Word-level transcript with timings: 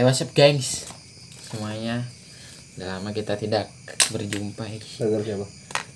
Hai 0.00 0.08
what's 0.08 0.24
up 0.24 0.32
gengs 0.32 0.88
Semuanya 1.44 2.08
Udah 2.72 2.96
lama 2.96 3.12
kita 3.12 3.36
tidak 3.36 3.68
berjumpa 4.08 4.64
ya 4.64 4.80
Gara-gara 4.96 5.24
siapa? 5.28 5.46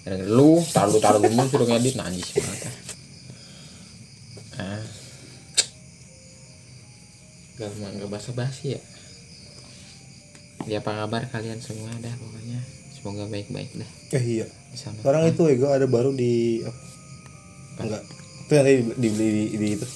Gara-gara 0.04 0.29
lu 0.29 0.61
Taruh 0.61 1.00
taruh 1.00 1.25
lu 1.25 1.45
suruh 1.48 1.64
ngedit 1.64 1.96
Najis 1.96 2.36
banget 2.36 2.68
ah. 4.61 4.85
Gak 7.57 7.72
mau 7.80 7.89
gak 7.96 8.11
basa 8.12 8.36
basi 8.36 8.77
ya 8.77 8.80
Ya 10.68 10.84
apa 10.84 10.93
kabar 11.00 11.25
kalian 11.32 11.64
semua 11.64 11.89
dah 11.96 12.12
pokoknya 12.21 12.61
Semoga 12.93 13.25
baik-baik 13.32 13.72
dah 13.72 13.91
Eh 14.21 14.44
iya. 14.44 14.46
Sama 14.77 15.00
Sekarang 15.00 15.32
itu 15.32 15.49
Ego 15.49 15.72
ada 15.72 15.89
baru 15.89 16.13
di 16.13 16.61
apa? 16.61 17.89
enggak. 17.89 18.02
Itu 18.44 18.52
yang 18.52 18.64
tadi 18.68 18.77
dibeli 19.00 19.29
di, 19.32 19.44
di 19.57 19.68
itu. 19.80 19.89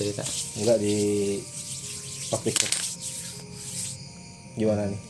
cerita 0.00 0.24
Enggak 0.64 0.80
di 0.80 0.96
Afrika. 2.32 2.77
Gimana 4.58 4.84
nih? 4.84 5.00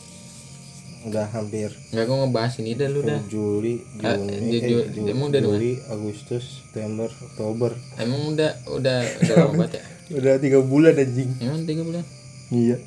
Udah 1.01 1.25
hampir 1.27 1.71
Enggak 1.89 2.05
gue 2.05 2.17
ngebahas 2.17 2.53
ini 2.57 2.71
dah 2.73 2.87
lu 2.87 2.99
dah 3.01 3.19
Juli, 3.25 3.79
Ah, 3.99 4.13
Juni, 4.13 4.59
Ju- 4.59 4.83
eh, 4.83 4.91
Juli, 4.91 5.09
emang 5.09 5.27
udah 5.29 5.41
Juli, 5.41 5.71
Agustus, 5.85 6.43
September, 6.61 7.07
Oktober. 7.07 7.71
Emang 7.95 8.29
udah 8.29 8.51
udah 8.69 8.99
udah 9.17 9.35
lama 9.39 9.53
banget 9.57 9.71
ya 9.73 9.83
Udah 10.17 10.33
tiga 10.37 10.59
bulan 10.59 10.93
anjing. 10.93 11.31
Emang 11.39 11.63
tiga 11.63 11.81
bulan 11.81 12.03
Iya. 12.49 12.77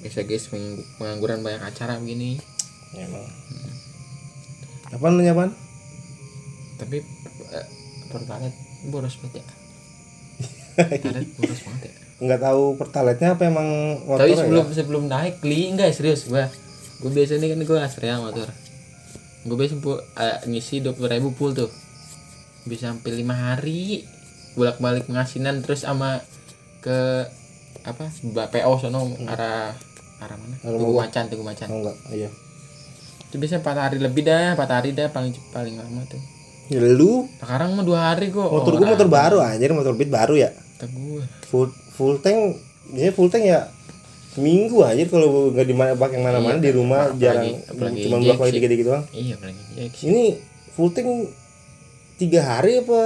Biasa 0.00 0.20
guys 0.22 0.46
peng- 0.46 0.84
pengangguran 0.94 1.40
banyak 1.40 1.64
acara 1.64 1.96
begini 1.96 2.36
Emang. 2.92 3.24
Apaan 4.90 5.16
lu 5.16 5.24
apaan? 5.24 5.50
tapi 6.74 6.98
eh, 7.48 7.66
pertalite 8.06 8.58
boros 8.84 9.14
banget 9.16 9.40
ya 9.40 9.44
boros 11.38 11.60
banget 11.62 11.82
ya 11.86 11.94
Enggak 12.22 12.40
tahu 12.46 12.78
pertalite-nya 12.78 13.34
apa 13.34 13.42
emang 13.50 13.68
motor 14.06 14.22
tapi 14.22 14.38
ya? 14.38 14.46
sebelum 14.46 14.64
sebelum 14.70 15.02
naik 15.10 15.42
beli 15.42 15.74
enggak 15.74 15.90
serius? 15.90 16.30
Gua 16.30 16.46
gua 17.02 17.10
biasanya 17.10 17.50
kan 17.50 17.60
gua 17.66 17.78
astrea 17.82 18.22
motor. 18.22 18.46
Gua 19.42 19.56
biasa 19.58 19.74
eh, 20.22 20.38
ngisi 20.46 20.78
dua 20.78 20.94
puluh 20.94 21.10
ribu 21.10 21.34
full 21.34 21.50
tuh. 21.50 21.70
Bisa 22.70 22.94
sampai 22.94 23.18
lima 23.18 23.34
hari 23.34 24.06
bolak 24.54 24.78
balik 24.78 25.10
pengasinan 25.10 25.58
terus 25.66 25.82
sama 25.82 26.22
ke 26.78 27.26
apa 27.82 28.06
Mbak 28.22 28.46
PO 28.54 28.72
sono 28.78 29.10
arah 29.26 29.74
arah 30.22 30.36
mana? 30.38 30.56
Tugu 30.62 30.94
Macan 30.94 31.24
Tugu 31.26 31.42
Macan. 31.42 31.66
Oh 31.68 31.82
enggak, 31.82 31.96
iya. 32.14 32.30
itu 33.28 33.42
biasanya 33.42 33.66
empat 33.66 33.78
hari 33.82 33.98
lebih 33.98 34.22
dah 34.22 34.54
empat 34.54 34.70
hari 34.70 34.94
dah 34.94 35.10
paling 35.10 35.34
paling 35.50 35.74
lama 35.74 36.06
tuh. 36.06 36.22
Ya 36.70 36.78
lu? 36.80 37.26
Sekarang 37.42 37.74
mah 37.74 37.82
dua 37.82 38.14
hari 38.14 38.30
kok. 38.30 38.46
Motor 38.46 38.78
gua 38.78 38.94
motor 38.94 39.08
baru 39.10 39.36
anjir, 39.42 39.74
motor 39.74 39.92
beat 39.98 40.08
baru 40.08 40.38
ya. 40.38 40.54
gue 40.84 41.24
Full 41.48 41.83
full 41.94 42.18
tank 42.18 42.58
biasanya 42.86 43.12
full 43.12 43.28
tank 43.28 43.44
ya 43.44 43.60
seminggu 44.28 44.82
anjir 44.82 45.06
kalau 45.06 45.48
nggak 45.48 45.62
di 45.62 45.72
mana 45.72 45.94
pakai 45.94 46.18
mana-mana 46.18 46.56
Iya, 46.56 46.64
di 46.64 46.70
rumah 46.70 47.00
apalagi- 47.06 47.20
jarang 47.20 47.46
apalagi 47.64 47.98
cuma 48.02 48.16
kali 48.16 48.26
injeksi. 48.26 48.52
tiga 48.52 48.66
gitu 48.68 48.82
doang. 48.84 49.04
iya 49.12 49.34
paling 49.36 49.56
injeksi 49.72 50.02
Ini 50.04 50.24
full 50.70 50.90
tank 50.90 51.08
tiga 52.14 52.40
hari 52.42 52.72
apa 52.78 52.98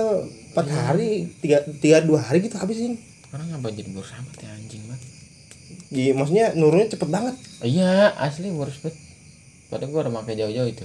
empat 0.51 0.67
Iya. 0.67 0.77
hari 0.83 1.09
tiga 1.39 1.57
tiga 1.77 1.97
dua 2.01 2.21
hari 2.23 2.41
gitu 2.41 2.57
habis 2.57 2.79
ini. 2.79 2.97
orang 3.29 3.45
ngapa 3.47 3.69
jadi 3.71 3.91
boros 3.91 4.09
amat 4.11 4.37
ya 4.39 4.49
anjing 4.51 4.83
banget 4.83 5.05
Di, 5.89 6.03
maksudnya 6.13 6.47
nurunnya 6.55 6.89
cepet 6.89 7.09
banget. 7.09 7.35
iya 7.63 8.09
asli 8.15 8.49
boros 8.49 8.77
banget 8.79 8.97
padahal 9.69 9.85
gue 9.87 10.01
udah 10.03 10.15
pakai 10.15 10.35
jauh-jauh 10.35 10.65
itu 10.67 10.85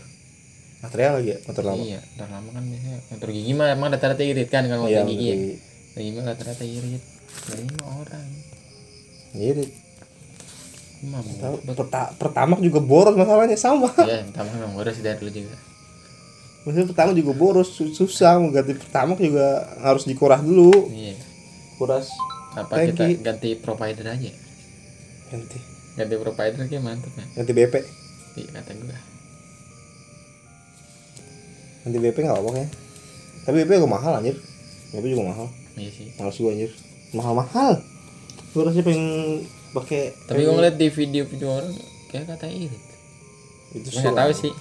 Material 0.81 1.15
lagi 1.15 1.29
ya 1.29 1.38
motor 1.41 1.63
lama. 1.63 1.79
iya 1.81 1.99
udah 2.13 2.27
lama 2.29 2.49
kan 2.51 2.63
biasanya 2.65 2.97
motor 3.07 3.29
gigi 3.31 3.51
mah 3.53 3.67
emang 3.69 3.88
rata-rata 3.89 4.19
irit 4.21 4.49
kan 4.49 4.63
kalau 4.65 4.83
Iya, 4.85 4.99
motor 4.99 5.07
gigi 5.09 5.25
ya 5.25 5.35
Motor 5.39 6.01
gigi 6.01 6.11
mah 6.13 6.23
rata-rata 6.25 6.63
irit 6.66 7.03
ini 7.53 7.73
mah 7.75 7.94
orang 7.97 8.27
Iya, 9.33 9.66
mah 11.05 11.19
Tahu, 11.19 11.55
perta- 11.73 12.13
pertama 12.16 12.53
juga 12.57 12.79
boros 12.79 13.13
masalahnya 13.13 13.55
sama. 13.55 13.89
ya 13.99 14.23
pertama 14.23 14.49
memang 14.53 14.73
boros 14.73 14.97
dari 14.97 15.17
dulu 15.17 15.31
juga 15.33 15.57
Maksudnya 16.63 16.88
pertama 16.88 17.11
juga 17.11 17.31
boros 17.33 17.69
su- 17.69 17.91
susah 17.91 18.38
mau 18.38 18.47
ganti 18.47 18.72
pertama 18.73 19.13
juga 19.13 19.45
harus 19.79 20.03
dikuras 20.03 20.39
dulu. 20.39 20.88
iya 20.89 21.17
Kuras 21.75 22.07
apa 22.53 22.77
Thank 22.77 22.93
kita 22.93 23.03
you. 23.05 23.17
ganti 23.19 23.49
provider 23.55 24.05
aja 24.07 24.31
ganti 25.27 25.59
ganti 25.93 26.16
provider 26.16 26.63
kayak 26.63 26.81
mantep 26.81 27.11
ya 27.11 27.25
ganti 27.33 27.51
BP. 27.51 27.73
iya 28.35 28.49
kata 28.53 28.72
gue 28.73 28.97
Ganti 31.83 31.97
BP 31.99 32.17
nggak 32.17 32.38
apa-apa 32.38 32.57
ya. 32.57 32.67
Tapi 33.43 33.55
BP 33.59 33.72
juga 33.75 33.91
mahal 33.91 34.13
anjir. 34.16 34.39
BP 34.89 35.03
juga 35.09 35.23
mahal. 35.27 35.47
iya 35.75 35.91
sih 35.91 36.07
Males 36.16 36.38
gua 36.38 36.51
anjir. 36.53 36.72
Mahal-mahal. 37.13 37.79
Gua 38.53 38.69
rasanya 38.69 38.85
pengen 38.85 39.06
pakai 39.74 40.13
tapi 40.29 40.46
gue 40.46 40.53
ngeliat 40.53 40.78
di 40.78 40.88
video-video 40.94 41.50
orang 41.50 41.74
kayak 42.13 42.29
kata 42.29 42.46
irit 42.46 42.78
itu 43.74 43.90
gue 43.90 44.01
nggak 44.06 44.22
tahu 44.22 44.31
sih. 44.38 44.53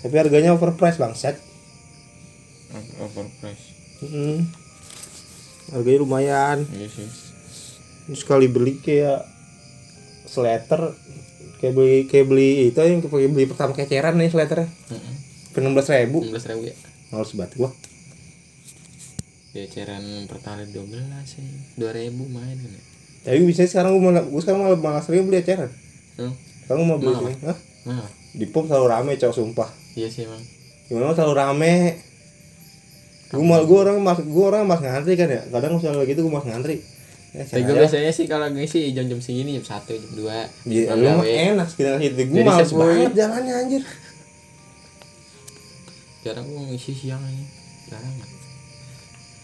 Tapi 0.00 0.14
harganya 0.16 0.56
overprice 0.56 0.96
bangsat. 0.96 1.36
overprice 2.96 3.76
Hmm. 4.00 4.48
Harganya 5.68 6.00
lumayan. 6.00 6.58
iya 6.72 6.88
sih. 6.88 7.04
Terus 8.08 8.24
sekali 8.24 8.48
beli 8.48 8.80
kayak 8.80 9.28
sweater 10.24 10.96
kayak 11.60 11.74
beli 11.76 12.08
kayak 12.08 12.26
beli 12.30 12.72
itu 12.72 12.80
yang 12.80 13.04
kayak 13.04 13.32
beli 13.36 13.44
pertama 13.44 13.76
keceran 13.76 14.16
nih 14.16 14.32
sweaternya 14.32 14.70
enam 15.58 15.76
belas 15.76 15.92
ribu. 15.92 16.24
Enam 16.24 16.32
belas 16.32 16.46
ribu 16.48 16.62
ya. 16.72 16.76
Harus 17.12 17.36
banget 17.36 17.52
gua 17.60 17.70
ya 19.66 19.98
pertama 20.30 20.62
dua 20.70 20.86
belas 20.86 21.26
sih. 21.26 21.42
dua 21.74 21.90
ribu 21.96 22.28
main 22.30 22.54
kan 22.54 22.70
ya? 22.70 22.82
Tapi 23.26 23.38
bisa 23.48 23.66
sekarang 23.66 23.98
gua 23.98 24.12
malah 24.12 24.24
gua 24.28 24.40
sekarang 24.44 24.60
malah 24.62 24.78
malah 24.78 25.02
sering 25.02 25.26
beli 25.26 25.42
eceran. 25.42 25.72
Hmm. 26.20 26.34
sekarang 26.62 26.84
mau 26.86 27.00
beli 27.00 27.14
ini. 27.16 27.34
Hah? 27.42 27.58
nah 27.88 28.08
di 28.36 28.44
pom 28.46 28.68
selalu 28.68 28.86
rame 28.86 29.12
cowok 29.18 29.34
sumpah. 29.34 29.70
Iya 29.98 30.08
sih 30.12 30.28
emang. 30.28 30.42
Gimana 30.86 31.16
selalu 31.16 31.34
rame. 31.34 31.74
Gua 33.34 33.44
mal 33.44 33.62
gua 33.66 33.78
orang 33.88 33.98
mas 34.00 34.18
gua 34.24 34.44
orang 34.54 34.62
mas 34.68 34.80
ngantri 34.80 35.14
kan 35.16 35.28
ya. 35.28 35.42
Kadang 35.48 35.80
misalnya 35.80 36.04
gitu 36.06 36.20
gua 36.28 36.40
mas 36.40 36.46
ngantri. 36.46 36.78
Ya, 37.28 37.44
tapi 37.44 37.60
gue 37.60 37.76
biasanya 37.76 38.08
sih 38.08 38.24
kalau 38.24 38.48
ngisi 38.48 38.96
jam-jam 38.96 39.20
segini 39.20 39.60
jam 39.60 39.76
satu 39.76 39.92
jam 39.92 40.12
dua. 40.16 40.48
Ya, 40.64 40.96
Jam 40.96 41.04
lu 41.04 41.20
enak 41.28 41.68
sekitar 41.68 42.00
situ. 42.00 42.24
Gua 42.32 42.40
Jadi 42.40 42.48
males 42.48 42.70
banget. 42.72 43.10
jalannya 43.12 43.52
anjir. 43.52 43.82
Jarang 46.24 46.44
gue 46.48 46.62
ngisi 46.72 46.92
siang 46.96 47.20
aja 47.20 47.44
jarang 47.88 48.14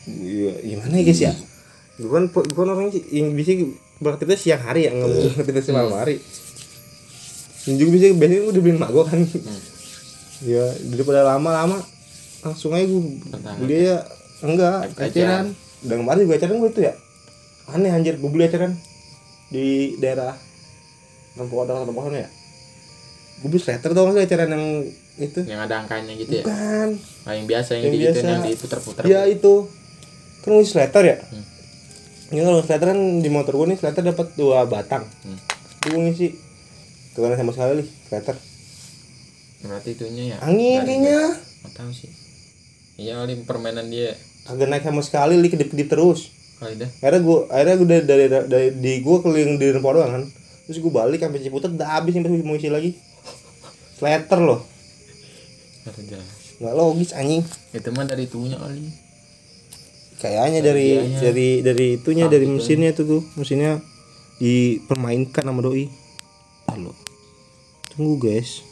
Iya, 0.06 0.52
gimana 0.60 0.94
ya 0.94 1.02
guys 1.02 1.20
ya? 1.20 1.32
Gue 1.96 2.10
kan 2.10 2.24
gue 2.28 2.42
kan 2.54 2.68
orang 2.68 2.88
yang 3.08 3.32
bisa 3.32 3.54
beraktivitas 3.96 4.40
siang 4.40 4.60
hari 4.60 4.84
ya, 4.84 4.92
nggak 4.92 5.06
mau 5.06 5.20
beraktivitas 5.32 5.70
malam 5.70 5.94
hari. 5.94 6.16
Dan 7.64 7.74
juga 7.76 7.90
bisa 7.92 8.04
biasanya 8.12 8.42
udah 8.44 8.60
beliin 8.60 8.78
mak 8.78 8.90
gue 8.90 9.04
kan. 9.04 9.20
Ya 10.44 10.64
daripada 10.90 11.24
lama-lama 11.24 11.80
langsung 12.40 12.76
aja 12.76 12.84
gue 12.84 13.00
beli 13.58 13.86
ya 13.86 14.04
enggak 14.40 14.92
eceran. 15.00 15.56
Dan 15.80 16.02
kemarin 16.02 16.20
juga 16.22 16.36
eceran 16.36 16.56
gue 16.58 16.70
itu 16.70 16.82
ya. 16.82 16.94
Aneh 17.66 17.88
anjir 17.88 18.16
gue 18.16 18.28
beli 18.28 18.44
eceran 18.44 18.76
di 19.48 19.96
daerah 19.96 20.36
Rempoh 21.34 21.64
ada 21.64 21.80
Rempoh 21.80 22.04
sana 22.04 22.18
ya. 22.20 22.30
Gue 23.40 23.48
beli 23.48 23.58
sweater 23.58 23.90
tau 23.90 24.04
gak 24.04 24.14
sih 24.14 24.24
eceran 24.24 24.50
yang 24.50 24.64
itu? 25.14 25.40
yang 25.46 25.62
ada 25.62 25.78
angkanya 25.78 26.10
gitu 26.12 26.32
ya 26.32 26.42
Bukan. 26.42 26.88
nah, 27.22 27.32
yang 27.32 27.46
biasa 27.46 27.78
yang, 27.78 27.86
Yang 27.86 27.92
di 27.92 27.96
itu 27.96 28.04
biasa. 28.10 28.26
yang 28.26 28.42
diputer-puter 28.44 29.02
Ya 29.06 29.20
itu 29.24 29.54
kan 30.44 30.50
gue 30.52 30.66
sweater 30.68 31.02
ya. 31.08 31.16
Hmm. 31.24 31.44
Ini 32.36 32.40
kalau 32.44 32.60
sweater 32.60 32.86
kan 32.92 33.00
di 33.24 33.30
motor 33.32 33.56
gue 33.56 33.72
nih 33.72 33.78
sweater 33.80 34.04
dapat 34.04 34.36
dua 34.36 34.68
batang. 34.68 35.08
Hmm. 35.24 35.40
Gue 35.88 36.00
ngisi. 36.04 36.36
Kagak 37.16 37.40
sama 37.40 37.52
sekali 37.56 37.72
nih 37.80 37.88
sweater. 38.10 38.36
berarti 39.64 39.96
itunya 39.96 40.36
ya 40.36 40.44
Angin 40.44 40.84
kayaknya. 40.84 41.40
nggak 41.40 41.72
tahu 41.72 41.88
sih 41.88 42.12
iya 43.00 43.16
kali 43.16 43.48
permainan 43.48 43.88
dia 43.88 44.12
Kagak 44.44 44.68
naik 44.68 44.84
sama 44.84 45.00
sekali, 45.00 45.40
li 45.40 45.48
kedip-kedip 45.48 45.88
terus. 45.88 46.28
kali 46.60 46.76
dah 46.76 46.90
Akhirnya 47.00 47.20
gue 47.24 47.38
akhirnya 47.48 47.74
gue 47.80 47.88
dari, 47.88 48.02
dari, 48.04 48.44
dari 48.44 48.68
di 48.76 48.92
gue 49.00 49.16
keliling 49.24 49.56
di 49.56 49.66
Rempoh 49.72 49.96
doang 49.96 50.12
kan. 50.12 50.24
Terus 50.68 50.84
gue 50.84 50.92
balik 50.92 51.24
sampai 51.24 51.40
Ciputat 51.40 51.72
udah 51.72 51.88
habis 51.96 52.12
sampai 52.12 52.44
mau 52.44 52.52
isi 52.52 52.68
lagi. 52.68 52.92
Sweater 53.96 54.44
loh. 54.44 54.60
Nggak 56.60 56.74
logis 56.76 57.16
anjing. 57.16 57.40
itu 57.72 57.88
mah 57.96 58.04
dari 58.04 58.28
itunya 58.28 58.60
kali 58.60 58.84
Kayaknya 60.18 60.60
dari 60.62 60.88
dari 61.18 61.48
dari 61.60 61.86
itunya 61.98 62.26
Ah, 62.26 62.32
dari 62.32 62.46
mesinnya 62.46 62.94
itu 62.94 63.02
tuh, 63.02 63.22
mesinnya 63.34 63.82
dipermainkan 64.38 65.46
sama 65.46 65.60
doi. 65.60 65.90
Halo. 66.70 66.94
Tunggu 67.94 68.18
guys. 68.18 68.62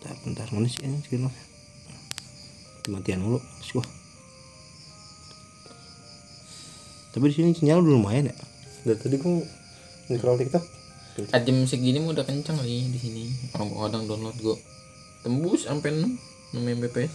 Bentar, 0.00 0.16
bentar 0.24 0.46
mana 0.52 0.68
sih 0.68 0.84
ini 0.84 1.00
screen 1.04 1.28
lock? 1.28 1.34
Matian 2.88 3.20
dulu. 3.20 3.38
Wah. 3.76 3.88
Tapi 7.10 7.24
di 7.28 7.34
sini 7.34 7.50
sinyal 7.52 7.84
belum 7.84 8.02
lumayan 8.02 8.30
ya. 8.30 8.36
Dari 8.86 8.98
tadi 8.98 9.16
gua 9.20 9.44
scroll 10.08 10.40
TikTok. 10.40 10.80
Ah, 11.34 11.42
jam 11.42 11.66
segini 11.68 12.00
mah 12.00 12.16
udah 12.16 12.24
kencang 12.24 12.56
kali 12.56 12.86
di 12.86 12.96
sini 12.96 13.24
orang 13.58 13.76
kadang 13.76 14.04
download 14.08 14.36
gue 14.40 14.56
tembus 15.20 15.68
sampai 15.68 15.92
6 15.92 16.06
6 16.56 16.64
mbps 16.80 17.12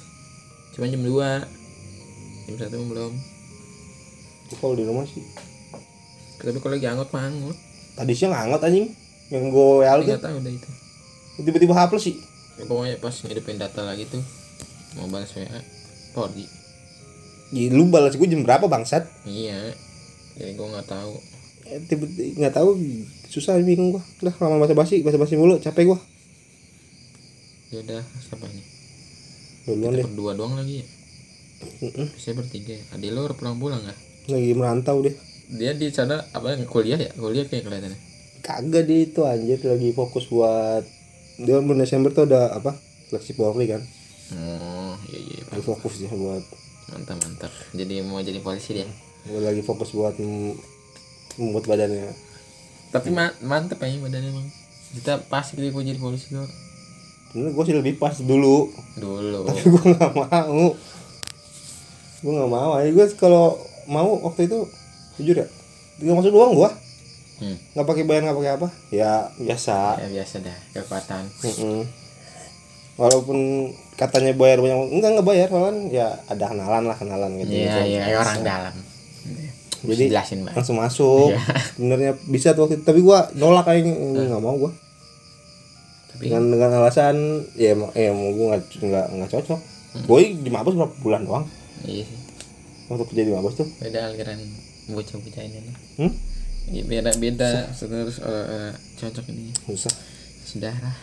cuma 0.76 0.86
jam 0.86 1.02
2 1.02 1.65
jam 2.46 2.56
satu 2.62 2.78
belum? 2.86 3.14
Kalau 4.62 4.74
di 4.78 4.86
rumah 4.86 5.06
sih. 5.10 5.26
Tapi 6.38 6.62
kalau 6.62 6.78
lagi 6.78 6.86
anggot 6.86 7.10
mah 7.10 7.26
anggot 7.26 7.58
tadi 7.98 8.14
siang 8.14 8.34
hangat 8.36 8.62
anjing. 8.62 8.94
Yang 9.34 9.46
gue 9.50 9.70
ya 9.82 9.98
nggak 9.98 10.22
tahu 10.22 10.36
udah 10.38 10.54
itu. 10.54 10.70
Tiba-tiba 11.42 11.74
hapus 11.74 12.02
sih. 12.06 12.16
Ya, 12.56 12.64
pokoknya 12.70 12.96
pas 13.02 13.12
ngidupin 13.12 13.58
data 13.58 13.82
lagi 13.84 14.08
tuh 14.08 14.22
mau 14.96 15.10
balas 15.10 15.34
WA 15.34 15.60
pergi. 16.14 16.46
Ya, 17.52 17.74
lu 17.74 17.90
balas 17.90 18.16
gue 18.16 18.28
jam 18.30 18.46
berapa 18.46 18.70
bangsat? 18.70 19.10
Iya 19.26 19.74
jadi 20.36 20.52
gue 20.54 20.68
nggak 20.68 20.88
tahu. 20.88 21.14
Eh, 21.66 21.82
tiba-tiba 21.90 22.46
nggak 22.46 22.54
tahu 22.54 22.78
susah 23.32 23.58
bingung 23.64 23.96
gua. 23.96 24.04
Udah 24.22 24.36
lama 24.38 24.62
basa 24.62 24.78
basi 24.78 25.02
basa 25.02 25.18
basi 25.18 25.34
mulu 25.40 25.58
capek 25.58 25.90
gua. 25.90 26.00
Ya 27.74 27.82
udah 27.82 28.04
siapa 28.22 28.46
ini? 28.46 28.64
Duluan 29.66 29.98
deh. 29.98 30.06
berdua 30.06 30.32
doang 30.38 30.54
lagi 30.62 30.86
ya 30.86 30.88
Mm-mm. 31.56 32.08
saya 32.20 32.36
bertiga 32.36 32.76
ya. 32.76 32.84
adik 32.96 33.16
lo 33.16 33.32
pulang 33.32 33.56
pulang 33.56 33.80
nggak 33.80 33.98
lagi 34.26 34.52
merantau 34.58 35.06
deh. 35.06 35.14
Dia 35.46 35.78
di 35.78 35.94
sana 35.94 36.18
apa 36.34 36.58
kuliah 36.66 36.98
ya? 36.98 37.14
Kuliah 37.14 37.46
kayak 37.46 37.70
kelihatannya. 37.70 38.00
Kagak 38.42 38.90
dia 38.90 39.06
itu 39.06 39.22
anjir. 39.22 39.62
Lagi 39.62 39.94
fokus 39.94 40.26
buat 40.30 40.82
dia 41.38 41.62
bulan 41.62 41.86
Desember 41.86 42.10
tuh 42.10 42.26
ada 42.26 42.58
apa 42.58 42.74
seleksi 43.10 43.38
Polri 43.38 43.70
kan? 43.70 43.82
Oh 44.34 44.98
iya 45.06 45.20
iya 45.22 45.42
lagi 45.54 45.62
fokus 45.62 46.02
dia 46.02 46.10
buat. 46.10 46.42
Mantap 46.90 47.18
mantap. 47.22 47.52
Jadi 47.78 48.02
mau 48.02 48.22
jadi 48.22 48.42
polisi 48.42 48.82
dia? 48.82 48.90
Gua 49.30 49.42
lagi 49.46 49.62
fokus 49.62 49.94
buat 49.94 50.18
mem- 50.18 50.58
membuat 51.38 51.66
badannya. 51.70 52.10
Tapi 52.90 53.14
ma 53.14 53.30
mantep 53.46 53.78
aja 53.78 53.98
badannya 54.02 54.34
emang 54.34 54.48
kita 54.96 55.22
pas 55.28 55.44
gitu 55.44 55.60
gue 55.60 55.84
jadi 55.84 56.00
polisi 56.00 56.32
Sebenernya 56.32 57.52
gue 57.52 57.64
sih 57.68 57.76
lebih 57.76 57.94
pas 58.00 58.16
dulu. 58.16 58.72
Dulu. 58.98 59.44
Tapi 59.44 59.62
gue 59.68 59.84
nggak 59.92 60.12
mau 60.16 60.72
gue 62.26 62.34
nggak 62.34 62.50
mau. 62.50 62.72
Aja 62.82 62.90
gue 62.90 63.06
kalau 63.22 63.54
mau 63.86 64.18
waktu 64.26 64.50
itu 64.50 64.66
jujur 65.22 65.46
ya 65.46 65.48
tinggal 66.02 66.18
masuk 66.20 66.34
doang 66.34 66.52
gue 66.58 66.70
hmm. 67.40 67.58
nggak 67.78 67.88
pakai 67.88 68.04
bayar 68.04 68.22
nggak 68.26 68.38
pakai 68.42 68.54
apa. 68.58 68.68
Ya 68.90 69.30
biasa. 69.38 70.02
Ya 70.02 70.08
biasa 70.10 70.36
dah 70.42 70.58
kekuatan. 70.74 71.24
Mm-mm. 71.46 71.82
walaupun 72.96 73.70
katanya 74.00 74.32
bayar 74.40 74.64
banyak 74.64 74.88
enggak 74.88 75.20
nggak 75.20 75.28
bayar 75.28 75.48
malahan 75.52 75.92
ya 75.92 76.16
ada 76.32 76.48
kenalan 76.48 76.84
lah 76.88 76.98
kenalan 76.98 77.32
gitu. 77.44 77.54
Iya 77.54 77.84
iya 77.86 78.16
orang 78.18 78.42
dalam. 78.42 78.76
Jadi, 79.86 80.10
jelasin 80.10 80.42
bang 80.42 80.56
langsung 80.58 80.82
masuk. 80.82 81.30
Iya. 81.30 81.40
sebenarnya 81.78 82.12
bisa 82.26 82.58
tuh 82.58 82.66
waktu 82.66 82.82
itu 82.82 82.86
tapi 82.88 83.06
gua 83.06 83.30
nolak 83.38 83.70
kayaknya 83.70 83.94
nggak 84.32 84.42
mau 84.42 84.56
gua. 84.58 84.72
Tapi 86.16 86.32
dengan 86.32 86.56
dengan 86.56 86.72
alasan 86.82 87.44
ya 87.60 87.76
emang 87.76 87.92
ya 87.94 88.10
mau 88.16 88.32
gua 88.32 88.46
nggak 88.58 88.64
nggak 88.82 89.06
nggak 89.12 89.30
cocok. 89.30 89.60
Boy 90.08 90.40
di 90.40 90.50
mabes 90.50 90.74
berapa 90.74 90.96
bulan 91.04 91.28
doang 91.28 91.46
iya. 91.86 92.06
Sih 92.06 92.20
waktu 92.86 93.06
kerja 93.10 93.24
di 93.26 93.32
mabes 93.34 93.58
tuh? 93.58 93.68
Beda 93.82 94.14
aliran 94.14 94.38
bocah-bocah 94.94 95.42
ini 95.42 95.58
nih. 95.58 95.76
Hmm? 95.98 96.12
Iya, 96.66 96.84
beda 96.86 97.12
beda 97.18 97.50
terus 97.74 98.18
uh, 98.22 98.74
cocok 99.02 99.26
ini. 99.34 99.54
Susah. 99.66 99.94
Saudara 100.46 100.94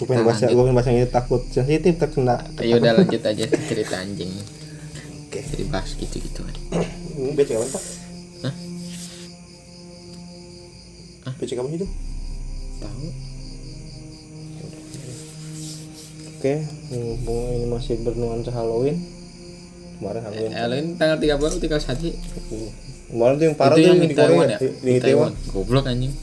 gue 0.00 0.08
pengen 0.08 0.24
bahasa 0.24 0.48
gue 0.48 0.56
pengen 0.56 0.72
bahasa 0.72 0.96
ini 0.96 1.04
takut 1.12 1.44
sensitif 1.52 2.00
terkena 2.00 2.40
ayo 2.64 2.80
udah 2.80 3.04
lanjut 3.04 3.20
aja 3.20 3.44
cerita 3.68 4.00
anjing. 4.00 4.32
Oke. 5.28 5.44
jadi 5.44 5.68
bahas 5.68 5.92
gitu 5.92 6.16
gitu 6.16 6.40
ini 7.20 7.36
becek 7.36 7.60
apa 7.60 7.68
pak 7.68 7.84
Hah? 11.28 11.34
becek 11.36 11.60
apa 11.60 11.68
itu 11.68 11.84
tahu. 12.80 13.06
Oke 16.40 16.54
mumpung 16.88 17.40
ini 17.60 17.66
masih 17.68 18.00
bernuansa 18.00 18.48
Halloween 18.56 19.19
kemarin 20.00 20.20
Halloween 20.24 20.52
Halloween 20.56 20.88
tanggal 20.96 21.18
30 21.20 21.60
tinggal 21.60 21.80
satu 21.84 22.08
kemarin 23.12 23.34
tuh 23.36 23.44
yang 23.44 23.56
parah 23.58 23.76
itu 23.76 23.84
tuh 23.84 23.90
yang 23.92 24.00
di 24.00 24.16
Korea 24.16 24.40
ya? 24.40 24.46
ya? 24.48 24.58
Di, 24.80 24.92
Taiwan. 25.02 25.32
goblok 25.52 25.84
anjing. 25.84 26.14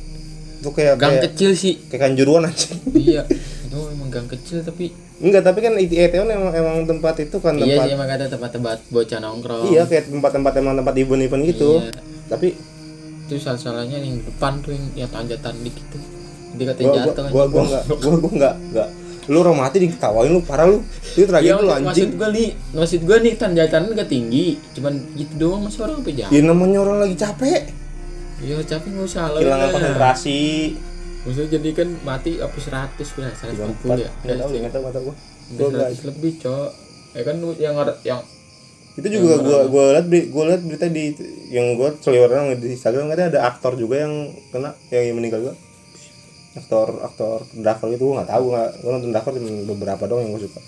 Itu 0.57 0.69
kayak 0.73 0.93
gang 0.97 1.15
kayak, 1.21 1.23
kecil 1.29 1.51
sih. 1.53 1.73
kayak 1.85 2.01
kanjuruan 2.09 2.43
aja 2.49 2.73
iya. 2.97 3.21
Itu 3.69 3.77
emang 3.93 4.09
gang 4.09 4.25
kecil 4.25 4.65
tapi 4.65 4.89
enggak 5.21 5.45
tapi 5.45 5.59
kan 5.61 5.77
di 5.77 5.85
Taiwan 5.85 6.29
emang 6.33 6.51
emang 6.57 6.75
tempat 6.89 7.15
itu 7.21 7.37
kan 7.37 7.53
iya 7.61 7.77
tempat 7.77 7.85
sih 7.85 7.93
emang 7.93 8.09
ada 8.09 8.25
tempat-tempat 8.25 8.77
bocah 8.89 9.19
nongkrong. 9.21 9.63
Iya 9.69 9.83
kayak 9.85 10.03
tempat-tempat 10.09 10.53
emang 10.57 10.73
tempat 10.81 10.93
event-event 10.97 11.43
gitu. 11.45 11.71
Iya. 11.85 11.93
tapi 12.27 12.47
itu 13.27 13.43
salah 13.43 13.59
salahnya 13.59 13.99
yang 13.99 14.23
depan 14.23 14.63
tuh 14.63 14.71
yang 14.71 14.85
ya 14.95 15.07
tanjatan 15.11 15.53
dikit 15.61 15.85
tuh. 15.93 16.03
Dia 16.57 16.65
katanya 16.73 16.87
gua 16.89 16.97
gua 16.97 17.05
jatuh 17.05 17.25
gua 17.29 17.45
gua 17.45 17.61
enggak 17.67 17.83
gua 17.85 18.15
gua 18.17 18.31
enggak 18.33 18.55
enggak 18.73 18.89
lu 19.27 19.37
orang 19.43 19.59
mati 19.59 19.77
diketawain 19.83 20.31
lu 20.31 20.39
parah 20.39 20.67
lu. 20.67 20.79
Itu 21.15 21.27
tragedi 21.27 21.51
Iya, 21.51 21.59
lu 21.59 21.67
maksud 21.67 21.87
anjing. 21.91 22.09
gua 22.15 22.29
nih, 22.31 22.49
maksud 22.71 23.01
gua 23.03 23.17
nih 23.19 23.33
tanjatan 23.35 23.81
gak 23.91 24.09
tinggi, 24.09 24.45
cuman 24.75 24.93
gitu 25.19 25.33
doang 25.35 25.61
masih 25.67 25.79
orang 25.83 25.97
apa 25.99 26.09
ya 26.31 26.41
namanya 26.43 26.77
orang 26.83 26.97
lagi 27.03 27.15
capek. 27.19 27.61
Iya, 28.37 28.55
capek 28.63 28.89
nggak 28.93 29.07
usah 29.09 29.23
lah. 29.33 29.39
kehilangan 29.41 29.67
udah. 29.67 29.75
konsentrasi. 29.75 30.41
Maksudnya 31.25 31.49
jadi 31.59 31.69
kan 31.75 31.89
mati 32.07 32.31
apa 32.39 32.55
100 32.55 33.03
ya, 33.19 33.29
140 33.35 33.99
ya. 33.99 34.09
nggak 34.23 34.37
tahu 34.39 34.49
nggak 34.53 34.71
tahu 34.71 34.81
nggak 34.85 34.95
tahu 34.95 35.03
gua. 35.11 35.15
100 35.91 36.07
lebih, 36.07 36.31
Cok. 36.39 36.69
Ya 37.17 37.21
kan 37.25 37.35
yang 37.57 37.75
yang 38.05 38.19
itu 38.97 39.07
juga 39.13 39.37
gua 39.45 39.59
gua 39.69 39.83
liat 39.93 40.09
gua 40.33 40.43
liat 40.49 40.61
berita 40.65 40.89
di 40.89 41.13
yang 41.53 41.77
gua 41.77 41.93
seliweran 42.01 42.57
di 42.57 42.73
Instagram 42.73 43.13
katanya 43.13 43.29
ada 43.37 43.41
aktor 43.53 43.77
juga 43.77 44.01
yang 44.01 44.33
kena 44.49 44.73
yang 44.89 45.13
meninggal 45.13 45.45
juga 45.45 45.53
aktor 46.57 46.87
aktor 47.05 47.39
drakor 47.53 47.87
itu 47.93 48.03
gua 48.03 48.21
nggak 48.21 48.29
tahu 48.33 48.45
nggak 48.53 48.69
gua 48.81 48.91
nonton 48.97 49.11
drakor 49.13 49.31
cuma 49.37 49.49
beberapa 49.69 50.03
doang 50.09 50.21
yang 50.25 50.31
gua 50.33 50.43
suka 50.45 50.61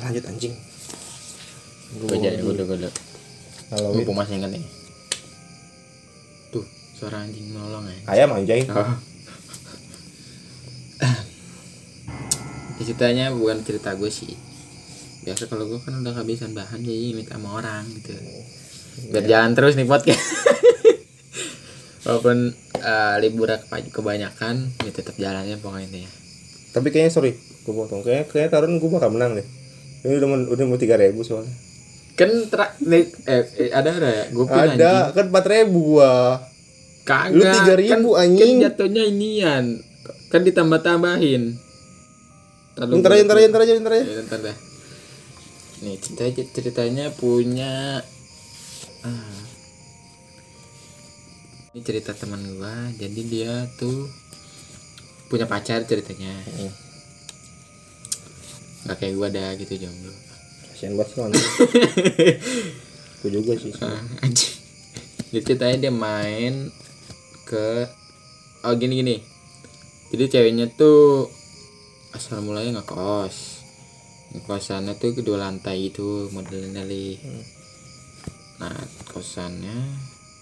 lanjut 0.00 0.24
anjing 0.30 0.54
gua 2.02 2.16
jadi 2.16 2.40
gua 2.40 2.54
gua 2.56 2.76
gua. 2.88 2.92
Halloween 3.72 4.04
Mumpung 4.04 4.20
masih 4.20 4.36
inget 4.36 4.52
nih. 4.52 4.64
Tuh, 6.52 6.60
suara 6.92 7.24
anjing 7.24 7.56
nolong 7.56 7.88
ya. 7.88 7.96
ayam 8.12 8.36
anjay 8.36 8.68
Oh. 8.68 9.00
Ceritanya 12.84 13.32
bukan 13.32 13.64
cerita 13.64 13.96
gue 13.96 14.12
sih. 14.12 14.36
Biasa 15.24 15.48
kalau 15.48 15.72
gue 15.72 15.80
kan 15.80 16.04
udah 16.04 16.12
kehabisan 16.12 16.52
bahan 16.52 16.84
jadi 16.84 17.16
minta 17.16 17.40
sama 17.40 17.64
orang 17.64 17.88
gitu. 17.96 18.12
Biar 19.08 19.24
jalan 19.24 19.56
terus 19.56 19.72
nih 19.72 19.88
podcast. 19.88 20.20
Walaupun 22.02 22.50
eh, 22.76 23.14
liburan 23.20 23.60
kebanyakan, 23.88 24.54
ya 24.78 24.90
tetap 24.90 25.14
jalannya 25.14 25.56
pokoknya 25.56 25.86
intinya. 25.86 26.10
tapi 26.72 26.88
kayaknya 26.88 27.12
sorry 27.12 27.32
gua 27.62 27.84
potong 27.84 28.00
kayaknya 28.00 28.24
kayaknya 28.26 28.50
taruhan 28.50 28.80
gua 28.80 28.96
bakal 28.96 29.12
menang 29.12 29.36
deh 29.36 29.44
ini 30.02 30.16
udah 30.16 30.24
mau- 30.26 30.50
udah 30.50 30.64
mau 30.64 30.76
tiga 30.76 30.96
ribu 30.96 31.20
soalnya 31.20 31.52
Kan 32.12 32.28
tra- 32.48 32.76
eh, 32.82 33.08
eh, 33.26 33.68
ada 33.70 33.92
ada 33.92 34.08
ya? 34.08 34.24
Gue 34.28 34.44
pin 34.44 34.56
anjing. 34.58 34.76
ada 34.78 34.92
kan 35.10 35.28
empat 35.28 35.44
ribu 35.46 35.78
gua 35.94 36.40
Kagak. 37.02 37.34
Lu 37.34 37.42
3.000, 37.42 37.88
kan, 37.88 38.00
anjing. 38.16 38.54
Kan 38.54 38.64
jatuhnya 38.64 39.02
inian. 39.04 39.64
Kan 40.28 40.40
ditambah-tambahin. 40.42 41.42
Ntar 42.72 42.84
lu- 42.86 43.00
ntar 43.00 43.10
aja 43.12 43.22
ntar 43.22 43.36
aja 43.36 43.48
ntar 43.48 43.60
aja 43.60 43.72
ntar 43.76 43.92
aja 43.92 44.04
Ya, 44.06 44.20
ntar 44.22 44.40
dah. 44.40 44.56
Nih 45.82 45.96
cerita 45.98 46.24
ceritanya 46.52 47.10
punya 47.10 48.00
ah. 49.02 49.41
Ini 51.72 51.80
cerita 51.80 52.12
teman 52.12 52.60
gua, 52.60 52.92
jadi 53.00 53.20
dia 53.24 53.64
tuh 53.80 54.04
punya 55.32 55.48
pacar 55.48 55.80
ceritanya. 55.88 56.28
Gak 58.84 59.00
kayak 59.00 59.16
gua 59.16 59.32
dah 59.32 59.56
gitu 59.56 59.80
jomblo. 59.80 60.12
kasian 60.68 61.00
banget 61.00 61.16
sih 61.16 61.20
gua 63.24 63.30
juga 63.32 63.52
sih 63.56 63.72
anjing. 64.20 64.52
Jadi 65.32 65.42
ceritanya 65.48 65.76
dia 65.88 65.92
main 65.96 66.68
ke 67.48 67.88
oh 68.68 68.76
gini 68.76 69.00
gini. 69.00 69.16
Jadi 70.12 70.28
ceweknya 70.28 70.68
tuh 70.76 71.24
asal 72.12 72.44
mulanya 72.44 72.84
ngekos. 72.84 73.64
Kosannya 74.44 75.00
tuh 75.00 75.16
kedua 75.16 75.40
lantai 75.40 75.88
itu 75.88 76.28
modelnya 76.36 76.84
li. 76.84 77.16
Nah 78.60 78.76
kosannya 79.08 79.72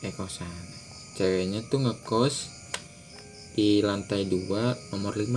eh 0.02 0.10
kosan. 0.10 0.79
Ceweknya 1.20 1.60
tuh 1.68 1.84
ngekos 1.84 2.48
di 3.52 3.84
lantai 3.84 4.24
dua 4.24 4.72
nomor 4.88 5.12
5 5.12 5.28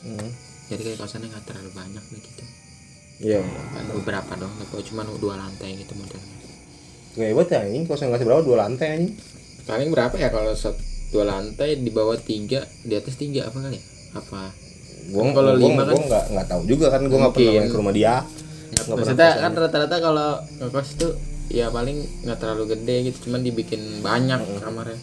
Hmm. 0.00 0.28
Jadi 0.66 0.80
kayak 0.82 0.98
kosannya 0.98 1.28
nggak 1.28 1.44
terlalu 1.44 1.70
banyak 1.72 2.04
nih 2.06 2.20
gitu. 2.20 2.44
iya. 3.20 3.40
Beberapa 3.90 4.32
dong, 4.34 4.48
tapi 4.54 4.80
cuma 4.82 5.04
dua 5.10 5.36
lantai 5.36 5.76
gitu 5.76 5.92
modelnya. 5.92 6.36
Gak 7.10 7.26
hebat 7.26 7.48
ya 7.48 7.58
anjing, 7.60 7.84
kalau 7.84 7.98
saya 7.98 8.08
ngasih 8.08 8.24
berapa? 8.24 8.40
Dua 8.40 8.56
lantai 8.58 8.86
anjing. 8.90 9.12
Paling 9.62 9.88
berapa 9.90 10.14
ya 10.14 10.28
kalau 10.28 10.52
satu 10.52 10.80
dua 11.10 11.24
lantai 11.26 11.76
di 11.76 11.90
bawah 11.90 12.16
tiga 12.16 12.64
di 12.80 12.94
atas 12.94 13.16
tiga 13.16 13.44
apa 13.44 13.60
kali 13.60 13.76
ya? 13.76 13.84
Apa? 14.14 14.42
Gua 15.10 15.20
Kan 15.22 15.30
kalau 15.34 15.50
gua- 15.50 15.60
lima 15.62 15.82
gua 15.82 15.88
kan- 15.90 16.04
nggak 16.06 16.24
nggak 16.32 16.46
tahu 16.48 16.62
juga 16.64 16.86
kan 16.88 17.00
gua 17.02 17.18
nggak 17.18 17.32
pernah 17.34 17.52
main 17.54 17.66
ke 17.66 17.76
rumah 17.76 17.94
dia. 17.94 18.14
Nggak 18.70 18.84
maksudnya 18.94 19.30
kan 19.38 19.52
rata-rata 19.54 19.96
kalau 19.98 20.30
ngekos 20.58 20.88
itu 20.94 21.08
ya 21.50 21.66
paling 21.68 21.96
nggak 22.22 22.38
terlalu 22.38 22.64
gede 22.70 22.96
gitu 23.06 23.28
cuman 23.28 23.40
dibikin 23.42 24.00
banyak 24.00 24.38
kamarnya 24.60 24.96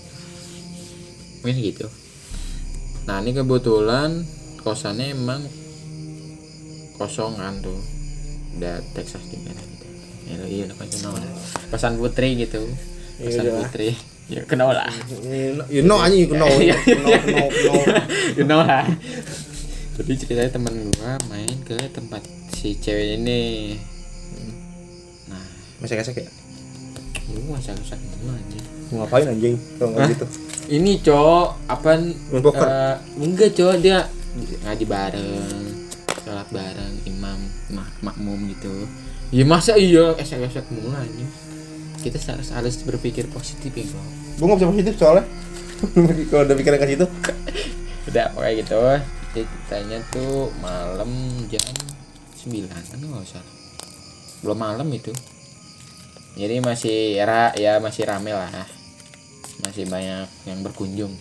mungkin 1.41 1.57
gitu. 1.61 1.87
Nah 3.07 3.23
ini 3.23 3.31
kebetulan 3.31 4.25
kosannya 4.61 5.15
emang 5.15 5.41
kosongan 6.99 7.63
tuh. 7.63 7.79
Udah 8.57 8.81
Texas 8.91 9.23
gimana 9.29 9.61
gitu. 9.61 9.87
Ya 10.27 10.37
iya 10.43 10.65
apa 10.67 10.83
itu 10.83 10.97
namanya 11.05 11.31
kosan 11.71 11.95
putri 11.95 12.35
gitu. 12.35 12.61
Iya, 13.21 13.25
kosan 13.31 13.45
udah. 13.47 13.57
putri. 13.63 13.89
Ya 14.27 14.41
kenal 14.43 14.75
lah. 14.75 14.91
You 15.71 15.87
know 15.87 16.03
anjing 16.03 16.27
you 16.27 16.35
know. 16.35 16.51
You 16.59 16.75
know 16.75 17.47
you 18.35 18.43
know, 18.43 18.59
lah. 18.67 18.83
Jadi 19.97 20.13
ceritanya 20.19 20.51
temen 20.51 20.91
gua 20.99 21.15
main 21.31 21.57
ke 21.63 21.79
tempat 21.95 22.21
si 22.53 22.75
cewek 22.75 23.23
ini. 23.23 23.73
Nah. 25.31 25.47
Masih 25.79 25.95
kasih 25.95 26.27
ya? 26.27 26.31
Lu 27.31 27.55
masa 27.55 27.71
rusak 27.71 27.97
dulu 27.97 28.35
anjing 28.35 28.76
mau 28.93 29.03
ngapain 29.03 29.27
anjing? 29.27 29.55
Kalau 29.77 29.89
nggak 29.93 30.07
gitu. 30.15 30.25
Ini 30.67 30.91
cowok 30.99 31.47
apa 31.71 31.89
eh, 31.95 32.95
enggak 33.19 33.51
cowok 33.55 33.75
dia 33.79 33.97
ngaji 34.67 34.85
bareng 34.85 35.65
sholat 36.21 36.47
bareng 36.51 36.93
imam 37.07 37.39
mak 37.71 37.89
makmum 38.03 38.39
gitu. 38.51 38.85
Ya 39.31 39.43
masa 39.43 39.75
iya 39.75 40.15
esek-esek 40.19 40.67
mulu 40.71 40.91
anjing. 40.91 41.27
Kita 42.03 42.19
harus 42.31 42.49
harus 42.53 42.75
berpikir 42.83 43.27
positif 43.31 43.73
ya 43.73 43.85
bro 43.89 44.03
gue 44.37 44.45
nggak 44.45 44.59
bisa 44.61 44.69
positif 44.69 44.93
soalnya. 45.01 45.25
Kalau 46.29 46.43
udah 46.45 46.55
pikiran 46.57 46.77
ke 46.77 46.87
situ 46.93 47.07
udah 48.07 48.31
kayak 48.39 48.63
gitu 48.63 48.79
jadi 49.35 49.43
ceritanya 49.45 49.99
tuh 50.09 50.49
malam 50.63 51.11
jam 51.51 51.61
9 52.47 52.65
kan 52.71 52.97
nggak 52.97 53.21
usah 53.21 53.43
belum 54.41 54.57
malam 54.57 54.87
itu. 54.93 55.13
Jadi 56.37 56.61
masih 56.61 57.17
era 57.17 57.53
ya 57.57 57.81
masih 57.81 58.05
rame 58.05 58.29
lah 58.29 58.49
masih 59.63 59.85
banyak 59.89 60.27
yang 60.45 60.59
berkunjung. 60.61 61.13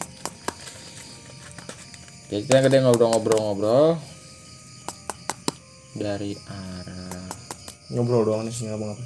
Jadi 2.26 2.43
kita 2.43 2.59
kadang 2.66 2.90
ngobrol-ngobrol-ngobrol 2.90 4.02
dari 5.97 6.37
arah 6.50 7.31
ngobrol 7.95 8.26
doang 8.26 8.43
nih 8.45 8.52
nggak 8.52 8.75
ngomong 8.75 8.90
apa? 8.99 9.05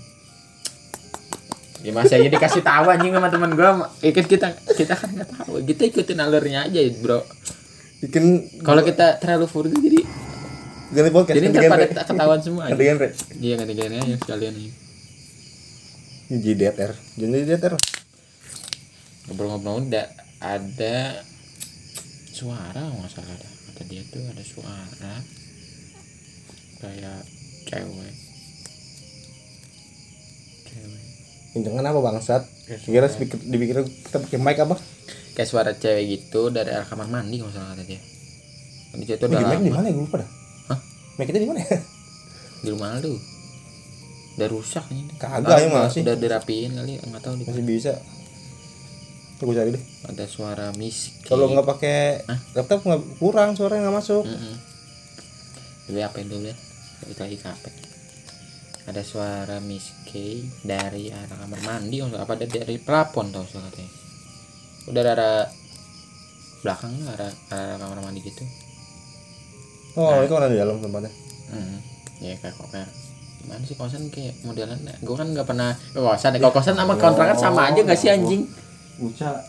Ya 1.80 1.92
masa 1.96 2.16
jadi 2.20 2.32
dikasih 2.32 2.60
tahu 2.64 2.92
anjing 2.92 3.12
sama 3.12 3.28
teman 3.28 3.52
gua. 3.56 3.88
Ikut 4.00 4.25
kita 4.25 4.56
kita 4.76 4.94
kan 4.96 5.08
nggak 5.12 5.30
tahu. 5.37 5.60
Kita 5.64 5.82
ikutin 5.88 6.18
alurnya 6.20 6.68
aja 6.68 6.80
bro. 7.00 7.20
Bikin 8.00 8.25
kalau 8.64 8.80
kita 8.80 9.20
terlalu 9.20 9.46
further 9.49 9.76
jadi 9.76 10.00
ganti 10.90 11.10
podcast 11.14 11.37
jadi 11.38 11.46
ntar 11.54 11.62
pada 11.70 11.70
genre. 11.70 11.90
kita 11.94 12.02
ketahuan 12.02 12.40
semua 12.42 12.62
ganti 12.66 12.82
aja 12.82 12.90
genre. 12.90 13.08
Iya 13.38 13.54
ganti 13.62 13.72
ganti 13.78 13.96
aja 13.96 14.14
sekalian 14.18 14.54
jadi 16.30 16.50
DTR 16.54 16.92
jadi 17.18 17.42
DTR 17.46 17.75
ngobrol-ngobrol 19.30 19.87
udah 19.87 20.10
ada 20.42 21.22
suara 22.34 22.82
nggak 22.82 23.10
salah. 23.14 23.30
Ada 23.30 23.49
kata 23.70 23.82
dia 23.87 24.02
tuh 24.10 24.26
ada 24.26 24.42
suara 24.42 25.14
kayak 26.82 27.22
cewek. 27.70 28.14
Cewek. 30.66 31.04
Jangan 31.62 31.87
apa 31.87 32.00
bangsat 32.02 32.42
kira 32.82 33.06
speaker 33.06 33.38
dipikir 33.38 33.87
kita 33.87 34.18
pakai 34.18 34.38
mic 34.42 34.58
apa? 34.58 34.75
Kayak 35.38 35.49
suara 35.49 35.70
cewek 35.78 36.04
gitu 36.10 36.50
dari 36.50 36.75
arah 36.75 36.90
kamar 36.90 37.06
mandi 37.06 37.38
nggak 37.38 37.54
salah 37.54 37.78
kata 37.78 37.87
dia. 37.87 38.02
Di 38.90 39.06
situ 39.06 39.22
Ini 39.22 39.30
udah 39.30 39.46
mic 39.46 39.62
di 39.62 39.70
lama. 39.70 39.78
mana 39.78 39.87
ya? 39.87 39.94
Gue 39.94 40.04
lupa 40.10 40.16
dah. 40.26 40.30
Hah? 40.75 40.78
mic 41.22 41.26
kita 41.30 41.38
di 41.38 41.46
mana 41.46 41.62
ya? 41.62 41.78
Di 42.66 42.68
rumah 42.75 42.99
lu 42.99 43.14
udah 44.34 44.49
rusak 44.50 44.90
ini. 44.90 45.06
Kagak, 45.20 45.62
ya, 45.62 45.68
masih. 45.70 46.02
udah 46.02 46.16
dirapiin 46.18 46.75
kali 46.75 46.99
nggak 46.99 47.22
tahu 47.22 47.46
masih 47.46 47.62
bisa 47.62 47.94
gue 49.40 49.56
cari 49.56 49.70
deh 49.73 49.85
ada 50.04 50.25
suara 50.28 50.68
miskin 50.76 51.25
kalau 51.25 51.49
nggak 51.49 51.64
pakai 51.64 51.99
Hah? 52.28 52.38
laptop 52.56 52.85
nggak 52.85 53.02
kurang 53.16 53.56
suaranya 53.56 53.88
nggak 53.88 53.97
masuk. 53.97 54.25
Dulu 55.88 55.99
apa 55.99 56.16
dulu 56.23 56.47
ya? 56.47 56.56
Itu 57.09 57.20
lagi 57.25 57.38
kapek. 57.40 57.75
Ada 58.87 59.02
suara 59.02 59.56
Miss 59.62 59.90
K 60.04 60.42
dari 60.62 61.11
arah 61.11 61.37
kamar 61.40 61.61
mandi 61.62 61.99
atau 62.02 62.18
apa 62.18 62.35
ada 62.37 62.47
dari 62.47 62.76
plafon 62.78 63.30
tau 63.30 63.42
saya 63.47 63.66
katanya. 63.70 63.92
Udah 64.90 65.02
arah 65.06 65.37
belakang 66.61 66.92
lah, 67.04 67.14
arah, 67.16 67.32
arah 67.54 67.76
kamar 67.80 67.99
mandi 68.04 68.20
gitu. 68.20 68.44
oh 69.99 70.23
itu 70.23 70.30
kan 70.30 70.47
ada 70.47 70.54
di 70.54 70.61
dalam 70.61 70.78
tempatnya 70.78 71.11
Hmm. 71.50 71.82
Ya 72.23 72.38
kayak 72.38 72.54
kok 72.54 72.70
kayak 72.70 72.87
gimana 73.42 73.64
sih 73.66 73.75
kosan 73.75 74.06
kayak 74.06 74.38
modelan 74.47 74.78
gue 74.87 75.16
kan 75.18 75.26
nggak 75.35 75.49
pernah 75.49 75.75
ke 75.75 75.99
kosan 75.99 76.38
kalau 76.38 76.54
kosan 76.54 76.78
sama 76.78 76.94
kontrakan 76.94 77.35
sama 77.35 77.75
aja 77.75 77.80
gak 77.82 77.99
sih 77.99 78.06
anjing 78.06 78.47
Uca 79.00 79.40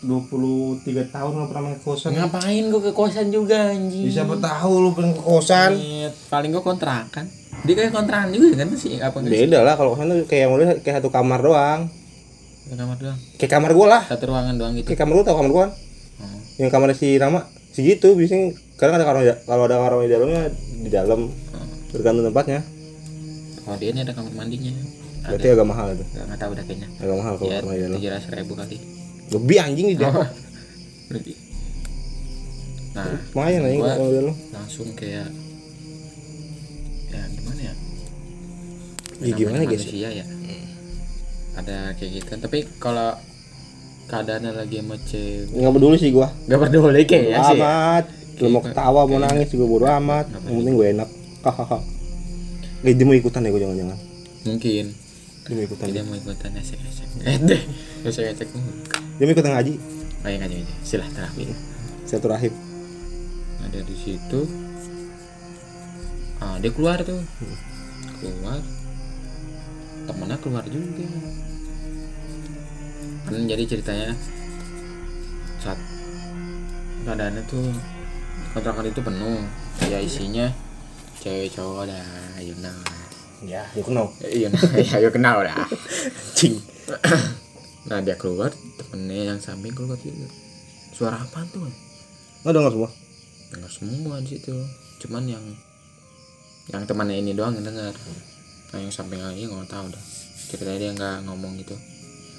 23 0.00 1.12
tahun 1.12 1.30
nggak 1.36 1.48
pernah 1.52 1.62
main 1.68 1.76
ke 1.76 1.84
kosan? 1.84 2.16
Ngapain 2.16 2.64
gue 2.72 2.82
ke 2.84 2.92
kosan 2.96 3.28
juga 3.28 3.72
anjing? 3.72 4.04
Bisa 4.08 4.24
apa 4.24 4.36
tahu 4.40 4.72
lu 4.80 4.90
pengen 4.96 5.12
ke 5.16 5.22
kosan? 5.24 5.76
Nyet, 5.76 6.14
paling 6.32 6.50
gue 6.52 6.62
kontrakan. 6.64 7.24
Dia 7.60 7.74
kayak 7.76 7.92
kontrakan 7.92 8.32
juga 8.32 8.64
kan 8.64 8.68
sih 8.72 8.96
apa 8.96 9.20
beda 9.20 9.60
lah 9.60 9.74
kalau 9.76 9.92
kosan 9.92 10.08
tuh 10.08 10.24
kayak 10.24 10.48
model 10.48 10.80
kayak 10.80 11.04
satu 11.04 11.12
kamar 11.12 11.40
doang. 11.44 11.80
Ke 12.64 12.74
kamar 12.78 12.96
doang? 12.96 13.18
Kayak 13.36 13.52
kamar 13.52 13.70
gua 13.76 13.86
lah. 13.88 14.02
Satu 14.08 14.24
ruangan 14.30 14.54
doang 14.56 14.72
gitu? 14.78 14.86
Kayak 14.88 15.00
kamar 15.04 15.12
gua 15.20 15.24
tau 15.26 15.36
kamar 15.36 15.50
gua 15.52 15.60
kan? 15.64 15.72
Oh. 16.20 16.40
yang 16.60 16.68
kamarnya 16.68 16.96
si 16.96 17.08
Rama 17.16 17.40
segitu 17.72 18.12
biasanya 18.12 18.52
kadang 18.76 19.00
ada 19.00 19.06
kamar 19.08 19.24
kalau 19.48 19.62
ada 19.64 19.74
kamar 19.80 19.92
di 20.04 20.12
dalamnya 20.12 20.42
di 20.80 20.90
dalam. 20.92 21.20
Oh. 21.28 21.66
tergantung 21.92 22.24
tempatnya. 22.32 22.64
Oh 23.68 23.76
dia 23.76 23.92
ini 23.92 24.00
ada 24.06 24.16
kamar 24.16 24.32
mandinya. 24.32 24.72
Berarti 25.22 25.46
agak 25.48 25.66
mahal 25.66 25.86
itu 25.90 26.04
Gak, 26.06 26.24
nggak 26.24 26.38
tahu 26.38 26.52
dah 26.52 26.64
kayaknya. 26.64 26.88
agak 26.96 27.16
mahal 27.16 27.34
kalau 27.34 27.50
Ya 27.50 27.58
dalam 27.60 27.96
tujuh 27.96 28.10
ratus 28.10 28.26
ribu 28.32 28.54
kali. 28.54 28.76
lebih 29.30 29.56
anjing 29.58 29.86
di 29.86 29.96
Depok 29.96 30.28
Berarti. 31.06 31.32
Nah, 32.90 33.04
lumayan 33.30 33.60
anjing 33.64 33.82
kalau 33.82 34.08
dalam 34.10 34.34
langsung 34.50 34.88
kayak 34.92 35.26
ya 37.08 37.22
gimana 37.28 37.60
ya? 37.60 37.74
Ya, 39.20 39.32
gimana, 39.32 39.56
guys? 39.60 39.82
Manusia 39.82 40.08
ya. 40.12 40.24
Ada 41.52 41.76
kayak 41.92 42.10
gitu. 42.14 42.30
Tapi 42.40 42.58
kalau 42.78 43.10
keadaannya 44.06 44.52
lagi 44.56 44.76
sama 44.76 44.96
cewek 45.00 45.50
nggak 45.52 45.70
peduli 45.70 45.96
sih 45.96 46.10
gua 46.10 46.28
Gak 46.44 46.58
peduli 46.60 47.02
kayak 47.04 47.24
ya 47.28 47.38
sih. 47.44 47.54
amat 47.54 48.04
lu 48.40 48.48
mau 48.48 48.58
ketawa 48.58 49.00
mau 49.04 49.18
nangis 49.18 49.46
juga 49.48 49.64
bodo 49.68 49.86
amat 49.86 50.26
yang 50.42 50.56
penting 50.56 50.74
gue 50.74 50.86
enak 50.90 51.08
hahaha 51.40 51.78
Gak 52.80 52.90
dia 52.90 53.04
mau 53.04 53.12
ikutan 53.12 53.44
ya 53.44 53.50
gue 53.50 53.60
jangan-jangan 53.60 53.98
Mungkin 54.42 54.84
Dia 55.50 55.58
mau 55.58 55.66
ikutan. 55.66 55.86
Dia 55.90 56.06
mau 56.06 56.14
ikutan 56.14 56.54
esek-esek. 56.54 57.26
Eh 57.26 57.36
deh. 57.42 57.62
Dia 58.06 59.24
mau 59.26 59.34
ikutan 59.34 59.50
ngaji? 59.58 59.74
Oh 60.22 60.28
ya 60.30 60.38
kan 60.38 60.46
aja. 60.46 60.74
Silaturahmi. 60.86 61.44
Silaturahim 62.06 62.54
ada 63.66 63.78
di 63.82 63.96
situ. 63.98 64.40
Ah 66.38 66.54
dia 66.62 66.70
keluar 66.70 67.02
tuh. 67.02 67.18
Keluar. 68.22 68.62
Temennya 70.06 70.38
keluar 70.38 70.64
juga. 70.70 71.06
Kan 73.26 73.50
jadi 73.50 73.66
ceritanya 73.66 74.14
saat 75.58 75.82
keadaannya 77.02 77.42
tuh 77.50 77.74
kontrakan 78.54 78.86
itu 78.86 79.02
penuh. 79.02 79.42
Ya 79.90 79.98
isinya 79.98 80.46
cewek 81.18 81.58
cowok 81.58 81.90
dah 81.90 82.06
ayo 82.38 82.54
nah 82.62 82.99
Ya 83.40 83.64
dia 83.72 83.80
kenal 83.80 84.12
iya 84.28 84.52
nah 84.52 84.60
ayo 85.00 85.08
kenal 85.08 85.40
dah 85.40 85.64
Cing. 86.36 86.60
Nah 87.88 87.98
dia 88.04 88.12
keluar 88.20 88.52
temennya 88.76 89.32
yang 89.32 89.40
samping 89.40 89.72
keluar 89.72 89.96
juga 89.96 90.28
suara 90.92 91.16
apa 91.16 91.40
tuh 91.48 91.64
Nggak 92.44 92.52
denger 92.56 92.72
semua. 92.72 92.90
Dengar 93.52 93.70
semua 93.72 94.14
di 94.24 94.28
situ. 94.32 94.56
Cuman 95.04 95.28
yang 95.28 95.44
yang 96.72 96.84
temannya 96.88 97.20
ini 97.20 97.36
doang 97.36 97.56
yang 97.56 97.68
dengar. 97.68 97.92
Nah 98.72 98.78
yang 98.80 98.92
samping 98.92 99.20
lagi 99.20 99.44
nggak 99.44 99.68
tahu 99.68 99.92
dah. 99.92 100.04
Ceritanya 100.48 100.78
dia 100.80 100.90
nggak 100.96 101.16
ngomong 101.28 101.56
gitu. 101.60 101.76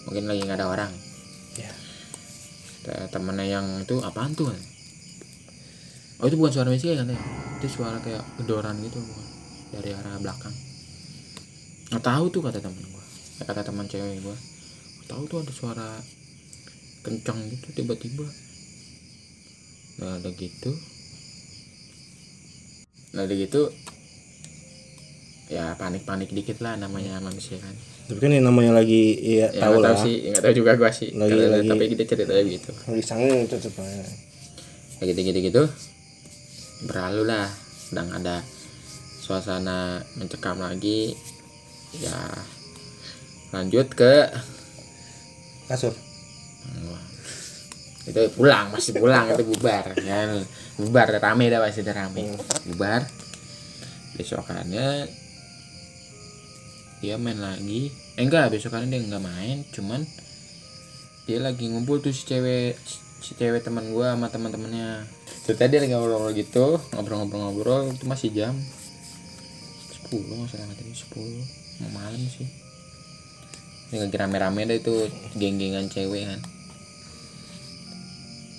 Mungkin 0.09 0.25
lagi 0.25 0.41
nggak 0.45 0.57
ada 0.57 0.67
orang. 0.73 0.91
Ya. 1.57 1.69
Te- 2.81 3.09
temannya 3.13 3.45
yang 3.45 3.65
itu 3.81 4.01
apaan 4.01 4.33
tuh 4.33 4.53
oh 6.21 6.29
itu 6.29 6.37
bukan 6.37 6.53
suara 6.53 6.69
musik 6.69 6.93
kan 6.93 7.09
ya? 7.09 7.17
Itu 7.57 7.81
suara 7.81 7.97
kayak 7.97 8.21
gedoran 8.41 8.77
gitu 8.85 9.01
bukan? 9.01 9.25
Dari 9.73 9.89
arah 9.93 10.17
belakang 10.21 10.53
nggak 11.91 12.01
tahu 12.01 12.25
tuh 12.29 12.41
kata 12.41 12.59
teman 12.59 12.79
gua. 12.87 13.03
Eh, 13.37 13.45
kata 13.45 13.61
teman 13.61 13.85
cewek 13.85 14.23
gua. 14.23 14.31
Nggak 14.33 15.07
tahu 15.07 15.21
tuh 15.27 15.37
ada 15.43 15.51
suara 15.51 15.89
kencang 17.01 17.39
gitu 17.49 17.67
tiba-tiba. 17.75 18.23
Nah 19.99 20.17
ada 20.17 20.29
gitu. 20.31 20.71
Nah 23.11 23.27
ada 23.27 23.33
gitu. 23.33 23.67
Ya 25.51 25.75
panik-panik 25.75 26.31
dikit 26.31 26.63
lah 26.63 26.79
namanya 26.79 27.19
manusia 27.19 27.59
kan. 27.59 27.75
Tapi 28.07 28.17
kan 28.17 28.31
ini 28.31 28.39
namanya 28.39 28.71
lagi 28.73 29.19
Iya 29.19 29.51
ya 29.51 29.61
tahu 29.61 29.73
nggak 29.77 29.83
lah. 29.83 29.91
tahu 29.93 30.05
sih 30.07 30.15
nggak 30.31 30.41
tahu 30.41 30.53
juga 30.55 30.71
gua 30.79 30.91
sih. 30.91 31.09
Lagi- 31.11 31.35
Kalau- 31.35 31.51
lagi- 31.53 31.69
tapi 31.69 31.83
kita 31.91 32.03
ceritanya 32.07 32.43
gitu. 32.47 32.71
Lagi 32.87 33.03
sanggung 33.03 33.43
cocok 33.45 33.73
kayak 33.75 35.07
gitu 35.11 35.19
gitu 35.27 35.39
gitu. 35.43 35.63
Berlalu 36.87 37.23
lah. 37.27 37.51
Sedang 37.83 38.07
ada 38.09 38.39
suasana 39.19 39.99
mencekam 40.15 40.55
lagi 40.57 41.11
ya. 41.99 42.19
Lanjut 43.51 43.91
ke 43.91 44.31
Kasur. 45.71 45.95
Wah, 46.87 47.05
itu 48.03 48.21
pulang 48.35 48.75
masih 48.75 48.99
pulang 48.99 49.31
itu 49.31 49.43
bubar 49.47 49.95
ya. 50.03 50.43
Bubar 50.75 51.07
rame 51.19 51.47
dah 51.47 51.63
pasti 51.63 51.83
rame. 51.87 52.35
Bubar. 52.67 53.07
Besokannya 54.19 55.07
dia 56.99 57.15
main 57.15 57.39
lagi. 57.39 57.87
Eh 58.19 58.23
enggak 58.27 58.51
besokannya 58.51 58.91
dia 58.91 58.99
nggak 58.99 59.23
main 59.23 59.63
cuman 59.71 60.03
dia 61.23 61.39
lagi 61.39 61.71
ngumpul 61.71 62.03
tuh 62.03 62.11
si 62.11 62.27
cewek 62.27 62.75
si 63.23 63.31
cewek 63.39 63.63
teman 63.63 63.95
gua 63.95 64.19
sama 64.19 64.27
teman-temannya. 64.27 65.07
Cerita 65.47 65.71
dia 65.71 65.79
lagi 65.79 65.95
ngobrol 65.95 66.35
gitu 66.35 66.83
ngobrol-ngobrol-ngobrol 66.91 67.95
itu 67.95 68.05
masih 68.11 68.29
jam 68.35 68.53
10 70.11 70.19
nggak 70.19 70.51
salah 70.51 70.75
tadi 70.75 70.91
10 70.91 71.60
mau 71.81 72.05
malam 72.05 72.23
sih. 72.29 72.47
Ini 73.91 74.07
lagi 74.07 74.15
rame-rame 74.15 74.69
dah 74.69 74.77
itu 74.77 75.09
geng-gengan 75.35 75.91
cewek 75.91 76.23
kan 76.29 76.41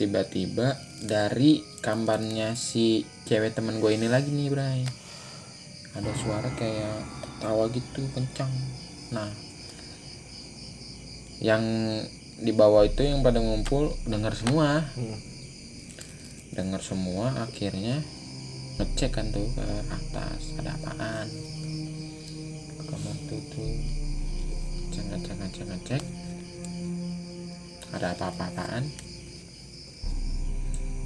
tiba-tiba 0.02 0.74
dari 1.06 1.62
kamarnya 1.78 2.58
si 2.58 3.06
cewek 3.30 3.54
teman 3.54 3.78
gue 3.78 3.94
ini 3.94 4.10
lagi 4.10 4.34
nih 4.34 4.50
Bray. 4.50 4.82
Ada 5.94 6.10
suara 6.18 6.50
kayak 6.58 7.06
tawa 7.38 7.70
gitu 7.70 8.02
kencang. 8.10 8.50
Nah 9.14 9.30
yang 11.38 11.62
di 12.42 12.50
bawah 12.50 12.82
itu 12.82 13.06
yang 13.06 13.22
pada 13.22 13.38
ngumpul 13.38 13.94
dengar 14.10 14.34
semua. 14.34 14.82
Hmm. 14.98 15.18
dengar 16.52 16.84
semua 16.84 17.32
akhirnya 17.48 18.04
ngecek 18.76 19.08
kan 19.16 19.32
tuh 19.32 19.48
ke 19.56 19.64
atas 19.88 20.52
ada 20.60 20.76
apaan 20.76 21.24
kamar 22.92 23.16
tuh 23.24 23.40
cek 24.92 25.04
ngecek 25.08 25.34
ngecek 25.34 25.64
ngecek 25.66 26.02
ada 27.92 28.12
apa-apaan 28.12 28.84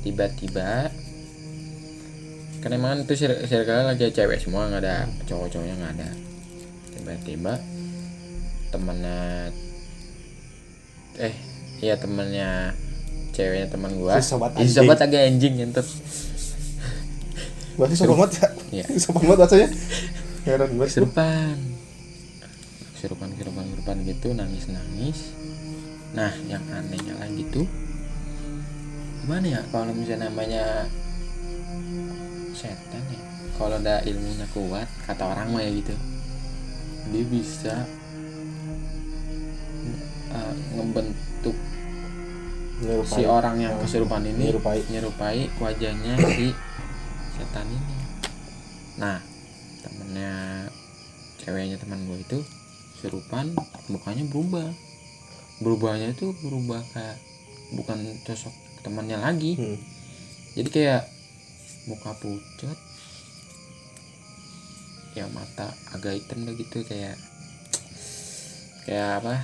tiba-tiba 0.02 0.90
kan 2.58 2.70
emang 2.72 3.02
itu 3.02 3.14
cir- 3.16 3.46
circle 3.46 3.86
lagi 3.86 4.10
cewek 4.10 4.38
semua 4.38 4.66
nggak 4.66 4.82
ada 4.82 5.06
cowok-cowoknya 5.24 5.74
nggak 5.76 5.94
ada 5.98 6.08
tiba-tiba 6.92 7.54
temennya 8.68 9.50
eh 11.16 11.34
iya 11.78 11.94
temennya 11.94 12.74
ceweknya 13.30 13.68
teman 13.68 13.94
gua 13.94 14.18
Si 14.18 14.26
sobat 14.26 14.52
anjing. 14.54 14.74
sobat 14.74 14.98
agak 14.98 15.22
anjing 15.24 15.54
ngentot 15.56 15.86
Berarti 17.76 17.92
sopan 17.92 18.16
banget 18.16 18.32
ya? 18.32 18.48
Iya. 18.72 18.84
Sopan 19.04 19.22
banget 19.28 19.40
rasanya. 19.44 19.68
Heran 20.48 20.70
banget. 20.80 20.96
gua. 20.96 21.20
Kesurupan 22.96 23.36
kesurupan 23.36 23.68
kesurupan 23.68 23.96
gitu 24.08 24.32
nangis 24.32 24.64
nangis 24.72 25.18
nah 26.16 26.32
yang 26.48 26.64
anehnya 26.72 27.12
lagi 27.20 27.44
tuh 27.52 27.68
gimana 29.22 29.58
ya 29.58 29.60
kalau 29.68 29.92
misalnya 29.92 30.32
namanya 30.32 30.88
setan 32.56 33.04
ya? 33.12 33.20
Kalau 33.56 33.76
ada 33.76 34.00
ilmunya 34.08 34.48
kuat 34.52 34.88
kata 35.04 35.22
orang 35.28 35.52
mah 35.52 35.60
ya 35.60 35.70
gitu. 35.76 35.94
Dia 37.12 37.24
bisa 37.28 37.74
uh, 40.32 40.54
ngebentuk 40.76 41.56
Nyerupai. 42.76 43.12
si 43.12 43.22
orang 43.24 43.56
yang 43.60 43.74
kesurupan 43.80 44.24
ini 44.24 44.52
Nyerupai. 44.52 44.80
nyerupai 44.88 45.40
wajahnya 45.60 46.14
si 46.32 46.52
setan 47.36 47.68
ini. 47.68 47.96
Nah 48.96 49.20
temennya 49.84 50.66
ceweknya 51.40 51.76
teman 51.78 52.04
gue 52.08 52.18
itu 52.20 52.38
serupan 53.06 53.54
mukanya 53.86 54.26
berubah. 54.26 54.66
Berubahnya 55.62 56.12
itu 56.12 56.34
berubah 56.42 56.82
kayak 56.90 57.16
bukan 57.72 57.98
sosok 58.26 58.52
temannya 58.82 59.18
lagi. 59.18 59.54
Hmm. 59.54 59.78
jadi 60.56 60.68
kayak 60.72 61.02
muka 61.86 62.16
pucat 62.16 62.78
ya 65.12 65.28
mata 65.32 65.68
agak 65.92 66.16
hitam 66.16 66.44
dah 66.44 66.54
gitu 66.54 66.80
kayak 66.84 67.16
kayak 68.84 69.22
apa? 69.22 69.34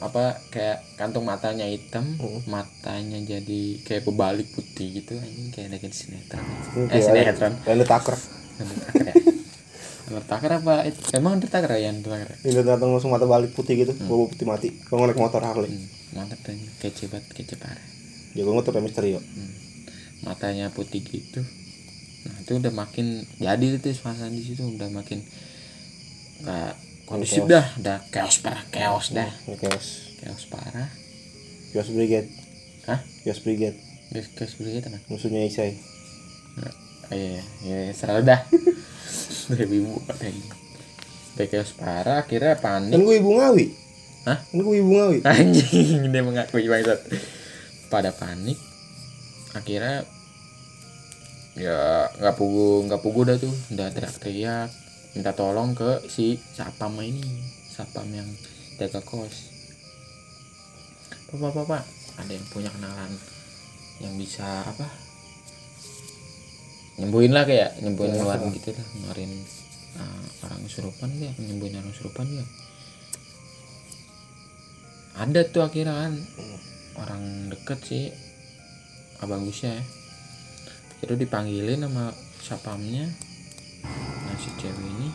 Apa 0.00 0.24
kayak 0.50 0.82
kantung 0.96 1.26
matanya 1.28 1.68
hitam 1.68 2.16
Hmm. 2.18 2.40
matanya 2.48 3.18
jadi 3.22 3.62
kayak 3.82 4.06
berbalik 4.08 4.48
putih 4.54 5.02
gitu 5.02 5.14
anjing 5.18 5.50
kayak 5.52 5.74
ada 5.74 5.90
sinetron. 5.92 6.44
Hmm, 6.74 6.88
eh 6.90 7.00
sinetron. 7.02 7.52
ya 7.66 9.33
Undertaker 10.04 10.50
apa 10.54 10.74
emang 11.12 11.40
Undertaker 11.40 11.70
ya 11.74 11.88
ya? 11.88 11.92
Ini 12.44 12.60
datang 12.60 12.92
langsung 12.92 13.08
mata 13.08 13.24
balik 13.24 13.52
putih 13.52 13.78
gitu, 13.78 13.96
bawa 14.04 14.28
putih 14.28 14.44
mati. 14.44 14.68
Kalau 14.84 15.04
naik 15.04 15.16
motor 15.16 15.40
Harley. 15.40 15.72
hmm, 15.72 15.88
mantap 16.12 16.44
anjing. 16.44 16.68
kece 16.78 17.08
banget 17.08 17.32
kece 17.32 17.56
parah 17.56 17.80
Jago 18.34 18.50
motor 18.50 18.70
kayak 18.70 18.84
Misterio. 18.84 19.18
Hmm. 19.18 19.52
matanya 20.22 20.68
putih 20.68 21.00
gitu 21.00 21.40
nah 22.24 22.36
itu 22.40 22.56
udah 22.56 22.72
makin 22.72 23.06
jadi 23.36 23.76
itu 23.76 23.92
suasana 23.92 24.28
di 24.28 24.40
situ 24.40 24.64
udah 24.64 24.88
makin 24.88 25.20
nggak 26.40 26.72
kondusif 27.04 27.44
Chaos. 27.44 27.52
dah 27.52 27.66
udah 27.76 27.98
chaos 28.08 28.36
parah 28.40 28.64
chaos 28.72 29.06
dah 29.12 29.28
Ini 29.44 29.56
chaos. 29.58 29.86
chaos 30.16 30.44
parah 30.48 30.88
Chaos 31.70 31.90
Brigade. 31.90 32.28
hah 32.86 33.00
Chaos 33.20 33.40
Brigade. 33.40 33.76
chaos 34.32 34.56
begitu 34.56 34.88
nah 34.88 35.00
Musuhnya 35.06 35.44
Isai. 35.44 35.76
Nah, 36.54 36.72
iya 37.12 37.42
iya 37.64 37.92
selalu 37.92 38.22
dah. 38.24 38.40
Dari 39.52 39.64
ibu 39.68 40.00
katanya. 40.08 40.44
Udah 41.34 41.46
chaos 41.50 41.72
parah 41.74 42.22
akhirnya 42.22 42.54
Kan 42.56 42.88
panik 42.88 43.00
gue 43.02 43.16
ibu 43.18 43.30
ngawi. 43.36 43.66
Hah? 44.24 44.38
Kan 44.40 44.58
gue 44.62 44.76
ibu 44.78 44.90
ngawi. 44.94 45.18
anjing 45.28 46.08
dia 46.08 46.22
mengakui 46.24 46.70
bangsat. 46.70 47.00
Pada 47.92 48.10
panik 48.14 48.56
akhirnya 49.54 50.02
ya 51.54 52.10
nggak 52.18 52.34
pugu 52.34 52.88
nggak 52.88 53.02
pugu 53.02 53.20
dah 53.28 53.36
tuh. 53.36 53.54
Udah 53.74 53.88
teriak-teriak 53.92 54.70
minta 55.18 55.36
tolong 55.36 55.76
ke 55.76 56.06
si 56.08 56.40
sapam 56.54 56.96
ini. 57.02 57.22
Sapam 57.68 58.06
yang 58.14 58.28
jaga 58.78 59.02
kos. 59.02 59.52
Bapak 61.34 61.52
bapak 61.52 61.82
ada 62.14 62.30
yang 62.30 62.46
punya 62.50 62.70
kenalan 62.70 63.10
yang 64.02 64.14
bisa 64.18 64.66
apa 64.66 65.03
nyembuhin 66.94 67.32
lah 67.34 67.42
kayak 67.42 67.74
nyembuhin 67.82 68.14
Ya, 68.14 68.22
apa? 68.22 68.46
gitu 68.54 68.70
lah 68.70 68.86
ngeluarin 68.94 69.32
uh, 69.98 70.24
orang 70.46 70.60
kesurupan 70.64 71.10
dia 71.18 71.32
nyembuhin 71.38 71.74
orang 71.78 71.90
kesurupan 71.90 72.26
dia. 72.30 72.46
Ada 75.14 75.46
tuh 75.46 75.62
akhirnya 75.62 75.94
kan 75.94 76.12
orang 76.98 77.22
deket 77.50 77.78
sih 77.86 78.04
abang 79.22 79.46
Gusya 79.46 79.78
ya. 79.78 79.84
Itu 81.02 81.14
dipanggilin 81.14 81.82
sama 81.82 82.10
sapamnya 82.42 83.06
nah 84.24 84.36
si 84.38 84.50
cewek 84.58 84.80
ini. 84.80 85.08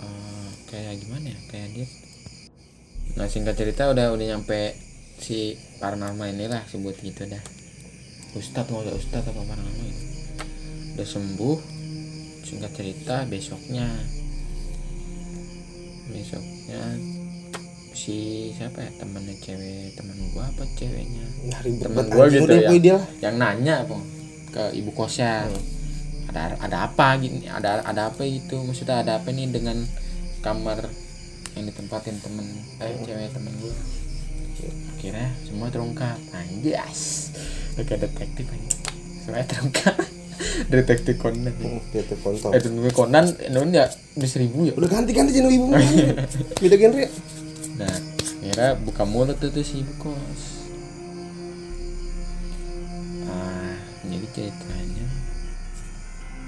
Eh, 0.00 0.48
kayak 0.66 1.00
gimana 1.00 1.26
ya? 1.32 1.38
Kayak 1.48 1.68
dia 1.74 1.88
nah 3.10 3.26
singkat 3.26 3.58
cerita 3.58 3.90
udah 3.90 4.14
udah 4.14 4.22
nyampe 4.22 4.70
si 5.18 5.58
paranormal 5.82 6.30
inilah 6.30 6.62
sebut 6.70 6.94
gitu 7.02 7.26
dah 7.26 7.42
ustadz 8.36 8.70
mau 8.70 8.86
ustadz 8.86 9.26
apa 9.26 9.40
paranormal 9.42 9.88
gitu. 9.90 10.04
udah 10.94 11.06
sembuh 11.06 11.58
singkat 12.44 12.72
cerita 12.74 13.16
besoknya. 13.30 13.86
Besoknya 16.10 16.82
si 17.94 18.50
siapa 18.54 18.86
ya 18.86 18.90
temennya 18.98 19.34
cewek 19.38 19.94
temen 19.94 20.16
gua 20.34 20.50
apa 20.50 20.66
ceweknya? 20.74 21.26
Nah, 21.46 21.60
ribet 21.62 21.84
temen 21.86 22.06
gua 22.10 22.24
gitu 22.26 22.50
ya. 22.50 22.70
Dia 22.74 22.98
yang 23.22 23.36
nanya 23.38 23.86
apa? 23.86 23.96
Ke 24.50 24.64
ibu 24.74 24.90
kosnya. 24.90 25.46
Ada 26.30 26.58
ada 26.58 26.90
apa 26.90 27.18
gini? 27.18 27.46
Ada 27.46 27.86
ada 27.86 28.10
apa 28.10 28.22
itu? 28.26 28.58
Maksudnya 28.62 29.02
ada 29.02 29.22
apa 29.22 29.30
nih 29.30 29.50
dengan 29.50 29.82
kamar 30.42 30.90
yang 31.58 31.66
ditempatin 31.66 32.16
temen 32.22 32.46
eh 32.78 32.94
cewek 33.02 33.34
temen 33.34 33.52
gue 33.58 33.74
akhirnya 34.96 35.32
semua 35.48 35.72
terungkap. 35.72 36.18
Anjas 36.36 37.32
kayak 37.82 38.00
detektif 38.04 38.46
aja 38.46 38.70
semuanya 39.20 39.46
terungkap 39.46 39.94
detektif 40.72 41.14
Conan 41.16 41.52
Hmm, 41.52 41.80
tuh 41.90 42.18
kontol. 42.18 42.50
eh 42.50 42.60
detektif 42.60 42.92
Conan 42.92 43.26
Indonesia 43.38 43.84
udah 44.14 44.28
seribu 44.28 44.58
ya 44.64 44.72
Udah 44.72 44.88
ganti 44.88 45.10
ganti 45.10 45.30
channel 45.30 45.50
ibu. 45.50 45.70
Beda 46.56 46.76
genre. 46.76 47.06
Nah, 47.76 47.96
akhirnya 48.40 48.68
buka 48.76 49.02
mulut 49.04 49.36
tuh, 49.36 49.48
tuh 49.48 49.60
si 49.60 49.80
ibu 49.80 49.92
kos. 49.98 50.42
Ah, 53.26 53.76
jadi 54.02 54.26
ceritanya 54.32 55.06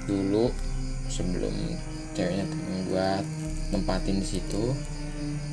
dulu 0.03 0.51
sebelum 1.07 1.55
ceweknya 2.13 2.45
temen 2.45 2.79
gua 2.89 3.23
nempatin 3.71 4.19
di 4.19 4.27
situ 4.29 4.75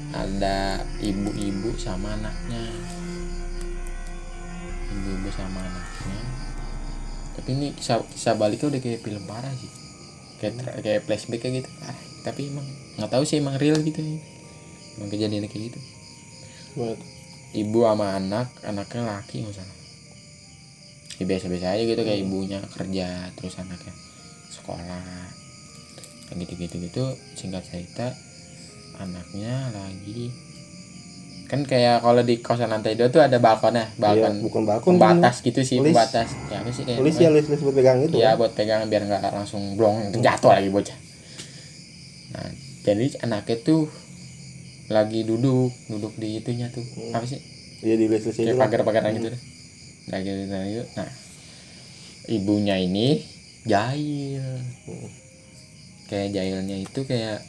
ada 0.10 0.82
ibu-ibu 1.00 1.78
sama 1.78 2.18
anaknya 2.18 2.66
ibu-ibu 4.90 5.30
sama 5.34 5.62
anaknya. 5.62 6.18
Tapi 7.40 7.50
ini 7.56 7.68
kisah, 7.78 8.04
kisah 8.10 8.36
baliknya 8.36 8.68
udah 8.68 8.82
kayak 8.82 9.02
film 9.06 9.24
parah 9.30 9.54
sih. 9.56 9.72
Kayak 10.42 10.54
tra- 10.60 10.80
kayak 10.82 11.02
flashback 11.08 11.42
kayak 11.46 11.64
gitu. 11.64 11.70
Ah, 11.86 11.98
tapi 12.26 12.52
emang 12.52 12.68
nggak 13.00 13.12
tahu 13.12 13.24
sih 13.24 13.40
emang 13.40 13.56
real 13.56 13.80
gitu 13.80 14.04
emang 15.00 15.10
kejadian 15.10 15.48
kayak 15.48 15.72
gitu. 15.72 15.80
Buat 16.76 17.00
ibu 17.56 17.80
sama 17.88 18.20
anak 18.20 18.52
anaknya 18.68 19.02
laki 19.08 19.48
nggak 19.48 19.56
salah. 19.56 19.78
Ya 21.20 21.24
biasa-biasa 21.28 21.76
aja 21.76 21.84
gitu 21.84 22.02
kayak 22.04 22.20
ibunya 22.24 22.60
kerja 22.72 23.32
terus 23.40 23.56
anaknya 23.60 23.96
sekolah. 24.52 25.32
Kayak 26.28 26.38
gitu-gitu 26.46 26.76
gitu 26.92 27.04
singkat 27.40 27.64
cerita 27.66 28.14
anaknya 29.00 29.72
lagi 29.72 30.30
kan 31.50 31.66
kayak 31.66 32.06
kalau 32.06 32.22
di 32.22 32.38
kosan 32.40 32.70
lantai 32.70 32.94
dua 32.94 33.10
tuh 33.10 33.26
ada 33.26 33.42
balkonnya 33.42 33.90
balkon 33.98 34.38
Iya, 34.38 34.46
bukan 34.46 34.62
balkon, 34.70 34.88
pembatas 34.96 35.42
gitu 35.42 35.66
sih 35.66 35.82
Lis. 35.82 35.90
pembatas 35.90 36.30
ya 36.48 36.62
apa 36.62 36.70
sih 36.70 36.86
kayak 36.86 37.02
Tulis 37.02 37.16
ya 37.18 37.30
list 37.34 37.50
list 37.50 37.64
buat 37.66 37.74
pegang 37.74 37.98
itu. 38.06 38.14
Iya 38.16 38.38
buat 38.38 38.54
pegang 38.54 38.86
biar 38.86 39.02
nggak 39.04 39.34
langsung 39.34 39.74
blong 39.74 40.14
jatuh 40.14 40.54
lagi 40.54 40.70
bocah. 40.70 40.94
Nah 42.38 42.48
jadi 42.86 43.06
anaknya 43.26 43.58
tuh 43.66 43.90
lagi 44.90 45.26
duduk 45.26 45.74
duduk 45.90 46.14
di 46.16 46.38
itunya 46.38 46.70
tuh 46.70 46.86
apa 47.14 47.26
sih 47.26 47.42
Iya 47.82 47.98
di 47.98 48.06
list 48.06 48.30
list 48.30 48.38
itu. 48.38 48.46
kayak 48.46 48.54
lah. 48.54 48.70
pagar-pagaran 48.70 49.10
gitu 49.18 49.34
deh. 49.34 49.42
Nah 50.10 50.18
gitu, 50.22 50.42
nah, 50.46 50.62
gitu. 50.64 50.84
nah 50.94 51.10
ibunya 52.30 52.78
ini 52.78 53.26
jahil. 53.66 54.46
Kayak 56.06 56.30
jahilnya 56.38 56.78
itu 56.78 57.00
kayak 57.06 57.42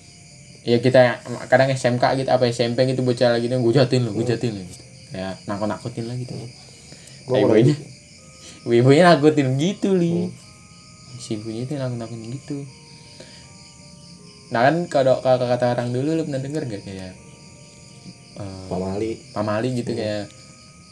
ya 0.61 0.77
kita 0.79 1.25
kadang 1.49 1.73
SMK 1.73 2.05
gitu 2.21 2.29
apa 2.29 2.45
SMP 2.53 2.85
gitu 2.85 3.01
bocah 3.01 3.33
lagi 3.33 3.49
tuh 3.49 3.61
gue 3.65 3.73
jatin 3.73 4.05
lo 4.05 4.13
gue 4.13 4.27
jatin 4.29 4.53
lo 4.53 4.63
gitu. 4.65 4.83
kayak 5.11 5.35
nakut 5.49 5.67
nakutin 5.67 6.05
lah 6.07 6.17
gitu. 6.21 6.35
Ibunya 7.31 7.75
ibunya 8.69 9.03
nakutin 9.09 9.57
gitu 9.57 9.97
li 9.97 10.29
si 11.17 11.41
ibunya 11.41 11.65
itu 11.65 11.81
nakut 11.81 11.97
nakutin 11.97 12.29
gitu 12.29 12.59
nah 14.51 14.67
kan 14.67 14.85
kalau 14.91 15.23
kata 15.23 15.65
orang 15.79 15.95
dulu 15.95 16.19
lu 16.19 16.23
pernah 16.27 16.43
denger 16.43 16.63
gak 16.67 16.83
kayak 16.83 17.13
eh, 18.37 18.65
Pamali. 18.69 19.11
pamali 19.33 19.69
gitu 19.79 19.95
kayak 19.95 20.29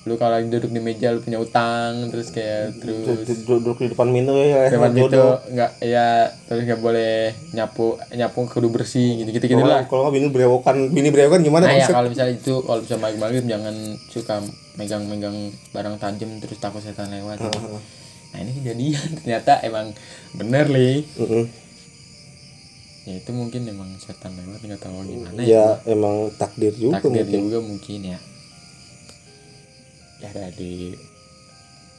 lu 0.09 0.16
kalau 0.16 0.35
lagi 0.35 0.49
duduk 0.49 0.73
di 0.73 0.81
meja 0.81 1.12
lu 1.12 1.21
punya 1.21 1.37
utang 1.37 2.09
terus 2.09 2.33
kayak 2.33 2.81
terus 2.81 3.05
Duduk 3.44 3.77
di 3.77 3.92
depan 3.92 4.09
minum 4.09 4.33
ya. 4.35 4.73
depan 4.73 4.90
jodoh. 4.90 5.07
itu 5.07 5.23
nggak 5.53 5.71
ya 5.85 6.09
terus 6.49 6.64
nggak 6.64 6.81
boleh 6.81 7.12
nyapu 7.53 7.85
nyapu 8.11 8.49
kudu 8.49 8.73
bersih 8.73 9.21
gitu 9.21 9.31
gitu 9.31 9.44
gitu 9.47 9.61
lah 9.61 9.85
kalau 9.85 10.09
nggak 10.09 10.14
bini 10.16 10.29
berewokan, 10.33 10.77
bini 10.88 11.12
berewokan 11.12 11.44
gimana 11.44 11.68
nah 11.68 11.77
ya 11.77 11.87
kalau 11.87 12.09
misalnya 12.09 12.35
itu 12.35 12.55
kalau 12.64 12.81
bisa 12.81 12.97
maghrib 12.97 13.21
maghrib 13.21 13.44
jangan 13.44 13.75
suka 14.09 14.40
megang-megang 14.75 15.37
barang 15.68 15.97
tajam 15.99 16.31
terus 16.38 16.57
takut 16.57 16.81
setan 16.81 17.11
lewat 17.11 17.37
gitu. 17.38 17.61
nah 18.29 18.38
ini 18.40 18.51
kejadian 18.57 19.09
ternyata 19.21 19.53
emang 19.61 19.92
bener 20.33 20.66
li 20.66 21.05
Heeh. 21.05 21.44
ya 23.05 23.14
itu 23.16 23.31
mungkin 23.33 23.64
emang 23.64 23.90
setan 23.97 24.33
lewat 24.33 24.61
nggak 24.61 24.81
tahu 24.81 25.01
gimana 25.03 25.40
Ya 25.40 25.81
emang 25.85 26.33
takdir 26.35 26.73
juga 26.73 27.01
takdir 27.01 27.25
mungkin. 27.25 27.40
juga 27.44 27.59
mungkin 27.61 28.01
ya 28.07 28.18
ya 30.18 30.31
dari 30.35 30.98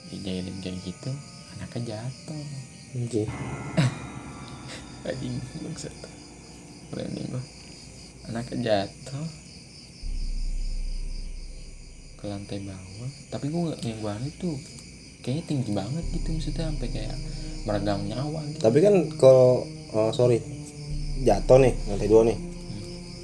dijailin 0.09 0.57
kayak 0.59 0.77
gitu 0.83 1.11
anaknya 1.55 1.95
jatuh. 1.95 2.45
Anjing. 2.97 3.29
anjing 4.99 5.35
bangsat 5.63 5.95
branding 6.89 7.27
gua 7.31 7.43
anaknya 8.27 8.57
jatuh. 8.59 9.27
Ke 12.19 12.25
lantai 12.27 12.59
bawah. 12.65 13.11
Tapi 13.31 13.45
gua 13.47 13.61
nggak 13.71 13.79
yang 13.85 13.99
gua 14.03 14.11
aneh 14.19 14.33
tuh 14.41 14.55
kayaknya 15.23 15.43
tinggi 15.47 15.71
banget 15.75 16.03
gitu 16.15 16.27
maksudnya 16.35 16.65
sampai 16.71 16.89
kayak 16.91 17.17
meregang 17.63 18.01
nyawa 18.09 18.41
gitu. 18.51 18.61
Tapi 18.63 18.77
kan 18.83 18.95
kalau 19.15 19.63
oh, 19.95 20.11
sorry. 20.11 20.41
Jatuh 21.19 21.59
nih 21.59 21.75
lantai 21.91 22.07
dua 22.07 22.23
nih. 22.23 22.37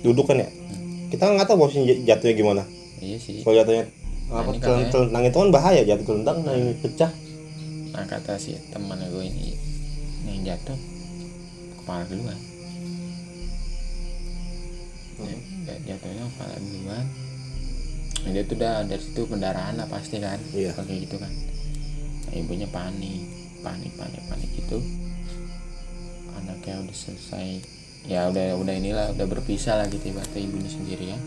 Duduk 0.03 0.27
kan 0.27 0.37
ya? 0.39 0.49
Kita 1.07 1.31
nggak 1.31 1.47
tahu 1.47 1.65
posisi 1.67 2.03
jatuhnya 2.03 2.35
gimana. 2.35 2.63
Iya 2.99 3.17
sih. 3.17 3.39
Kalau 3.41 3.55
jatuhnya 3.55 3.87
apa 4.25 4.49
ini 4.51 4.59
telentang 4.59 4.89
telentang 4.89 5.23
itu 5.29 5.37
kan 5.37 5.49
bahaya 5.53 5.81
jatuh 5.85 6.05
telentang 6.05 6.37
nah 6.41 6.53
ini 6.57 6.73
pecah. 6.81 7.11
Nah 7.93 8.03
kata 8.09 8.35
si 8.41 8.57
teman 8.73 8.99
gue 8.99 9.23
ini 9.23 9.55
yang 10.25 10.55
jatuh 10.55 10.77
kepala 11.81 12.03
duluan 12.09 12.39
Ya, 15.65 15.95
jatuhnya 15.95 16.27
kepala 16.27 16.55
duluan 16.59 17.05
nah, 18.25 18.29
dia 18.33 18.43
tuh 18.43 18.57
udah 18.57 18.83
dari 18.89 19.01
situ 19.01 19.21
pendarahan 19.29 19.77
lah 19.77 19.87
pasti 19.87 20.17
kan? 20.17 20.41
Iya. 20.51 20.73
Kayak 20.75 21.07
gitu 21.07 21.15
kan? 21.21 21.31
Nah, 22.25 22.33
ibunya 22.35 22.67
panik 22.67 23.21
panik 23.61 23.93
panik 23.97 24.21
panik 24.27 24.49
gitu. 24.53 24.81
Anaknya 26.35 26.83
udah 26.83 26.95
selesai 26.97 27.63
ya 28.05 28.29
udah 28.29 28.53
udah 28.61 28.73
inilah 28.77 29.05
udah 29.17 29.25
berpisah 29.25 29.81
lah 29.81 29.89
gitu 29.89 30.13
ibaratnya 30.13 30.41
ibunya 30.45 30.69
sendiri 30.69 31.05
ya 31.09 31.19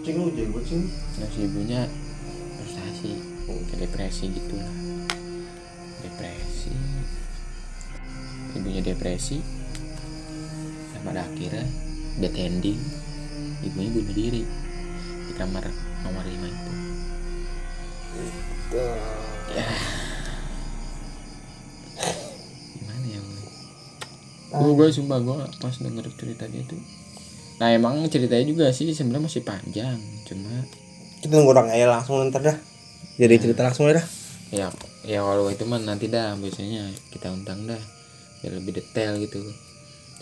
cing 0.00 0.16
lu 0.16 0.32
jadi 0.32 0.50
cing. 0.64 0.82
Nah 1.20 1.28
si 1.30 1.38
ibunya 1.44 1.80
frustasi 2.60 3.10
ke 3.46 3.74
depresi 3.76 4.24
gitu. 4.32 4.56
Lah 4.56 4.74
depresi. 6.04 6.72
Ibunya 8.56 8.82
depresi. 8.82 9.38
Dan 10.92 11.00
pada 11.04 11.24
akhirnya 11.24 11.64
bad 12.20 12.34
ending. 12.36 12.80
Ibunya 13.64 13.90
bunuh 13.92 14.14
diri. 14.16 14.42
Di 15.28 15.32
kamar 15.36 15.64
nomor 16.02 16.24
5 16.24 16.48
itu. 16.48 16.72
Ya 19.50 19.66
gimana 22.70 23.06
ya 23.10 23.18
gue 24.50 24.72
gue 24.78 24.86
sumpah 24.94 25.18
gue 25.18 25.38
pas 25.58 25.74
denger 25.74 26.06
cerita 26.14 26.46
dia 26.46 26.62
tuh 26.62 26.78
nah 27.60 27.68
emang 27.68 28.00
ceritanya 28.08 28.48
juga 28.48 28.72
sih 28.72 28.88
sebenarnya 28.96 29.28
masih 29.28 29.44
panjang 29.44 30.00
cuma 30.24 30.64
kita 31.20 31.36
nunggu 31.36 31.52
orang 31.52 31.68
aja 31.68 31.86
langsung 31.92 32.32
ntar 32.32 32.40
dah. 32.40 32.56
Jadi 33.20 33.34
cerita 33.36 33.60
langsung 33.60 33.92
aja 33.92 34.00
dah. 34.00 34.06
Ya 34.50 34.66
ya 35.04 35.20
kalau 35.20 35.52
itu 35.52 35.64
mah 35.68 35.80
nanti 35.80 36.08
dah 36.08 36.32
biasanya 36.40 36.88
kita 37.12 37.28
undang 37.28 37.68
dah 37.68 37.80
biar 38.40 38.56
lebih 38.56 38.80
detail 38.80 39.20
gitu. 39.20 39.44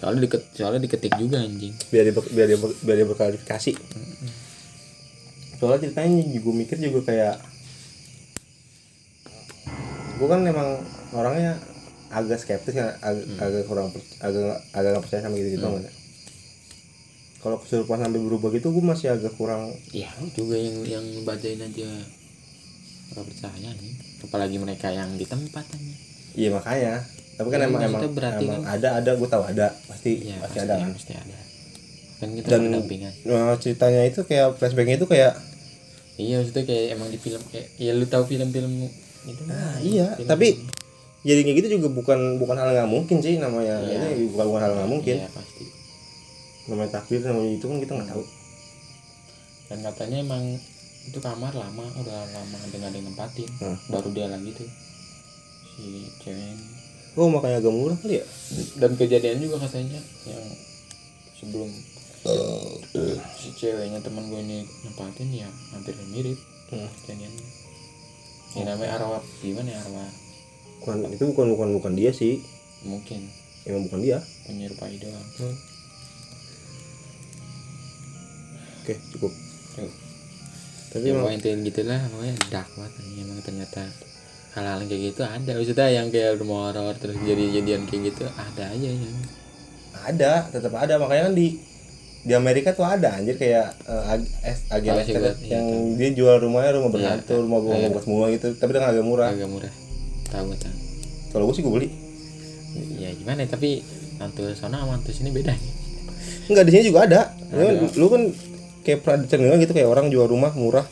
Soalnya 0.02 0.26
deket 0.26 0.42
soalnya 0.58 0.82
diketik 0.82 1.14
juga 1.14 1.38
anjing. 1.38 1.70
Biar 1.94 2.10
dia 2.10 2.14
biar 2.14 2.46
dia 2.50 2.58
biar 2.58 2.96
dia 2.98 3.06
berklarifikasi. 3.06 3.72
Soalnya 5.62 5.86
ceritanya 5.86 6.18
gue 6.18 6.54
mikir 6.54 6.76
juga 6.82 7.14
kayak 7.14 7.36
gue 10.18 10.26
kan 10.26 10.42
memang 10.42 10.82
orangnya 11.14 11.62
agak 12.10 12.42
skeptis 12.42 12.74
kan 12.74 12.90
agak, 12.98 13.22
agak 13.38 13.62
kurang 13.70 13.94
agak 14.18 14.58
agak 14.74 14.90
nggak 14.98 15.04
percaya 15.06 15.22
sama 15.22 15.38
gitu 15.38 15.54
gitu 15.54 15.62
kan 15.62 15.84
kalau 17.38 17.56
kesurupan 17.56 17.98
sampai 17.98 18.18
berubah 18.18 18.50
gitu 18.50 18.68
gue 18.68 18.82
masih 18.82 19.10
agak 19.10 19.32
kurang 19.32 19.70
ya 19.88 20.10
juga 20.32 20.54
yang 20.54 20.76
yang 20.84 21.04
bacain 21.22 21.58
aja. 21.58 21.86
Nggak 23.08 23.24
percaya 23.24 23.68
nih. 23.72 23.92
Apalagi 24.20 24.56
mereka 24.56 24.88
yang 24.88 25.10
di 25.12 25.24
tempat 25.24 25.64
aja. 25.64 25.94
Iya 26.34 26.48
makanya. 26.52 26.94
Tapi 27.34 27.48
kan 27.48 27.58
Ya, 27.58 27.66
emang 27.66 27.82
emang, 27.84 28.02
berarti 28.10 28.44
emang 28.44 28.60
kan- 28.60 28.74
ada 28.74 28.88
ada. 28.98 29.10
Gue 29.14 29.28
tahu 29.28 29.44
ada. 29.44 29.66
Pasti 29.86 30.10
iya 30.24 30.36
pasti 30.38 30.58
ada 30.58 30.74
kan. 30.76 30.90
pasti 30.92 31.14
ada. 31.14 31.38
Kan 32.18 32.28
kita 32.34 32.46
dan 32.48 32.60
pendampingan 32.64 33.12
eh, 33.14 33.54
ceritanya 33.56 34.02
itu 34.04 34.20
kayak 34.22 34.58
flashbacknya 34.58 34.96
itu 34.96 35.06
kayak 35.06 35.32
iya 36.16 36.34
maksudnya 36.36 36.64
kayak 36.64 36.84
emang 36.92 37.08
di 37.08 37.16
film 37.16 37.38
kayak 37.46 37.70
ya 37.78 37.94
lu 37.94 38.04
tahu 38.04 38.26
film-film 38.26 38.90
itu 39.24 39.42
Ah, 39.46 39.78
iya. 39.78 40.06
Film- 40.12 40.26
tapi 40.26 40.58
jadi 41.20 41.40
kayak 41.40 41.56
gitu 41.56 41.68
juga 41.78 41.88
bukan 41.88 42.18
bukan 42.36 42.56
hal 42.56 42.74
nggak 42.74 42.90
mungkin 42.90 43.16
sih 43.18 43.38
namanya. 43.38 43.78
Iya. 43.80 44.02
ini 44.10 44.26
bukan 44.28 44.44
bukan 44.50 44.60
hal 44.60 44.72
nggak 44.74 44.90
mungkin. 44.90 45.16
iya 45.16 45.30
pasti 45.30 45.62
namanya 46.68 47.00
takdir 47.00 47.24
namanya 47.24 47.50
itu 47.56 47.64
kan 47.64 47.78
kita 47.80 47.92
nggak 47.96 48.10
tahu. 48.12 48.24
Dan 49.68 49.78
katanya 49.84 50.16
emang 50.24 50.44
itu 51.08 51.18
kamar 51.24 51.52
lama 51.56 51.84
udah 51.96 52.16
lama 52.36 52.56
nggak 52.68 52.88
ada 52.92 52.96
yang 52.96 53.08
nempatin. 53.08 53.48
Hmm. 53.60 53.76
baru 53.88 54.08
dia 54.12 54.28
lagi 54.28 54.50
tuh 54.52 54.68
si 55.76 56.04
cewek 56.20 56.36
ini. 56.52 56.64
oh 57.16 57.28
makanya 57.32 57.58
agak 57.64 57.72
murah 57.72 57.96
kali 57.98 58.20
ya? 58.20 58.26
Dan 58.76 58.94
kejadian 58.94 59.40
juga 59.40 59.64
katanya 59.64 60.00
yang 60.28 60.44
sebelum 61.40 61.68
si 63.38 63.48
ceweknya 63.56 64.04
teman 64.04 64.28
gue 64.28 64.40
ini 64.42 64.58
nempatin 64.84 65.28
ya 65.32 65.48
hampir 65.72 65.96
mirip 66.12 66.36
Hmm. 66.68 66.84
kejadiannya. 67.00 67.46
Ini 68.52 68.62
namanya 68.68 69.00
arwah 69.00 69.24
gimana 69.40 69.72
ya 69.72 69.80
arwah? 69.88 70.04
Bukan 70.84 70.96
itu 71.16 71.24
bukan 71.32 71.46
bukan 71.56 71.68
bukan 71.80 71.92
dia 71.96 72.12
sih. 72.12 72.44
Mungkin. 72.84 73.24
Emang 73.64 73.88
bukan 73.88 74.04
dia. 74.04 74.20
Menyerupai 74.52 75.00
doang 75.00 75.28
oke 78.88 78.94
cukup. 79.12 79.32
Tuh. 79.76 79.92
tapi 80.88 81.04
ya 81.04 81.12
emang 81.12 81.36
intinya 81.36 81.60
gitu 81.60 81.80
lah 81.84 82.00
pokoknya 82.08 82.34
dark 82.48 82.68
banget 82.72 82.92
emang 83.20 83.38
ternyata 83.44 83.82
hal-hal 84.56 84.80
yang 84.80 84.88
kayak 84.88 85.02
gitu 85.12 85.22
ada. 85.22 85.50
Maksudnya 85.52 85.86
yang 85.92 86.06
kayak 86.08 86.40
rumah 86.40 86.72
horor 86.72 86.96
terus 86.96 87.20
jadi 87.20 87.44
jadian 87.60 87.84
kayak 87.84 88.02
gitu 88.10 88.24
ada 88.32 88.64
aja 88.72 88.88
yang 88.88 89.16
ada 89.92 90.32
tetap 90.48 90.72
ada. 90.72 90.96
Makanya 90.96 91.28
kan 91.28 91.34
di 91.36 91.60
di 92.18 92.32
Amerika 92.32 92.72
tuh 92.72 92.82
ada 92.82 93.20
anjir 93.20 93.36
kayak 93.36 93.76
eh, 93.84 94.04
ag- 94.16 94.32
agen 94.72 94.90
gua, 94.90 95.04
iya, 95.04 95.32
yang 95.52 95.66
dia 95.94 96.10
jual 96.16 96.36
rumahnya 96.40 96.80
rumah 96.80 96.90
Iya, 96.90 96.96
berhantu 97.20 97.34
rumah 97.44 97.60
iya. 97.60 97.68
rumah 97.68 97.88
buat 97.92 98.04
semua 98.08 98.24
gitu 98.32 98.48
tapi 98.56 98.70
dengan 98.72 98.88
agak 98.90 99.04
murah. 99.04 99.28
Agak 99.28 99.48
murah. 99.52 99.72
Tahu 100.32 100.56
tahu. 100.56 100.74
Kalau 101.28 101.44
gue 101.44 101.54
sih 101.54 101.62
gue 101.62 101.72
beli. 101.76 101.88
Ya 102.96 103.12
gimana 103.12 103.44
ya, 103.44 103.48
tapi 103.52 103.84
hantu 104.16 104.48
sana 104.56 104.80
sama 104.80 104.96
hantu 104.96 105.12
sini 105.12 105.30
beda 105.30 105.52
Enggak 106.48 106.64
di 106.64 106.72
sini 106.72 106.84
juga 106.88 107.04
ada. 107.04 107.20
Lu, 107.52 107.64
Ada. 107.64 107.86
lu 107.96 108.06
kan 108.08 108.22
kayak 108.88 109.04
pernah 109.04 109.28
dicengang 109.28 109.60
gitu 109.60 109.76
kayak 109.76 109.88
orang 109.92 110.08
jual 110.08 110.24
rumah 110.24 110.56
murah. 110.56 110.88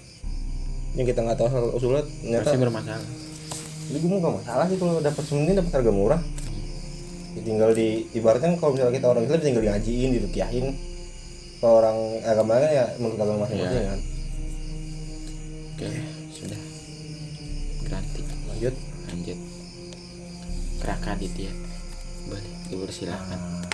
Yang 0.93 1.17
kita 1.17 1.21
nggak 1.25 1.37
tahu 1.41 1.49
asal 1.49 1.65
usulnya 1.73 2.03
ternyata 2.05 2.45
pasti 2.45 2.61
bermasalah. 2.61 3.09
Jadi 3.89 3.97
gue 4.05 4.19
nggak 4.21 4.35
masalah 4.45 4.65
sih 4.69 4.77
kalau 4.77 5.01
dapat 5.01 5.23
semenit 5.25 5.55
dapat 5.57 5.73
harga 5.81 5.93
murah. 5.97 6.21
Ya, 7.37 7.41
tinggal 7.41 7.71
di 7.73 8.05
ibaratnya 8.13 8.57
kalau 8.61 8.77
misalnya 8.77 8.97
kita 9.01 9.07
orang 9.09 9.25
Islam 9.25 9.41
tinggal 9.41 9.65
dihajiin, 9.65 10.11
dirukiahin. 10.13 10.67
Kalau 11.57 11.75
orang 11.81 11.97
agama 12.21 12.61
kan 12.61 12.69
ya 12.69 12.85
menurut 13.01 13.17
agama 13.17 13.39
masing-masing 13.49 13.81
Iya. 13.81 13.89
kan. 13.89 14.01
oke 15.77 15.89
sudah. 16.33 16.61
Ganti 17.89 18.21
lanjut. 18.49 18.75
Lanjut. 19.09 19.39
Krakadit 20.81 21.33
ya. 21.37 21.53
Boleh 22.29 22.45
dipersilakan 22.69 23.66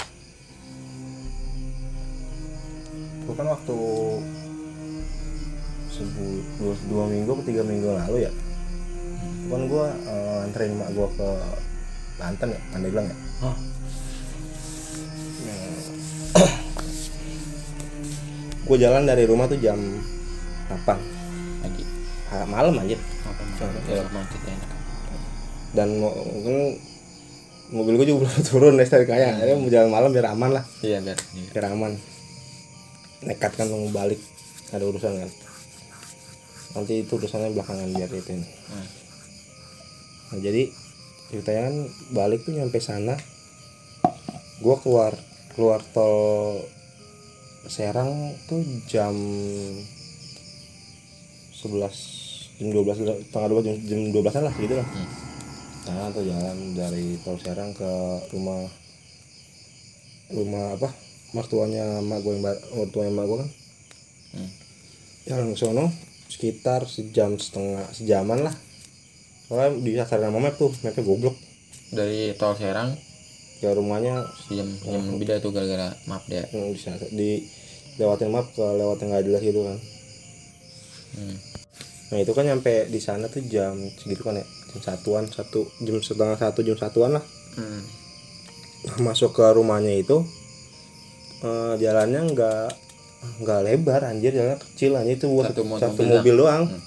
gue 3.33 3.40
kan 3.40 3.49
waktu 3.49 3.81
sebu 5.88 6.45
dua, 6.61 6.77
dua 6.85 7.09
minggu 7.09 7.33
atau 7.33 7.49
tiga 7.49 7.64
minggu 7.64 7.88
lalu 7.88 8.29
ya 8.29 8.33
kan 9.49 9.73
gue 9.73 9.87
uh, 10.05 10.45
anterin 10.45 10.77
mak 10.77 10.92
gue 10.92 11.09
ke 11.16 11.29
Banten 12.21 12.53
ya 12.53 12.61
Pandeglang 12.77 13.09
ya. 13.09 13.16
Oh 13.40 13.57
gue 18.68 18.77
jalan 18.77 19.09
dari 19.09 19.25
rumah 19.25 19.49
tuh 19.49 19.57
jam 19.64 19.81
8 20.68 20.85
lagi 21.64 21.88
ha- 22.37 22.49
malam 22.53 22.77
aja 22.85 23.01
apa 23.01 23.42
mau 23.49 23.64
ya 23.88 24.05
macet 24.12 24.45
enak. 24.45 24.68
Dan 25.73 26.05
mungkin 26.05 26.77
mobil 27.73 27.97
gue 27.97 28.12
juga 28.12 28.29
belum 28.29 28.45
turun 28.53 28.77
dari 28.77 28.85
stasiun 28.85 29.09
kaya 29.09 29.40
akhirnya 29.40 29.57
mau 29.57 29.73
jalan 29.73 29.88
malam 29.88 30.12
biar 30.12 30.37
aman 30.37 30.61
lah. 30.61 30.68
Iya 30.85 31.01
biar 31.01 31.16
iya. 31.16 31.49
biar 31.49 31.73
aman 31.73 32.12
nekat 33.23 33.53
kan 33.53 33.67
mau 33.67 33.87
balik 33.89 34.19
ada 34.71 34.83
urusan 34.83 35.15
kan 35.17 35.31
nanti 36.73 37.01
itu 37.01 37.13
urusannya 37.13 37.53
belakangan 37.53 37.91
biar 37.91 38.11
itu 38.11 38.33
ini 38.33 38.49
Hmm. 38.67 38.89
nah 40.29 40.39
jadi 40.41 40.63
ceritanya 41.29 41.63
kan 41.63 41.77
balik 42.11 42.41
tuh 42.41 42.53
nyampe 42.53 42.79
sana 42.79 43.17
gua 44.59 44.77
keluar 44.79 45.13
keluar 45.53 45.81
tol 45.93 46.65
Serang 47.63 48.11
tuh 48.45 48.59
jam 48.87 49.15
11 51.55 51.63
jam 52.59 52.69
12 52.69 53.31
tengah 53.31 53.49
12 53.49 53.63
jam, 53.63 53.77
jam 53.87 54.01
12 54.11 54.35
an 54.35 54.45
lah 54.45 54.55
gitu 54.57 54.75
lah 54.75 54.89
Hmm. 54.89 55.09
nah 55.85 56.09
tuh 56.11 56.23
jalan 56.23 56.57
dari 56.73 57.19
tol 57.21 57.37
Serang 57.37 57.71
ke 57.71 57.91
rumah 58.31 58.67
rumah 60.29 60.75
apa 60.75 60.89
mertuanya 61.33 62.01
mak 62.05 62.21
gue 62.21 62.33
yang 62.37 62.45
mertuanya 62.77 63.12
mak 63.12 63.25
gue 63.29 63.38
kan? 63.40 63.51
Hmm. 64.33 64.51
jalan 65.29 65.53
ke 65.53 65.59
sono 65.61 65.87
sekitar 66.33 66.88
sejam 66.88 67.37
setengah 67.37 67.85
sejaman 67.92 68.49
lah. 68.49 68.55
Soalnya 69.53 69.85
di 69.85 69.92
sama 70.01 70.40
map 70.40 70.57
tuh 70.57 70.73
mapnya 70.81 71.05
goblok. 71.05 71.37
Dari 71.92 72.33
tol 72.40 72.57
Serang 72.57 72.97
ke 73.61 73.68
rumahnya. 73.68 74.25
Jam 74.49 74.68
jam 74.81 75.03
lebih 75.12 75.29
dah 75.29 75.45
tuh 75.45 75.53
gara-gara 75.53 75.92
maaf 76.09 76.25
deh 76.25 76.40
yang 76.57 76.73
bisa 76.73 76.97
di 77.12 77.45
lewatin 78.01 78.33
map 78.33 78.49
ke 78.57 78.64
lewatin 78.64 79.12
nggak 79.12 79.25
jelas 79.29 79.42
gitu 79.45 79.61
kan. 79.68 79.79
Hmm. 81.12 81.37
nah 82.09 82.25
itu 82.25 82.33
kan 82.33 82.49
nyampe 82.49 82.88
di 82.88 82.97
sana 82.97 83.29
tuh 83.29 83.45
jam 83.45 83.77
segitu 84.01 84.25
kan 84.25 84.40
ya? 84.40 84.47
Jam 84.73 84.81
satuan 84.81 85.29
satu 85.29 85.68
jam 85.85 86.01
setengah 86.01 86.40
satu 86.40 86.64
jam 86.64 86.77
satuan 86.81 87.21
lah. 87.21 87.25
Hmm. 87.61 87.85
masuk 89.05 89.37
ke 89.37 89.45
rumahnya 89.53 89.95
itu 90.01 90.25
eh, 91.42 91.74
jalannya 91.78 92.20
nggak 92.33 92.68
nggak 93.42 93.61
lebar 93.62 94.00
anjir 94.02 94.35
jalannya 94.35 94.59
kecil 94.59 94.98
aja 94.98 95.12
itu 95.14 95.26
buat 95.31 95.50
Satu 95.50 95.62
satu, 95.78 96.02
mobil 96.02 96.18
mobil, 96.18 96.35
doang. 96.42 96.62
Hmm. 96.66 96.83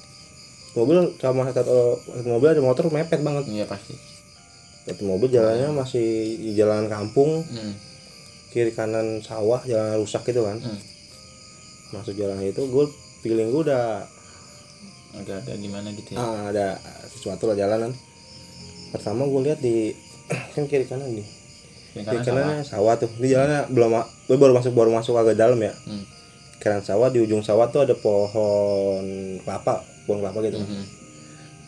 mobil 0.75 0.97
sama 1.19 1.47
satu, 1.51 1.99
satu 2.03 2.27
mobil 2.27 2.47
ada 2.51 2.61
motor 2.63 2.91
mepet 2.91 3.23
banget. 3.23 3.43
Iya 3.47 3.65
pasti. 3.67 3.95
Satu 4.83 5.03
mobil 5.07 5.31
jalannya 5.31 5.71
masih 5.71 6.39
di 6.39 6.51
jalan 6.55 6.91
kampung. 6.91 7.43
Hmm. 7.47 7.75
kiri 8.55 8.71
kanan 8.71 9.19
sawah 9.19 9.59
jalan 9.67 9.99
rusak 9.99 10.23
gitu 10.31 10.47
kan. 10.47 10.55
Hmm. 10.63 10.79
masuk 11.91 12.15
jalan 12.15 12.39
itu 12.43 12.59
gue 12.59 12.85
feeling 13.23 13.51
gue 13.51 13.71
udah 13.71 14.03
agak-agak 15.15 15.55
gimana 15.59 15.87
gitu 15.95 16.15
ya? 16.15 16.19
Ah, 16.19 16.51
ada 16.51 16.67
sesuatu 17.07 17.47
lah 17.47 17.55
jalanan 17.55 17.95
pertama 18.91 19.27
gue 19.27 19.41
lihat 19.43 19.59
di 19.59 19.91
kan 20.55 20.63
kiri 20.67 20.87
kanan 20.87 21.11
nih 21.11 21.27
Kiri 21.95 22.19
kanan 22.19 22.23
kanannya 22.27 22.65
sawah. 22.67 22.99
tuh. 22.99 23.07
Di 23.15 23.31
jalannya 23.31 23.71
belum 23.71 23.91
gue 24.27 24.35
baru 24.35 24.51
masuk 24.51 24.75
baru 24.75 24.91
masuk 24.91 25.15
agak 25.15 25.39
dalam 25.39 25.55
ya. 25.63 25.71
Hmm. 25.87 26.03
kanan 26.59 26.81
sawah 26.81 27.13
di 27.13 27.21
ujung 27.21 27.45
sawah 27.45 27.69
tuh 27.69 27.85
ada 27.85 27.93
pohon 27.95 29.05
kelapa 29.45 29.85
pohon 30.03 30.19
kelapa 30.19 30.39
gitu. 30.43 30.59
Hmm. 30.59 30.83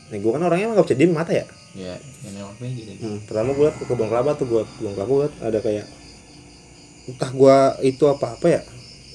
nih 0.07 0.19
gue 0.23 0.31
kan 0.31 0.41
orangnya 0.41 0.71
emang 0.71 0.79
gak 0.79 0.87
bisa 0.87 0.97
diem 0.97 1.11
mata 1.13 1.31
ya? 1.35 1.45
Ya 1.77 1.95
yang 2.25 2.33
memang 2.33 2.55
kayak 2.57 2.73
gitu. 2.75 2.91
Hmm, 3.05 3.19
pertama 3.23 3.53
gue 3.53 3.65
liat 3.67 3.75
ke 3.77 3.85
kebun 3.85 4.07
kelapa 4.09 4.31
tuh 4.35 4.47
gue 4.49 4.61
kebun 4.65 4.93
kelapa 4.97 5.11
gue 5.11 5.21
liat 5.27 5.35
ada 5.43 5.59
kayak 5.61 5.85
entah 7.07 7.31
gue 7.31 7.57
itu 7.87 8.03
apa 8.09 8.25
apa 8.35 8.47
ya? 8.49 8.61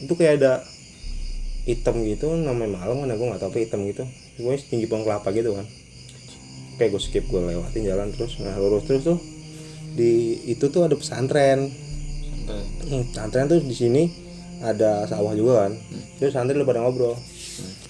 Itu 0.05 0.13
kayak 0.17 0.33
ada 0.41 0.53
hitam 1.67 1.97
gitu 2.07 2.33
namanya 2.39 2.83
malam 2.83 3.03
kan 3.03 3.11
gue 3.13 3.27
nggak 3.27 3.41
tahu 3.43 3.51
apa 3.53 3.59
hitam 3.61 3.81
gitu. 3.89 4.05
Gue 4.39 4.55
tinggi 4.63 4.87
pohon 4.87 5.03
kelapa 5.03 5.29
gitu 5.35 5.57
kan. 5.57 5.67
Kayak 6.79 6.91
gue 6.95 7.03
skip 7.03 7.25
gue 7.27 7.41
lewatin 7.41 7.83
jalan 7.85 8.09
terus 8.15 8.39
nah 8.39 8.55
lurus 8.55 8.87
terus 8.87 9.03
tuh 9.03 9.19
di 9.93 10.41
itu 10.49 10.69
tuh 10.69 10.89
ada 10.89 10.97
pesantren. 10.97 11.71
Hmm, 12.89 13.03
pesantren 13.13 13.47
tuh 13.49 13.61
di 13.63 13.75
sini 13.77 14.03
ada 14.63 15.05
sawah 15.07 15.33
juga 15.37 15.67
kan. 15.67 15.73
Terus 16.19 16.33
santri 16.33 16.57
lu 16.57 16.69
pada 16.69 16.81
ngobrol. 16.83 17.17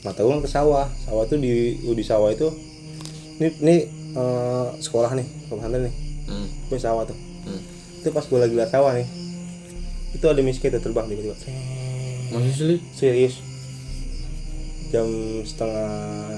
Mata 0.03 0.21
gue 0.23 0.43
ke 0.43 0.51
sawah. 0.51 0.91
Sawah 1.07 1.25
tuh 1.31 1.39
di 1.39 1.79
di 1.79 2.05
sawah 2.05 2.31
itu 2.33 2.51
ini 3.41 3.49
ini 3.65 3.77
eh, 4.15 4.67
sekolah 4.79 5.15
nih 5.17 5.27
pesantren 5.49 5.89
nih. 5.89 5.95
Hmm. 6.27 6.47
gue 6.71 6.79
sawah 6.79 7.05
tuh. 7.05 7.19
Hmm. 7.43 7.59
itu 7.99 8.11
pas 8.15 8.23
gue 8.23 8.39
lagi 8.39 8.55
liat 8.55 8.71
sawah 8.71 8.95
nih 8.95 9.07
itu 10.13 10.27
ada 10.29 10.41
miskit 10.45 10.73
terbang 10.77 11.09
tiba-tiba. 11.09 11.37
Masih 12.33 12.53
sulit 12.53 12.81
serius. 12.93 13.41
Jam 14.93 15.09
setengah 15.41 15.89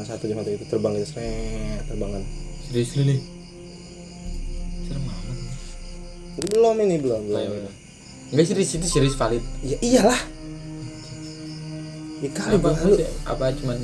satu 0.06 0.30
jam 0.30 0.38
satu 0.38 0.50
itu 0.54 0.64
terbang 0.70 0.94
gitu 0.94 1.18
seret 1.18 1.82
terbang 1.90 2.10
kan. 2.14 2.24
Serius 2.70 2.90
lili? 2.94 3.18
Serem 4.86 5.04
belum 6.38 6.76
ini 6.82 6.96
belum 6.98 7.20
belum. 7.30 7.38
Ayo. 7.38 7.70
Enggak 8.34 8.46
serius 8.50 8.74
itu 8.74 8.86
serius 8.90 9.14
valid. 9.14 9.42
Ya 9.62 9.78
iyalah. 9.78 10.20
Ya 12.22 12.28
kali 12.32 12.56
apa 12.56 12.70
lu. 12.88 12.96
apa 13.28 13.44
cuman 13.58 13.78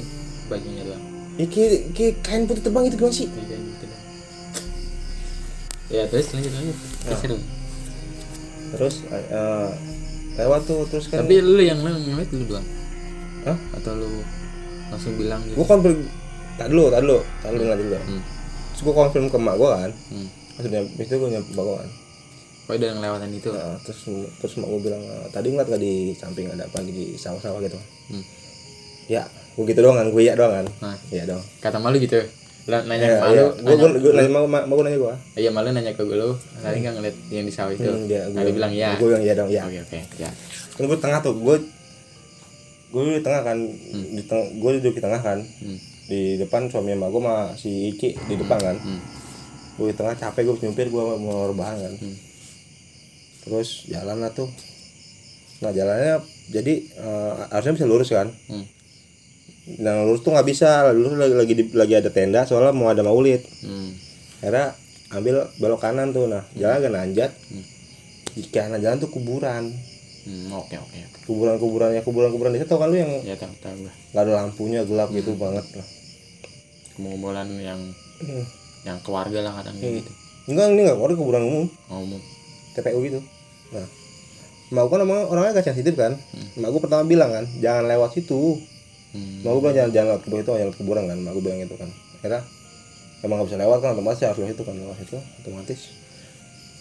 bajunya 0.49 0.83
doang? 0.87 1.05
Ya 1.39 1.47
kayak, 1.47 1.95
kayak 1.95 2.15
kain 2.27 2.43
putih 2.49 2.63
terbang 2.65 2.85
itu 2.89 2.97
gimana 2.99 3.15
sih? 3.15 3.29
Kayak 3.31 3.61
gitu 3.61 3.87
ya 5.91 6.07
terus 6.07 6.27
lanjut 6.31 6.53
lanjut. 6.55 6.77
Ya. 6.79 7.15
seru. 7.19 7.39
Terus 8.71 8.95
eh, 9.11 9.71
lewat 10.39 10.61
tuh 10.65 10.87
terus 10.87 11.11
kan 11.11 11.27
tapi 11.27 11.43
lu 11.43 11.59
yang 11.59 11.83
lu 11.83 11.91
ngeliat 11.91 12.31
lu 12.31 12.45
doang? 12.47 12.67
Hah? 13.41 13.59
atau 13.81 13.93
lu 13.99 14.11
langsung 14.95 15.19
bilang 15.19 15.43
gitu? 15.51 15.59
Gue 15.59 15.67
konfirm 15.67 15.99
tak 16.55 16.69
dulu 16.71 16.85
tak 16.95 17.01
dulu 17.03 17.19
tak 17.43 17.51
dulu 17.57 17.65
nanti 17.67 17.83
dulu 17.89 17.99
hmm. 17.99 18.23
terus 18.71 18.81
gue 18.87 18.95
konfirm 18.95 19.27
ke 19.27 19.37
emak 19.37 19.55
gue 19.59 19.69
kan. 19.69 19.93
Hmm. 20.15 20.29
maksudnya 20.55 20.81
itu 20.87 21.13
gue 21.19 21.31
nyampe 21.35 21.51
emak 21.51 21.65
gue 21.67 21.77
kan 21.83 21.91
Kok 22.71 22.79
udah 22.79 22.91
ngelewatan 23.03 23.31
itu. 23.35 23.51
Nah, 23.51 23.75
terus 23.83 24.01
terus 24.39 24.53
emak 24.55 24.69
gue 24.71 24.81
bilang 24.87 25.03
"Eh, 25.03 25.27
tadi 25.35 25.47
ngeliat 25.51 25.67
gak 25.67 25.83
di 25.83 26.15
samping 26.15 26.47
ada 26.55 26.71
apa 26.71 26.79
di 26.87 27.19
sawah-sawah 27.19 27.59
gitu? 27.67 27.79
Hmm. 28.15 28.23
ya 29.11 29.27
gue 29.59 29.67
gitu 29.67 29.83
doang 29.83 29.99
kan 29.99 30.07
gue 30.07 30.23
iya 30.23 30.39
doang 30.39 30.55
kan? 30.55 30.67
Nah. 30.79 30.95
Iya 31.11 31.27
dong. 31.27 31.43
Kata 31.59 31.83
malu 31.83 31.99
gitu. 31.99 32.23
Lah, 32.71 32.87
nanya 32.87 33.11
ke 33.11 33.19
malu 33.19 33.35
iya. 33.35 33.47
gue 33.59 33.75
gue 33.75 33.91
gue 33.99 34.13
nanya 34.15 34.31
mau 34.31 34.47
mau 34.47 34.75
gue 34.79 34.85
nanya 34.87 34.99
gue 35.03 35.15
iya 35.35 35.51
malu 35.51 35.75
nanya 35.75 35.91
ke 35.99 36.07
lu. 36.07 36.31
Tadi 36.63 36.79
nggak 36.79 36.95
ngeliat 36.95 37.17
yang 37.35 37.43
di 37.43 37.51
sawah 37.51 37.75
itu. 37.75 37.91
Hmm, 37.91 38.07
dia 38.07 38.31
nah, 38.31 38.47
dia 38.47 38.55
bilang 38.55 38.71
iya. 38.71 38.95
Gue 39.03 39.11
bilang 39.11 39.25
iya 39.27 39.35
dong 39.35 39.51
iya. 39.51 39.67
Oke 39.67 39.83
oke 39.83 39.99
ya 40.23 40.31
kan 40.79 40.83
gue 40.87 40.99
tengah 41.03 41.19
tuh 41.27 41.35
gue 41.35 41.57
gue 42.95 43.03
di 43.19 43.23
tengah 43.27 43.43
kan 43.43 43.59
di 43.91 44.23
tengah 44.23 44.47
gue 44.55 44.71
duduk 44.79 44.95
di 44.95 45.03
tengah 45.03 45.21
kan. 45.21 45.39
Hmm. 45.43 45.79
di 46.07 46.39
depan 46.39 46.71
suami 46.71 46.95
emak 46.95 47.11
gue 47.11 47.23
sama 47.23 47.37
si 47.59 47.91
Iki 47.91 48.31
di 48.31 48.35
depan 48.39 48.63
kan. 48.63 48.77
Hmm. 48.79 49.03
gue 49.75 49.91
di 49.91 49.97
tengah 49.99 50.15
capek 50.15 50.47
gue 50.47 50.71
nyupir 50.71 50.87
gue 50.87 51.03
mau 51.19 51.51
rebahan 51.51 51.75
kan. 51.83 51.95
Hmm. 51.99 52.30
Terus 53.51 53.85
jalan 53.85 54.17
lah 54.17 54.31
tuh. 54.31 54.47
Nah 55.61 55.71
jalannya 55.71 56.23
jadi 56.49 56.75
eh, 56.79 57.35
harusnya 57.51 57.75
bisa 57.75 57.85
lurus 57.85 58.09
kan? 58.09 58.31
Hmm. 58.47 58.63
nah 59.77 60.03
lurus 60.03 60.23
tuh 60.23 60.31
nggak 60.31 60.47
bisa. 60.47 60.87
Lurus 60.91 61.15
lagi 61.15 61.35
lagi, 61.35 61.55
di- 61.57 61.75
lagi 61.75 61.95
ada 61.95 62.09
tenda 62.09 62.43
soalnya 62.45 62.71
mau 62.71 62.87
ada 62.87 63.03
maulid. 63.03 63.43
Hmm. 63.61 63.91
akhirnya 64.39 64.73
ambil 65.11 65.35
belok 65.59 65.81
kanan 65.81 66.11
tuh. 66.11 66.25
Nah 66.25 66.47
jalan 66.55 66.75
agak 66.77 66.93
nanjat. 66.93 67.31
Hmm. 67.51 67.67
di 68.31 68.47
kanan 68.47 68.79
jalan 68.79 68.97
tuh 68.97 69.11
kuburan. 69.11 69.75
Hmm, 70.21 70.49
oke 70.53 70.77
oke 70.77 70.99
oke. 71.03 71.19
Kuburan 71.25 71.57
kuburannya 71.57 72.01
kuburan 72.01 72.31
kuburan 72.31 72.53
desa 72.53 72.65
tau 72.65 72.79
kan 72.79 72.89
lu 72.89 72.97
yang 72.97 73.11
ya 73.21 73.35
tahu 73.35 73.51
tahu 73.59 73.75
gue 73.81 73.93
nggak 74.13 74.23
ada 74.23 74.33
lampunya 74.37 74.81
gelap 74.83 75.11
gitu 75.11 75.35
banget. 75.35 75.67
Lah 75.75 75.89
kumpulan 76.93 77.49
yang 77.57 77.81
Hmm. 78.21 78.45
yang 78.83 79.01
keluarga 79.01 79.41
lah 79.41 79.53
kadang 79.57 79.77
kayak 79.77 80.01
gitu. 80.01 80.13
Enggak 80.47 80.67
ini 80.71 80.81
nggak 80.85 80.99
ada 80.99 81.15
kuburan 81.15 81.43
umum. 81.43 81.67
Ngomong 81.89 82.21
TPU 82.71 83.01
gitu 83.03 83.21
nah 83.71 83.87
Mak 84.71 84.87
gue 84.87 84.93
kan 84.95 85.03
emang 85.03 85.27
orangnya 85.27 85.51
agak 85.59 85.67
sensitif 85.67 85.99
kan. 85.99 86.15
Mak 86.55 86.71
gue 86.71 86.79
pertama 86.79 87.03
bilang 87.03 87.35
kan 87.35 87.43
Jangan 87.59 87.91
lewat 87.91 88.15
situ. 88.15 88.63
Hmm. 89.11 89.43
Mak 89.43 89.51
gue 89.51 89.63
bilang 89.67 89.75
jangan, 89.75 89.91
jangan 89.91 90.09
lewat 90.15 90.23
kuburan 90.23 90.43
itu 90.43 90.51
Jangan 90.51 90.63
lewat 90.63 90.77
kuburan 90.79 91.05
kan. 91.11 91.19
Mak 91.19 91.33
gue 91.35 91.43
bilang 91.43 91.59
gitu 91.59 91.75
kan. 91.75 91.91
Akhirnya 92.23 92.43
Emang 93.21 93.37
gak 93.43 93.53
bisa 93.53 93.59
lewat 93.61 93.79
kan 93.83 93.89
Otomatis 93.99 94.23
harus 94.23 94.39
lewat 94.39 94.55
itu 94.55 94.63
kan 94.63 94.75
Lewat 94.79 94.99
itu 95.03 95.19
Otomatis. 95.43 95.81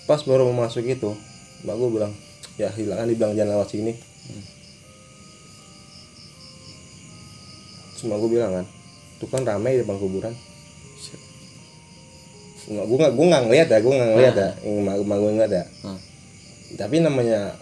Pas 0.06 0.22
baru 0.22 0.46
mau 0.54 0.70
masuk 0.70 0.86
itu 0.86 1.10
Mak 1.66 1.76
gue 1.82 1.90
bilang 1.90 2.14
Ya 2.62 2.70
hilangan 2.70 3.10
dibilang 3.10 3.34
jangan 3.34 3.58
lewat 3.58 3.70
sini. 3.74 3.94
Terus 7.96 8.04
mak 8.08 8.20
gue 8.22 8.32
bilang 8.32 8.52
kan 8.54 8.66
itu 9.20 9.28
kan 9.28 9.44
ramai 9.44 9.76
di 9.76 9.84
depan 9.84 10.00
kuburan. 10.00 10.32
Gue 12.70 12.98
nggak 13.00 13.12
gue 13.12 13.26
nggak 13.28 13.44
ngeliat 13.50 13.68
ya 13.68 13.78
gue 13.82 13.92
nggak 13.92 14.10
ngeliat 14.16 14.36
ya. 14.36 14.50
Emak 14.64 14.96
emak 15.04 15.18
gue 15.20 15.32
ngeliat 15.36 15.52
ya. 15.52 15.66
Hmm. 15.84 16.00
Tapi 16.76 17.00
namanya 17.00 17.56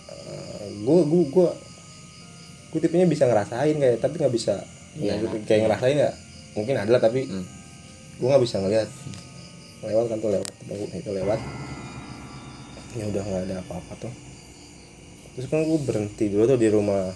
gue 0.78 1.00
gue 1.04 1.24
gue 1.30 1.48
gue 2.68 2.80
tipenya 2.82 3.06
bisa 3.06 3.24
ngerasain 3.24 3.74
kayak 3.74 3.98
tapi 3.98 4.16
nggak 4.18 4.34
bisa 4.34 4.60
Iya. 4.98 5.14
nggak 5.14 5.18
gitu, 5.22 5.36
kayak 5.46 5.62
ngerasain 5.64 5.98
ya 5.98 6.12
mungkin 6.54 6.76
ada 6.76 6.90
lah 6.90 7.00
tapi 7.00 7.22
Hmm. 7.24 7.46
gue 8.18 8.28
nggak 8.28 8.44
bisa 8.44 8.58
ngeliat 8.58 8.90
lewat 9.78 10.06
kan 10.10 10.18
tuh 10.18 10.32
lewat 10.34 10.48
itu 10.92 11.12
lewat. 11.14 11.40
Ya 12.98 13.06
udah 13.06 13.22
nggak 13.22 13.42
ada 13.46 13.56
apa-apa 13.62 13.94
tuh. 14.02 14.14
Terus 15.38 15.48
kan 15.48 15.62
gue 15.62 15.80
berhenti 15.80 16.34
dulu 16.34 16.50
tuh 16.50 16.58
di 16.58 16.66
rumah 16.68 17.14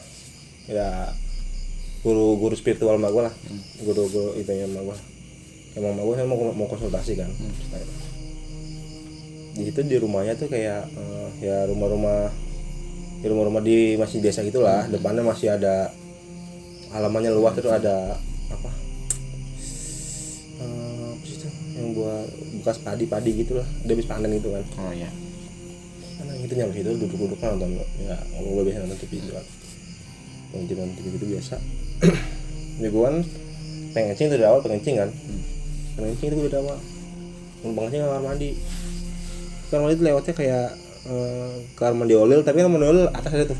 ya 0.69 1.09
guru 2.01 2.37
guru 2.37 2.53
spiritual 2.53 3.01
sama 3.01 3.09
gue 3.09 3.23
lah. 3.25 3.33
Guru 3.81 4.03
guru 4.07 4.29
itu 4.37 4.45
ya 4.47 4.69
sama 4.69 4.85
gue 4.85 4.97
emang 5.73 5.91
sama 5.91 6.01
gue 6.05 6.15
saya 6.15 6.27
mau 6.29 6.37
mau 6.53 6.67
konsultasi 6.69 7.17
kan. 7.17 7.29
Di 7.33 7.65
situ 9.55 9.79
di 9.83 9.97
rumahnya 9.99 10.33
tuh 10.39 10.47
kayak 10.47 10.87
eh, 10.87 11.27
ya 11.43 11.67
rumah-rumah 11.67 12.31
di 13.21 13.27
rumah-rumah 13.29 13.61
di 13.61 13.95
masih 13.99 14.23
desa 14.23 14.41
gitulah. 14.41 14.87
Depannya 14.87 15.21
masih 15.25 15.53
ada 15.55 15.91
halamannya 16.91 17.31
luas 17.35 17.53
terus 17.55 17.71
ada 17.71 18.15
apa? 18.51 18.71
Itu? 21.21 21.47
Yang 21.77 21.87
buat 21.95 22.27
bekas 22.61 22.77
padi-padi 22.81 23.45
gitulah. 23.45 23.67
Udah 23.85 23.93
habis 23.93 24.07
panen 24.07 24.31
gitu 24.37 24.49
kan. 24.55 24.63
Oh 24.81 24.91
iya. 24.95 25.09
Karena 26.17 26.33
itu 26.39 26.53
nyampe 26.55 26.75
situ 26.79 26.89
duduk-duduk 26.97 27.37
kan 27.37 27.59
nonton. 27.59 27.81
Ya 28.01 28.17
gue 28.39 28.63
biasa 28.63 28.87
nonton 28.87 28.99
TV 29.03 29.23
gitu 29.23 29.35
kan 29.35 29.45
nonton 30.51 30.75
nonton 30.75 30.95
TV 30.99 31.05
gitu 31.15 31.25
biasa. 31.37 31.55
Ya 32.81 32.89
gue 32.89 33.03
kan 33.03 33.21
pengen 33.93 34.09
tuh 34.17 34.31
dari 34.33 34.41
awal 34.41 34.59
pengen 34.65 34.81
kencing 34.81 34.97
kan. 34.97 35.09
Pengen 35.93 36.17
kencing 36.17 36.27
itu 36.33 36.35
gue 36.39 36.49
dari 36.49 36.59
awal. 36.65 36.77
Pengen 37.61 37.73
ke 37.77 37.97
kamar 38.01 38.21
mandi 38.25 38.49
mandi 39.79 39.95
itu 39.95 40.03
lewatnya 40.03 40.33
kayak 40.35 40.67
eh, 41.07 41.53
kamar 41.79 41.93
mandi 41.95 42.15
olil 42.19 42.39
tapi 42.43 42.59
kamar 42.59 42.75
mandi 42.75 42.87
olil 42.91 43.05
atas 43.15 43.31
ada 43.31 43.45
tuh. 43.47 43.59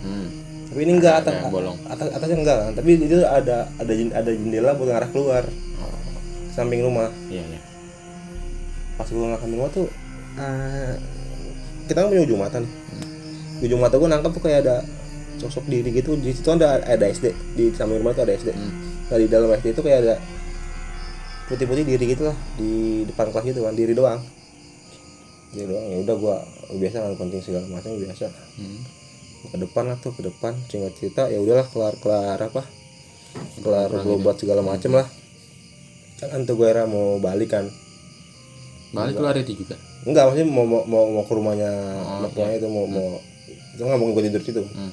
Hmm. 0.00 0.28
tapi 0.70 0.86
ini 0.86 0.92
enggak 0.96 1.26
atas 1.26 1.34
bolong. 1.50 1.76
atas 1.90 2.08
atasnya 2.14 2.36
enggak 2.38 2.56
kan. 2.62 2.72
Tapi 2.78 2.90
itu 3.02 3.16
ada 3.26 3.66
ada 3.82 3.92
ada 4.14 4.30
jendela 4.30 4.70
buat 4.78 4.86
ngarah 4.86 5.10
keluar. 5.10 5.42
Oh. 5.82 5.98
Samping 6.54 6.86
rumah. 6.86 7.10
Iya 7.26 7.42
iya. 7.42 7.60
Pas 8.94 9.10
gue 9.10 9.18
nggak 9.18 9.42
rumah 9.50 9.70
tuh 9.74 9.90
eh, 10.38 10.94
kita 11.90 12.06
kan 12.06 12.08
punya 12.14 12.22
ujung 12.22 12.38
mata 12.38 12.62
nih. 12.62 12.72
Ujung 13.66 13.80
mata 13.82 13.98
gue 13.98 14.08
nangkep 14.08 14.30
tuh 14.30 14.42
kayak 14.46 14.58
ada 14.62 14.76
sosok 15.42 15.66
diri 15.66 15.90
gitu. 15.90 16.14
Di 16.14 16.30
situ 16.30 16.46
ada 16.54 16.78
ada 16.86 17.06
SD 17.10 17.34
di 17.58 17.74
samping 17.74 17.98
rumah 17.98 18.14
tuh 18.14 18.30
ada 18.30 18.38
SD 18.38 18.54
Hmm. 18.54 18.72
nah 19.10 19.18
di 19.18 19.26
dalam 19.26 19.50
SD 19.50 19.74
itu 19.74 19.82
kayak 19.82 19.98
ada 20.06 20.14
putih-putih 21.50 21.82
diri 21.82 22.14
gitu 22.14 22.30
lah 22.30 22.36
di 22.54 23.02
depan 23.10 23.34
kelas 23.34 23.42
gitu 23.42 23.66
kan 23.66 23.74
diri 23.74 23.90
doang 23.90 24.22
diri 25.50 25.66
doang 25.66 25.86
ya 25.90 25.98
udah 26.06 26.16
gua 26.16 26.36
biasa 26.70 26.96
kan 27.02 27.12
penting 27.18 27.40
segala 27.42 27.66
macam 27.70 27.90
biasa. 27.98 28.26
Hmm. 28.58 28.80
ke 29.40 29.56
depan 29.56 29.88
lah 29.88 29.96
tuh 29.96 30.12
ke 30.12 30.20
depan 30.20 30.52
singkat 30.68 30.92
cerita 31.00 31.24
ya 31.32 31.40
udahlah 31.40 31.64
kelar 31.72 31.96
kelar 31.96 32.36
apa 32.36 32.60
kelar 33.60 33.88
berobat 33.88 34.36
segala 34.36 34.60
macam 34.60 35.00
lah. 35.00 35.06
Kan 36.20 36.44
tuh 36.44 36.60
gue 36.60 36.68
era 36.68 36.84
mau 36.84 37.16
balik 37.16 37.56
kan. 37.56 37.64
Balik 38.92 39.16
keluar 39.16 39.32
itu 39.40 39.56
juga? 39.56 39.80
Enggak, 40.04 40.28
maksudnya 40.28 40.48
mau 40.52 40.64
mau 40.68 40.82
mau, 40.84 41.04
mau 41.08 41.24
ke 41.24 41.32
rumahnya 41.32 41.70
Oh, 42.04 42.18
mertuanya 42.24 42.56
itu 42.60 42.68
mau 42.68 42.84
mau 42.84 43.08
itu 43.48 43.82
nggak 43.86 43.98
mau 44.00 44.12
gue 44.12 44.24
tidur 44.28 44.42
situ. 44.44 44.62
Hmm. 44.68 44.92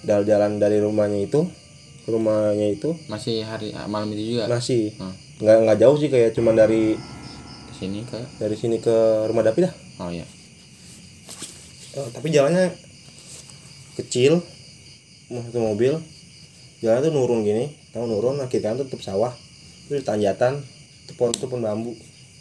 Dari 0.00 0.24
jalan 0.24 0.56
dari 0.56 0.80
rumahnya 0.80 1.28
itu 1.28 1.44
ke 2.06 2.08
rumahnya 2.08 2.72
itu. 2.72 2.96
Masih 3.12 3.44
hari 3.44 3.76
ah, 3.76 3.84
malam 3.84 4.08
itu 4.16 4.36
juga? 4.36 4.48
Masih. 4.48 4.96
Hmm. 4.96 5.12
nggak 5.42 5.56
nggak 5.66 5.78
jauh 5.82 5.96
sih 5.98 6.08
kayak 6.08 6.30
cuman 6.38 6.54
dari 6.54 6.94
sini 7.74 8.06
ke? 8.06 8.20
dari 8.38 8.54
sini 8.54 8.78
ke 8.78 9.26
rumah 9.26 9.42
Dapi 9.42 9.60
dah. 9.66 9.74
Oh 10.00 10.10
iya 10.12 10.26
Oh, 11.92 12.08
tapi 12.08 12.32
jalannya 12.32 12.72
kecil, 14.00 14.40
masuk 15.28 15.60
mobil, 15.60 16.00
jalan 16.80 17.04
tuh 17.04 17.12
nurun 17.12 17.44
gini, 17.44 17.68
tahu 17.92 18.08
nurun, 18.08 18.40
nah 18.40 18.48
kiri 18.48 18.64
kanan 18.64 18.80
tuh 18.80 18.88
tetap 18.88 19.04
sawah, 19.04 19.36
terus 19.92 20.00
tanjatan, 20.00 20.64
itu 21.04 21.12
pohon 21.20 21.36
itu 21.36 21.44
pohon 21.44 21.60
bambu, 21.60 21.92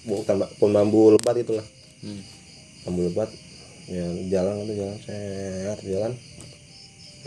bukan 0.07 0.47
pohon 0.55 0.71
bambu 0.71 1.19
lebat 1.19 1.35
itulah. 1.35 1.67
hmm. 1.99 2.23
bambu 2.87 3.11
lebat 3.11 3.27
ya 3.91 4.07
jalan 4.31 4.63
itu 4.63 4.73
jalan 4.79 4.97
set 5.03 5.79
jalan 5.83 6.11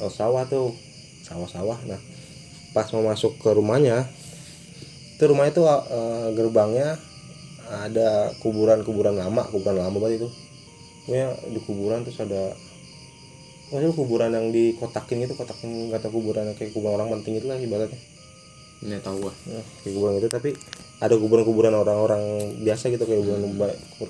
oh, 0.01 0.09
sawah 0.09 0.49
tuh 0.49 0.73
sawah-sawah 1.29 1.77
nah 1.85 2.01
pas 2.73 2.89
mau 2.97 3.13
masuk 3.13 3.37
ke 3.37 3.53
rumahnya 3.53 4.09
itu 5.15 5.25
rumah 5.29 5.45
itu 5.45 5.61
eh, 5.67 6.29
gerbangnya 6.33 6.97
ada 7.71 8.33
kuburan-kuburan 8.41 9.17
lama 9.17 9.43
kuburan 9.49 9.81
lama 9.81 9.97
banget 9.97 10.25
itu. 10.25 10.29
Pokoknya 11.05 11.29
di 11.53 11.61
kuburan 11.65 12.01
terus 12.05 12.19
ada 12.21 12.57
maksudnya 13.73 13.93
kuburan 13.97 14.31
yang 14.33 14.47
dikotakin 14.53 15.25
itu 15.25 15.35
kotakin 15.37 15.89
kata 15.93 16.09
kuburan 16.09 16.53
yang 16.53 16.57
kayak 16.57 16.73
kuburan 16.73 17.01
orang 17.01 17.21
penting 17.21 17.41
itu 17.41 17.47
lah 17.49 17.57
ibaratnya. 17.57 18.01
Ini 18.85 19.01
tahu 19.01 19.17
gua. 19.29 19.33
Nah, 19.49 19.65
kayak 19.85 19.93
kuburan 19.97 20.15
itu 20.21 20.29
tapi 20.29 20.51
ada 21.01 21.15
kuburan-kuburan 21.17 21.75
orang-orang 21.75 22.23
biasa 22.61 22.93
gitu 22.93 23.05
kayak 23.05 23.21
kuburan 23.25 23.41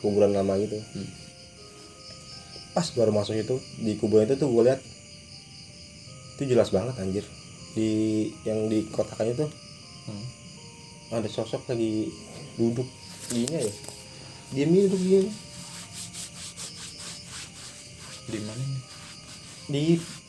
kuburan 0.03 0.31
lama 0.35 0.55
gitu. 0.61 0.79
Hmm. 0.95 1.11
pas 2.75 2.91
baru 2.91 3.15
masuk 3.15 3.39
itu 3.39 3.55
di 3.79 3.95
kuburan 3.95 4.27
itu 4.27 4.35
tuh 4.35 4.51
gue 4.51 4.67
lihat 4.67 4.83
itu 6.35 6.43
jelas 6.51 6.75
banget 6.75 6.99
anjir. 6.99 7.23
Di 7.71 7.91
yang 8.43 8.67
di 8.67 8.91
kotakannya 8.91 9.47
tuh 9.47 9.51
hmm. 10.11 10.27
ada 11.15 11.31
sosok 11.31 11.71
lagi 11.71 12.11
duduk 12.59 12.87
gini 13.33 13.53
ya 13.53 13.73
dia 14.55 14.65
duduk 14.71 15.01
gini. 15.03 15.31
Di 18.31 18.39
mana 18.41 18.63
nih 18.63 18.83
di 19.65 19.83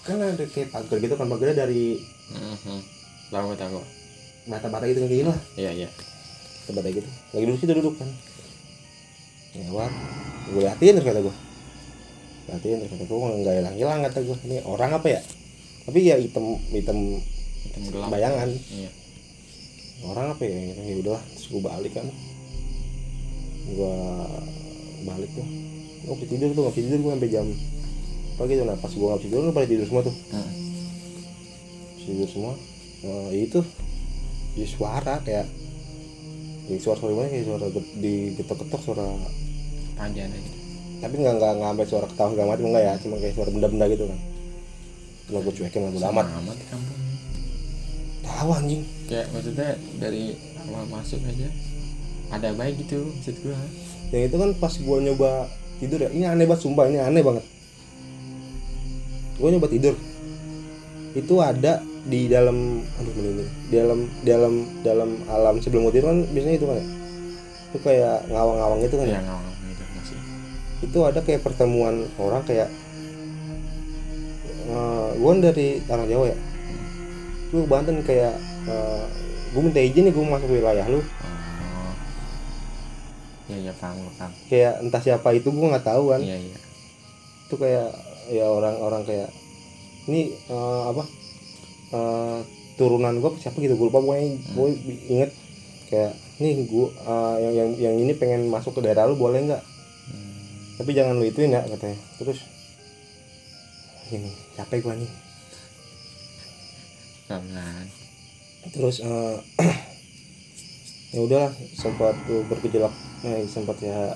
kan 0.06 0.22
ada 0.22 0.46
kayak 0.48 0.72
pagar 0.72 0.98
gitu 1.02 1.14
kan 1.20 1.28
pagarnya 1.28 1.68
dari 1.68 2.00
hmm. 2.32 2.58
hmm. 2.66 2.82
tahu. 3.34 3.78
Gua. 3.78 3.86
bata-bata 4.46 4.86
gitu 4.86 5.02
kayak 5.06 5.14
gini 5.14 5.26
lah 5.26 5.40
iya. 5.58 5.72
Iya 5.74 5.90
bata 6.74 6.90
gitu. 6.90 7.10
Lagi 7.34 7.46
duduk 7.46 7.60
situ 7.62 7.74
duduk 7.78 7.96
kan. 8.02 8.10
Lewat. 9.56 9.92
Gue 10.46 10.62
liatin 10.62 10.94
terus 10.98 11.08
kata 11.10 11.22
gue 11.26 11.36
liatin 12.46 12.78
terus 12.78 12.92
kata 12.94 13.04
gue 13.10 13.18
nggak 13.42 13.56
hilang 13.58 13.76
hilang 13.78 14.00
kata 14.06 14.20
gue 14.26 14.38
ini 14.50 14.58
orang 14.66 14.92
apa 14.98 15.08
ya? 15.10 15.22
Tapi 15.86 16.00
ya 16.02 16.16
hitam 16.18 16.58
hitam 16.74 16.98
hitam 17.66 17.82
gelap. 17.94 18.10
bayangan. 18.10 18.50
Iya. 18.50 18.90
Orang 20.06 20.26
apa 20.34 20.42
ya? 20.46 20.58
Ya 20.82 20.96
udahlah 21.02 21.24
terus 21.34 21.46
gue 21.54 21.62
balik 21.62 21.94
kan 21.94 22.10
gue 23.66 23.96
balik 25.06 25.32
tuh 25.34 25.48
gue 26.06 26.16
bisa 26.22 26.28
tidur 26.30 26.50
tuh 26.54 26.62
nggak 26.66 26.74
bisa 26.78 26.84
tidur 26.86 27.00
gue 27.02 27.12
sampai 27.18 27.32
jam 27.34 27.48
pagi 28.36 28.54
tuh. 28.60 28.66
Nah 28.68 28.78
pas 28.78 28.92
gue 28.94 29.08
nggak 29.08 29.20
bisa 29.22 29.28
tidur 29.32 29.42
pada 29.50 29.68
tidur 29.68 29.86
semua 29.90 30.04
tuh. 30.06 30.16
Hmm. 30.30 30.52
Tidur 32.06 32.28
semua. 32.30 32.54
Nah, 33.06 33.30
itu 33.34 33.60
di 34.56 34.66
suara 34.70 35.20
kayak 35.26 35.48
di 36.66 36.78
suara 36.82 36.98
suara 36.98 37.12
gimana 37.14 37.30
kayak 37.30 37.46
suara 37.46 37.66
get- 37.70 37.94
digetok-getok 38.02 38.82
suara 38.86 39.06
panjang 39.98 40.30
aja. 40.30 40.52
Tapi 41.02 41.16
nggak 41.22 41.34
nggak 41.38 41.52
nggak 41.58 41.70
sampai 41.74 41.88
suara 41.90 42.06
ketawa 42.10 42.30
segala 42.34 42.48
macam 42.54 42.66
enggak 42.70 42.84
ya. 42.86 42.94
Cuma 43.02 43.16
kayak 43.18 43.34
suara 43.34 43.50
benda-benda 43.50 43.86
gitu 43.90 44.06
kan. 44.06 44.20
Cuma 45.26 45.38
gue 45.42 45.54
cuekin 45.58 45.82
bodo 45.90 46.08
amat. 46.14 46.26
Amat 46.38 46.56
di 46.62 46.66
kampung. 46.70 47.00
Tahu 48.26 48.50
anjing. 48.54 48.84
Kayak 49.10 49.28
maksudnya 49.34 49.70
dari 49.98 50.24
awal 50.66 50.86
masuk 50.90 51.22
aja 51.26 51.50
ada 52.34 52.50
baik 52.58 52.82
gitu 52.82 53.06
maksud 53.14 53.36
gua? 53.46 53.58
Yang 54.14 54.24
itu 54.32 54.36
kan 54.38 54.50
pas 54.58 54.74
gue 54.74 54.98
nyoba 55.02 55.32
tidur 55.82 56.00
ya. 56.02 56.10
Ini 56.14 56.26
aneh 56.32 56.46
banget 56.48 56.62
sumpah 56.64 56.86
ini 56.88 57.02
aneh 57.02 57.22
banget. 57.26 57.46
Gue 59.36 59.50
nyoba 59.52 59.68
tidur. 59.68 59.96
Itu 61.16 61.40
ada 61.44 61.84
di 62.06 62.30
dalam 62.30 62.86
aduh 63.02 63.14
ini? 63.18 63.46
Di 63.70 63.76
dalam 63.82 64.00
di 64.22 64.30
dalam 64.30 64.54
dalam 64.86 65.10
alam 65.28 65.58
sebelum 65.60 65.90
mau 65.90 65.94
tidur 65.94 66.14
kan 66.14 66.24
biasanya 66.32 66.56
itu 66.56 66.66
kan 66.70 66.78
ya? 66.78 66.86
Itu 67.74 67.78
kayak 67.84 68.18
ngawang-ngawang 68.32 68.80
gitu 68.88 68.96
kan 69.02 69.08
ya? 69.10 69.20
Ya 69.20 69.22
ngawang 69.26 69.54
gitu 69.68 69.84
masih 69.98 70.18
itu 70.84 71.00
ada 71.02 71.20
kayak 71.24 71.42
pertemuan 71.42 71.96
orang 72.22 72.44
kayak 72.46 72.70
eh 74.66 75.10
gue 75.18 75.30
kan 75.30 75.40
dari 75.44 75.68
tanah 75.86 76.06
Jawa 76.08 76.26
ya? 76.30 76.38
Gue 77.52 77.62
ke 77.64 77.70
Banten 77.70 77.98
kayak 78.06 78.36
gue 79.52 79.62
minta 79.64 79.82
izin 79.82 80.08
nih 80.08 80.14
gue 80.14 80.24
masuk 80.24 80.50
wilayah 80.52 80.86
lu. 80.88 81.00
Oh 81.00 81.04
ya 83.52 83.58
ya 83.70 83.74
paham 83.78 83.98
paham. 84.18 84.32
Kayak 84.50 84.74
entah 84.82 85.02
siapa 85.02 85.30
itu 85.34 85.50
gue 85.50 85.68
nggak 85.70 85.86
tahu 85.86 86.14
kan. 86.14 86.22
Iya 86.22 86.38
iya. 86.38 86.58
Itu 87.46 87.56
kayak 87.58 87.90
ya 88.34 88.46
orang-orang 88.50 89.06
kayak 89.06 89.30
ini 90.10 90.34
eh, 90.34 90.84
apa 90.90 91.04
eh, 91.94 92.40
turunan 92.76 93.16
gue 93.22 93.32
siapa 93.40 93.58
gitu 93.62 93.78
gue 93.78 93.88
lupa 93.88 94.02
pokoknya 94.02 94.28
gue 94.54 94.68
inget 95.10 95.32
kayak 95.90 96.14
nih 96.42 96.66
gue 96.66 96.88
eh, 96.90 97.36
yang 97.42 97.54
yang 97.54 97.70
yang 97.78 97.96
ini 98.02 98.14
pengen 98.18 98.50
masuk 98.50 98.78
ke 98.78 98.82
daerah 98.82 99.06
lu 99.06 99.18
boleh 99.18 99.46
nggak? 99.46 99.64
Hmm. 100.06 100.34
tapi 100.82 100.92
jangan 100.94 101.18
lu 101.18 101.26
ituin 101.26 101.54
ya 101.54 101.62
katanya. 101.66 101.98
Terus 102.18 102.40
ini 104.14 104.30
capek 104.58 104.80
gue 104.86 104.94
nih. 105.06 105.12
Pelan 107.26 107.86
terus 108.74 109.02
eh, 109.04 109.38
ya 111.14 111.20
udahlah 111.22 111.52
sempat 111.78 112.16
tuh 112.26 112.42
bergejolak 112.50 112.94
eh 113.26 113.44
sempat 113.46 113.78
ya 113.80 114.14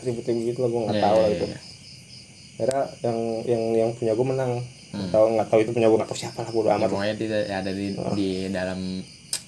ribut-ribut 0.00 0.44
gitu 0.46 0.58
lah 0.62 0.70
gue 0.70 0.80
nggak 0.80 0.96
Iya, 0.96 1.04
tahu 1.04 1.16
lah 1.18 1.28
gitu. 1.28 1.44
iya. 1.44 1.58
akhirnya 2.58 2.82
yang 3.00 3.18
yang 3.44 3.62
yang 3.76 3.90
punya 3.94 4.12
gue 4.12 4.26
menang. 4.26 4.52
Nggak 4.88 5.10
tahu 5.12 5.24
nggak 5.30 5.48
tahu 5.48 5.58
itu 5.60 5.70
punya 5.70 5.86
gue 5.86 5.98
nggak 6.00 6.10
tahu 6.10 6.18
siapa 6.18 6.38
lah 6.40 6.50
bodo 6.50 6.66
Ya, 6.66 6.74
amat. 6.74 6.88
Pokoknya 6.88 7.14
di, 7.14 7.26
ada 7.28 7.70
di, 7.70 7.86
di 8.16 8.28
dalam 8.48 8.80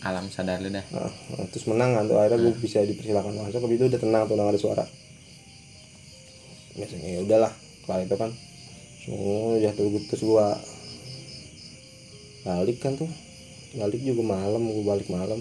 alam 0.01 0.25
sadar 0.29 0.61
lu 0.61 0.69
dah. 0.69 0.85
Nah, 0.91 1.09
nah, 1.09 1.47
terus 1.49 1.65
menang 1.67 1.91
kan 1.93 2.05
tuh 2.05 2.17
akhirnya 2.17 2.39
gue 2.41 2.53
bisa 2.57 2.79
dipersilakan 2.81 3.33
masuk 3.37 3.61
habis 3.61 3.77
itu 3.77 3.87
udah 3.87 4.01
tenang 4.01 4.23
tuh 4.25 4.35
nggak 4.35 4.49
ada 4.49 4.61
suara. 4.61 4.85
Biasanya 6.73 7.09
ya 7.09 7.21
udahlah 7.23 7.53
kelar 7.83 8.01
itu 8.05 8.17
kan 8.17 8.31
semua 9.01 9.57
ya 9.57 9.71
tuh 9.73 9.87
terus 10.07 10.23
gue 10.23 10.47
balik 12.43 12.79
kan 12.79 12.93
tuh. 12.95 13.11
Balik 13.73 14.01
juga 14.03 14.23
malam 14.25 14.63
gue 14.63 14.85
balik 14.85 15.09
malam. 15.09 15.41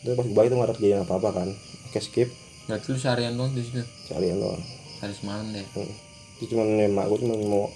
Terus 0.00 0.14
pas 0.14 0.24
gue 0.24 0.36
balik 0.36 0.48
tuh 0.48 0.58
nggak 0.58 0.68
ada 0.68 0.76
kejadian 0.76 1.00
apa 1.02 1.14
apa 1.16 1.30
kan 1.32 1.48
oke 1.94 2.02
skip. 2.02 2.26
Berarti 2.66 2.90
lu 2.90 2.98
seharian 2.98 3.38
doang 3.38 3.54
di 3.54 3.62
situ. 3.62 3.78
Carian 4.10 4.42
doang. 4.42 4.58
Hari 4.98 5.14
semalam 5.14 5.46
deh. 5.54 5.62
Hmm. 5.78 5.94
itu 6.42 6.50
cuma 6.50 6.66
emak 6.66 7.06
gue 7.06 7.22
cuma 7.22 7.38
mau 7.46 7.70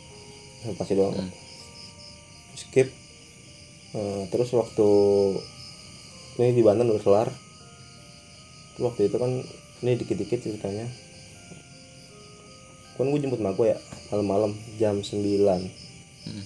pasti 0.75 0.99
doang. 0.99 1.15
Hmm. 1.15 1.31
skip. 2.59 2.91
Eh, 3.95 4.23
terus 4.35 4.51
waktu 4.59 4.89
ini 6.43 6.51
di 6.51 6.67
Banten 6.67 6.91
udah 6.91 6.99
kelar. 6.99 7.31
Terus 8.75 8.91
waktu 8.91 9.07
itu 9.07 9.17
kan 9.23 9.31
ini 9.87 9.95
dikit-dikit 10.03 10.43
ceritanya. 10.43 10.91
Kan 12.99 13.15
gue 13.15 13.23
jemput 13.23 13.39
mak 13.39 13.55
gue 13.55 13.71
ya 13.71 13.79
malam-malam 14.11 14.51
jam 14.83 14.99
9 14.99 15.23
Hmm. 16.27 16.45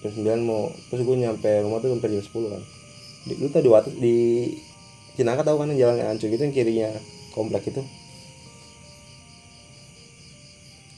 jam 0.00 0.10
9 0.24 0.40
mau 0.40 0.72
terus 0.88 1.04
gue 1.04 1.16
nyampe 1.20 1.52
rumah 1.60 1.84
tuh 1.84 1.92
sampai 1.92 2.16
jam 2.16 2.24
10 2.24 2.48
kan. 2.48 2.62
Di, 3.28 3.32
lu 3.36 3.52
tau 3.52 3.60
di 3.60 3.68
Watu 3.68 3.92
di 3.92 4.16
Cinangka 5.14 5.42
tau 5.42 5.56
kan 5.56 5.70
yang 5.70 5.78
jalan 5.80 5.96
yang 5.96 6.08
hancur 6.10 6.26
gitu 6.26 6.42
yang 6.42 6.50
kirinya 6.52 6.88
komplek 7.30 7.66
itu? 7.66 7.82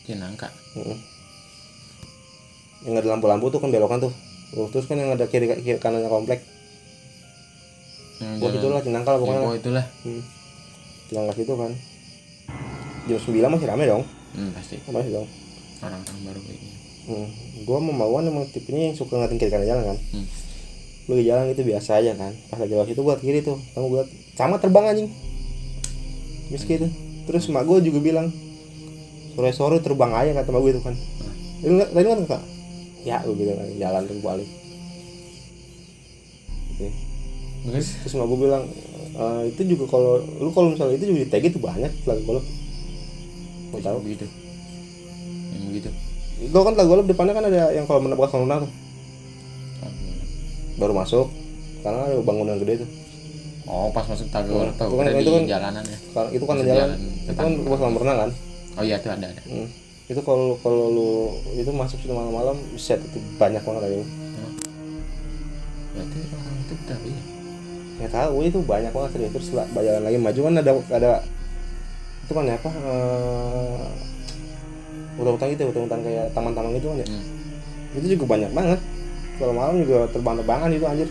Cinangka 0.05 0.49
Mm-mm. 0.75 0.99
yang 2.85 2.95
ada 2.95 3.09
lampu-lampu 3.09 3.51
tuh 3.51 3.59
kan 3.59 3.69
belokan 3.69 3.99
tuh. 3.99 4.13
Terus 4.71 4.87
kan 4.87 4.95
yang 4.95 5.11
ada 5.11 5.27
kiri, 5.27 5.51
kiri 5.59 5.77
kanannya 5.77 6.07
komplek. 6.07 6.47
Jalan- 8.39 8.57
itulah 8.57 8.81
Cinangka 8.81 9.11
lah 9.11 9.19
ya, 9.19 9.21
pokoknya 9.21 9.41
pokoknya 9.43 9.61
itulah. 9.61 9.85
Hmm. 10.07 10.23
Cinangka 11.07 11.33
situ 11.35 11.53
kan. 11.53 11.73
Jam 13.07 13.19
9 13.19 13.51
masih 13.51 13.67
rame 13.67 13.85
dong. 13.85 14.03
Hmm, 14.33 14.51
pasti. 14.53 14.77
Masih 14.87 15.11
dong. 15.13 15.27
Orang-orang 15.79 16.19
baru 16.23 16.41
kayak 16.41 16.57
gini. 16.57 16.75
Hmm. 17.07 17.29
gua 17.63 17.79
sama 17.79 17.93
Mawan 17.97 18.27
emang 18.27 18.47
tipenya 18.51 18.83
yang 18.85 18.97
suka 18.97 19.15
ngeliatin 19.15 19.37
kiri 19.37 19.51
kanan 19.51 19.67
jalan 19.67 19.85
kan. 19.85 19.99
Hmm. 20.15 20.27
Lu 21.07 21.23
jalan 21.23 21.51
itu 21.55 21.63
biasa 21.63 22.03
aja 22.03 22.19
kan. 22.19 22.35
Pas 22.51 22.59
lagi 22.59 22.75
lewat 22.75 22.91
situ 22.91 23.01
gua 23.03 23.17
kiri 23.19 23.43
tuh. 23.43 23.59
Kamu 23.75 23.87
gua 23.91 24.03
sama 24.35 24.59
terbang 24.59 24.91
anjing. 24.91 25.09
Miski 26.51 26.79
itu 26.79 26.89
terus 27.27 27.51
mak 27.51 27.67
gua 27.67 27.83
juga 27.83 27.99
bilang 27.99 28.31
sore 29.35 29.51
sore 29.51 29.77
terbang 29.83 30.15
aja 30.15 30.31
kata 30.41 30.49
mak 30.55 30.63
gue 30.63 30.73
itu 30.79 30.83
kan. 30.83 30.95
Lu 31.67 31.73
nggak 31.77 31.91
tadi 31.93 32.07
kan 32.07 32.21
kak 32.25 32.43
ya 33.07 33.17
lu 33.27 33.35
gitu 33.39 33.53
kan 33.53 33.69
jalan 33.79 34.03
tuh 34.07 34.15
balik. 34.23 34.49
Oke. 36.75 36.89
terus? 37.67 37.87
Terus 38.03 38.15
mak 38.15 38.27
gue 38.31 38.39
bilang 38.39 38.65
"Eh, 39.17 39.43
itu 39.51 39.61
juga 39.77 39.85
kalau 39.91 40.23
lu 40.23 40.51
kalau 40.55 40.69
misalnya 40.73 40.97
itu 40.97 41.11
juga 41.11 41.21
di 41.25 41.29
tag 41.29 41.45
itu 41.45 41.59
banyak 41.59 41.93
lagu 42.07 42.23
golf 42.25 42.47
mau 43.75 43.83
tahu. 43.83 43.99
begitu? 44.07 44.27
Yang 45.53 45.65
begitu? 45.69 45.89
Itu 46.47 46.59
kan 46.63 46.75
lagu 46.79 46.89
golf 46.95 47.07
depannya 47.11 47.35
kan 47.35 47.45
ada 47.51 47.75
yang 47.75 47.85
kalau 47.91 48.01
menebak 48.07 48.31
sonuna 48.31 48.63
tuh 48.63 48.71
baru 50.77 50.93
masuk. 50.93 51.27
Karena 51.81 52.03
ada 52.05 52.17
bangunan 52.21 52.57
gede 52.59 52.83
tuh. 52.83 52.91
Oh 53.67 53.91
pas 53.91 54.07
masuk 54.07 54.31
tagar 54.31 54.71
tau 54.75 54.87
itu 54.87 54.97
kan- 54.97 55.19
itu 55.19 55.31
kan- 55.31 55.47
jalanan 55.49 55.83
ya? 55.83 55.99
Karena 56.15 56.31
itu 56.31 56.45
kan 56.45 56.57
jalan 56.61 56.71
jalan 56.71 56.99
itu 57.27 57.35
kan 57.35 57.53
pas 57.67 57.79
kolam 57.79 57.97
renang 57.99 58.19
kan? 58.23 58.31
Oh 58.77 58.83
iya 58.83 58.97
tuh 58.99 59.11
ada 59.11 59.27
ada. 59.27 59.43
Hmm. 59.45 59.69
itu 60.07 60.23
kalau 60.23 60.55
kalau 60.63 60.87
lu 60.95 61.09
itu 61.59 61.67
masuk 61.67 61.99
situ 61.99 62.15
malam-malam 62.15 62.55
set 62.79 63.03
itu 63.03 63.19
banyak 63.37 63.59
banget 63.59 63.83
aja. 63.91 63.97
Berarti 65.97 66.19
orang 66.31 66.57
itu 66.63 66.75
tapi 66.87 67.11
ya 67.11 67.23
ya 67.97 68.09
tahu 68.13 68.45
itu 68.45 68.59
banyak 68.61 68.93
banget 68.93 69.11
serius 69.17 69.33
terus 69.33 69.49
jalan 69.57 70.03
lagi 70.05 70.19
maju 70.21 70.41
kan 70.45 70.55
ada 70.61 70.73
ada 70.93 71.11
itu 72.23 72.33
kan 72.37 72.45
apa 72.47 72.69
eh 72.71 73.87
hutan-hutan 75.17 75.49
gitu 75.57 75.63
hutan-hutan 75.73 76.01
kayak 76.05 76.27
taman-taman 76.31 76.77
gitu 76.77 76.93
kan 76.93 77.03
ya? 77.03 77.07
Hmm. 77.09 77.25
itu 77.97 78.07
juga 78.15 78.25
banyak 78.37 78.51
banget 78.53 78.81
kalau 79.37 79.53
malam 79.53 79.81
juga 79.85 80.09
terbang-terbangan 80.13 80.71
itu 80.73 80.87
anjir. 80.89 81.09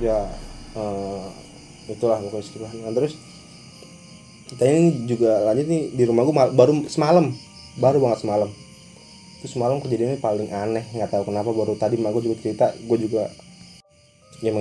Ya 0.00 0.18
eh, 0.74 1.24
itulah 1.92 2.18
pokoknya 2.24 2.44
sekitar 2.46 2.72
nah, 2.80 2.94
terus 2.94 3.14
kita 4.50 4.62
ini 4.66 5.06
juga 5.06 5.44
lanjut 5.46 5.66
nih 5.68 5.82
di 5.94 6.04
rumah 6.08 6.22
gue 6.26 6.34
baru 6.34 6.72
semalam 6.90 7.30
baru 7.78 7.98
banget 8.02 8.26
semalam. 8.26 8.50
Terus 9.40 9.56
semalam 9.56 9.80
kejadiannya 9.80 10.20
paling 10.20 10.48
aneh 10.52 10.84
nggak 10.92 11.10
tahu 11.12 11.32
kenapa 11.32 11.52
baru 11.52 11.76
tadi 11.76 11.96
mak 11.96 12.12
gue 12.16 12.28
juga 12.28 12.36
cerita 12.42 12.66
gue 12.76 12.98
juga 12.98 13.30
ya 14.40 14.52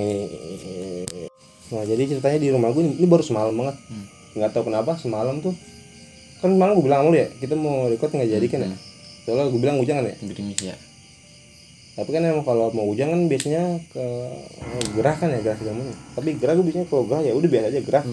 nah 1.69 1.85
jadi 1.85 2.01
ceritanya 2.09 2.39
di 2.41 2.49
rumah 2.51 2.73
gue 2.73 2.83
ini, 2.83 3.07
baru 3.07 3.23
semalam 3.23 3.55
banget. 3.55 3.77
Hmm. 3.87 4.05
nggak 4.35 4.51
tahu 4.51 4.63
kenapa 4.69 4.99
semalam 4.99 5.39
tuh 5.39 5.55
kan 6.39 6.51
malam 6.55 6.77
gue 6.79 6.85
bilang 6.85 7.11
lu 7.11 7.17
ya 7.17 7.27
kita 7.39 7.55
mau 7.55 7.87
record 7.87 8.13
nggak 8.13 8.29
jadi 8.29 8.47
kan 8.47 8.59
ya 8.67 8.69
soalnya 9.29 9.53
gue 9.53 9.61
bilang 9.61 9.77
hujan 9.77 10.01
kan 10.01 10.09
ya? 10.09 10.15
Gerimis 10.25 10.59
ya. 10.65 10.75
Tapi 11.93 12.09
kan 12.15 12.23
emang 12.25 12.41
kalau 12.47 12.73
mau 12.73 12.89
hujan 12.89 13.13
kan 13.13 13.21
biasanya 13.29 13.77
ke 13.93 14.05
gerah 14.97 15.15
kan 15.19 15.29
ya 15.29 15.39
gerah 15.45 15.59
jamunya. 15.61 15.93
Tapi 16.17 16.29
gerah 16.41 16.57
gue 16.57 16.65
biasanya 16.65 16.87
kalau 16.89 17.03
gerah 17.05 17.21
ya 17.21 17.33
udah 17.37 17.49
biasa 17.51 17.65
aja 17.69 17.79
gerah. 17.85 18.03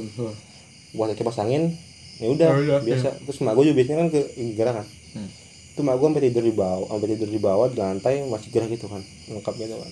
Buat 0.93 1.17
kipas 1.17 1.41
angin 1.41 1.73
ya 2.21 2.29
udah 2.29 2.49
Oh, 2.53 2.61
iya, 2.61 2.77
biasa. 2.85 3.09
Terus 3.25 3.39
mak 3.41 3.57
gue 3.57 3.65
juga 3.73 3.77
biasanya 3.81 3.99
kan 4.05 4.09
ke 4.13 4.21
gerah 4.53 4.75
kan. 4.85 4.87
Hmm. 5.17 5.31
itu 5.77 5.81
mak 5.85 5.97
gue 6.01 6.09
sampai 6.09 6.25
tidur 6.29 6.45
di 6.45 6.55
bawah 6.57 6.89
sampai 6.89 7.09
tidur 7.13 7.29
di 7.29 7.41
bawah 7.41 7.67
di 7.69 7.77
lantai 7.77 8.25
masih 8.29 8.49
gerah 8.49 8.69
gitu 8.69 8.89
kan 8.89 9.01
lengkap 9.33 9.55
gitu 9.61 9.77
kan. 9.77 9.91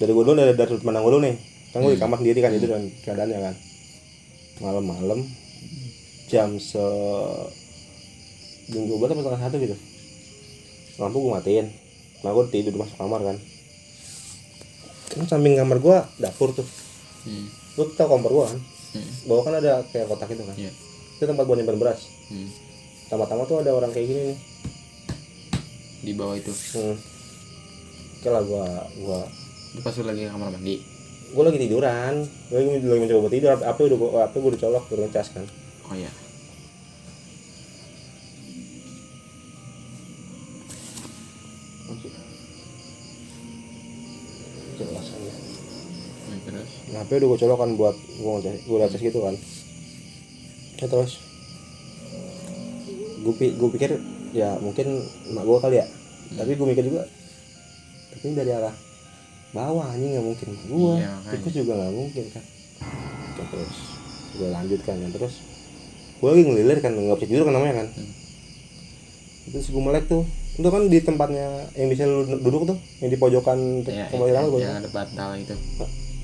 Dari 0.00 0.12
gue 0.16 0.24
dulu 0.24 0.36
dari 0.36 0.52
dari 0.56 0.68
sudut 0.68 0.84
pandang 0.84 1.04
gue 1.04 1.12
dulu 1.12 1.24
nih. 1.24 1.36
Kan 1.72 1.78
gue 1.84 1.92
di 1.96 2.00
kamar 2.00 2.16
sendiri 2.20 2.38
kan 2.40 2.52
itu 2.52 2.66
dan 2.68 2.82
keadaannya 3.04 3.38
kan. 3.40 3.54
Malam-malam 4.60 5.20
jam 6.30 6.60
se 6.60 6.84
jam 8.70 8.82
dua 8.86 8.96
belas 9.02 9.10
atau 9.10 9.22
setengah 9.26 9.42
satu 9.42 9.56
gitu 9.58 9.76
lampu 11.00 11.16
gue 11.24 11.32
matiin. 11.32 11.66
Nah 12.20 12.30
gue 12.36 12.44
tidur 12.52 12.76
masuk 12.76 12.96
kamar 13.00 13.20
kan. 13.24 13.36
Kan 15.10 15.24
samping 15.26 15.56
kamar 15.56 15.80
gue 15.80 15.96
dapur 16.20 16.52
tuh. 16.52 16.68
Hmm. 17.20 17.48
lu 17.76 17.88
tau 17.96 18.08
kompor 18.08 18.30
gue 18.32 18.44
kan. 18.52 18.60
Hmm. 18.90 19.10
bawah 19.24 19.42
kan 19.48 19.54
ada 19.56 19.80
kayak 19.88 20.12
kotak 20.12 20.36
itu 20.36 20.44
kan. 20.44 20.56
Iya. 20.56 20.72
itu 21.20 21.24
tempat 21.28 21.44
buat 21.44 21.56
nyimpan 21.56 21.80
beras. 21.80 22.00
Hmm. 22.28 22.48
tama-tama 23.08 23.42
tuh 23.48 23.64
ada 23.64 23.72
orang 23.72 23.90
kayak 23.90 24.06
gini 24.06 24.22
nih. 24.32 24.38
Di 26.00 26.12
bawah 26.16 26.36
itu? 26.36 26.52
Hmm. 26.76 26.96
oke 28.20 28.28
lah 28.28 28.42
gua 28.44 28.66
gua. 29.00 29.20
Itu 29.72 29.80
pas 29.80 29.96
lu 29.96 30.04
lagi 30.04 30.28
kamar 30.28 30.48
mandi? 30.52 30.76
Gua 31.32 31.48
lagi 31.48 31.58
tiduran. 31.60 32.14
Gua 32.52 32.56
lagi, 32.60 32.68
lagi 32.84 33.00
mencoba 33.00 33.20
buat 33.24 33.32
tidur. 33.32 33.50
Apa 33.56 33.80
udah 33.80 33.96
gua 33.96 34.08
apa 34.28 34.36
gua 34.36 34.50
udah 34.52 34.60
colok 34.60 34.84
udah 34.92 35.02
ngecas 35.08 35.28
kan. 35.32 35.44
Oh 35.88 35.96
iya. 35.96 36.08
jelas 36.08 36.29
terus? 46.50 46.70
Nah 46.90 47.00
HP 47.00 47.10
udah 47.16 47.28
gua 47.28 47.38
colok 47.38 47.58
kan 47.58 47.70
buat 47.74 47.96
gua 48.18 48.30
ngecas 48.36 48.54
udah 48.66 48.86
ngecas 48.86 49.02
gitu 49.02 49.18
kan. 49.20 49.34
Ya 50.76 50.86
terus? 50.86 51.12
Gua, 53.20 53.34
pi- 53.36 53.54
gua 53.54 53.68
pikir 53.68 53.90
ya 54.32 54.56
mungkin 54.58 54.86
emak 55.28 55.44
gua 55.44 55.58
kali 55.60 55.76
ya. 55.78 55.86
Tapi 56.34 56.54
gua 56.54 56.68
mikir 56.70 56.86
juga 56.86 57.02
tapi 58.10 58.26
ini 58.26 58.34
dari 58.34 58.50
arah 58.50 58.74
bawah 59.50 59.86
anjing 59.90 60.14
nggak 60.14 60.26
mungkin. 60.26 60.48
Iya, 60.50 61.10
makanya. 61.10 61.30
tikus 61.32 61.54
juga 61.54 61.72
nggak 61.78 61.94
mungkin 61.94 62.24
kan. 62.30 62.44
Oke, 63.30 63.42
terus? 63.50 63.74
Gua 64.38 64.48
lanjutkan 64.52 64.94
ya 64.98 65.08
terus? 65.10 65.34
Gua 66.18 66.28
lagi 66.34 66.42
ngelilir 66.44 66.78
kan. 66.78 66.92
Nggak 66.92 67.18
bisa 67.18 67.28
tidur 67.28 67.44
kan 67.46 67.54
namanya 67.54 67.74
kan. 67.84 67.88
Hmm. 67.94 68.12
terus 69.50 69.66
gua 69.74 69.82
melek 69.90 70.06
tuh. 70.06 70.22
Itu 70.60 70.68
kan 70.68 70.82
di 70.86 70.98
tempatnya 71.00 71.72
yang 71.72 71.88
bisa 71.88 72.04
lu 72.04 72.26
duduk 72.38 72.68
tuh 72.68 72.78
yang 73.00 73.08
di 73.08 73.16
pojokan 73.16 73.80
ya, 73.86 74.06
kembali 74.12 74.28
ya, 74.28 74.44
yang 74.60 74.76
ada 74.84 74.90
bantal 74.92 75.30
itu 75.40 75.56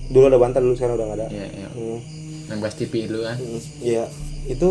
dulu 0.06 0.24
ada 0.30 0.38
bantal 0.38 0.62
dulu 0.62 0.74
sekarang 0.78 0.94
udah 0.98 1.06
nggak 1.10 1.18
ada 1.18 1.26
ya, 1.34 1.46
ya. 1.50 1.68
Hmm. 1.74 1.98
yang 2.46 2.58
bekas 2.62 2.76
TV 2.78 3.10
lu 3.10 3.26
kan 3.26 3.34
Hmm, 3.36 3.60
Iya, 3.82 4.04
itu 4.46 4.68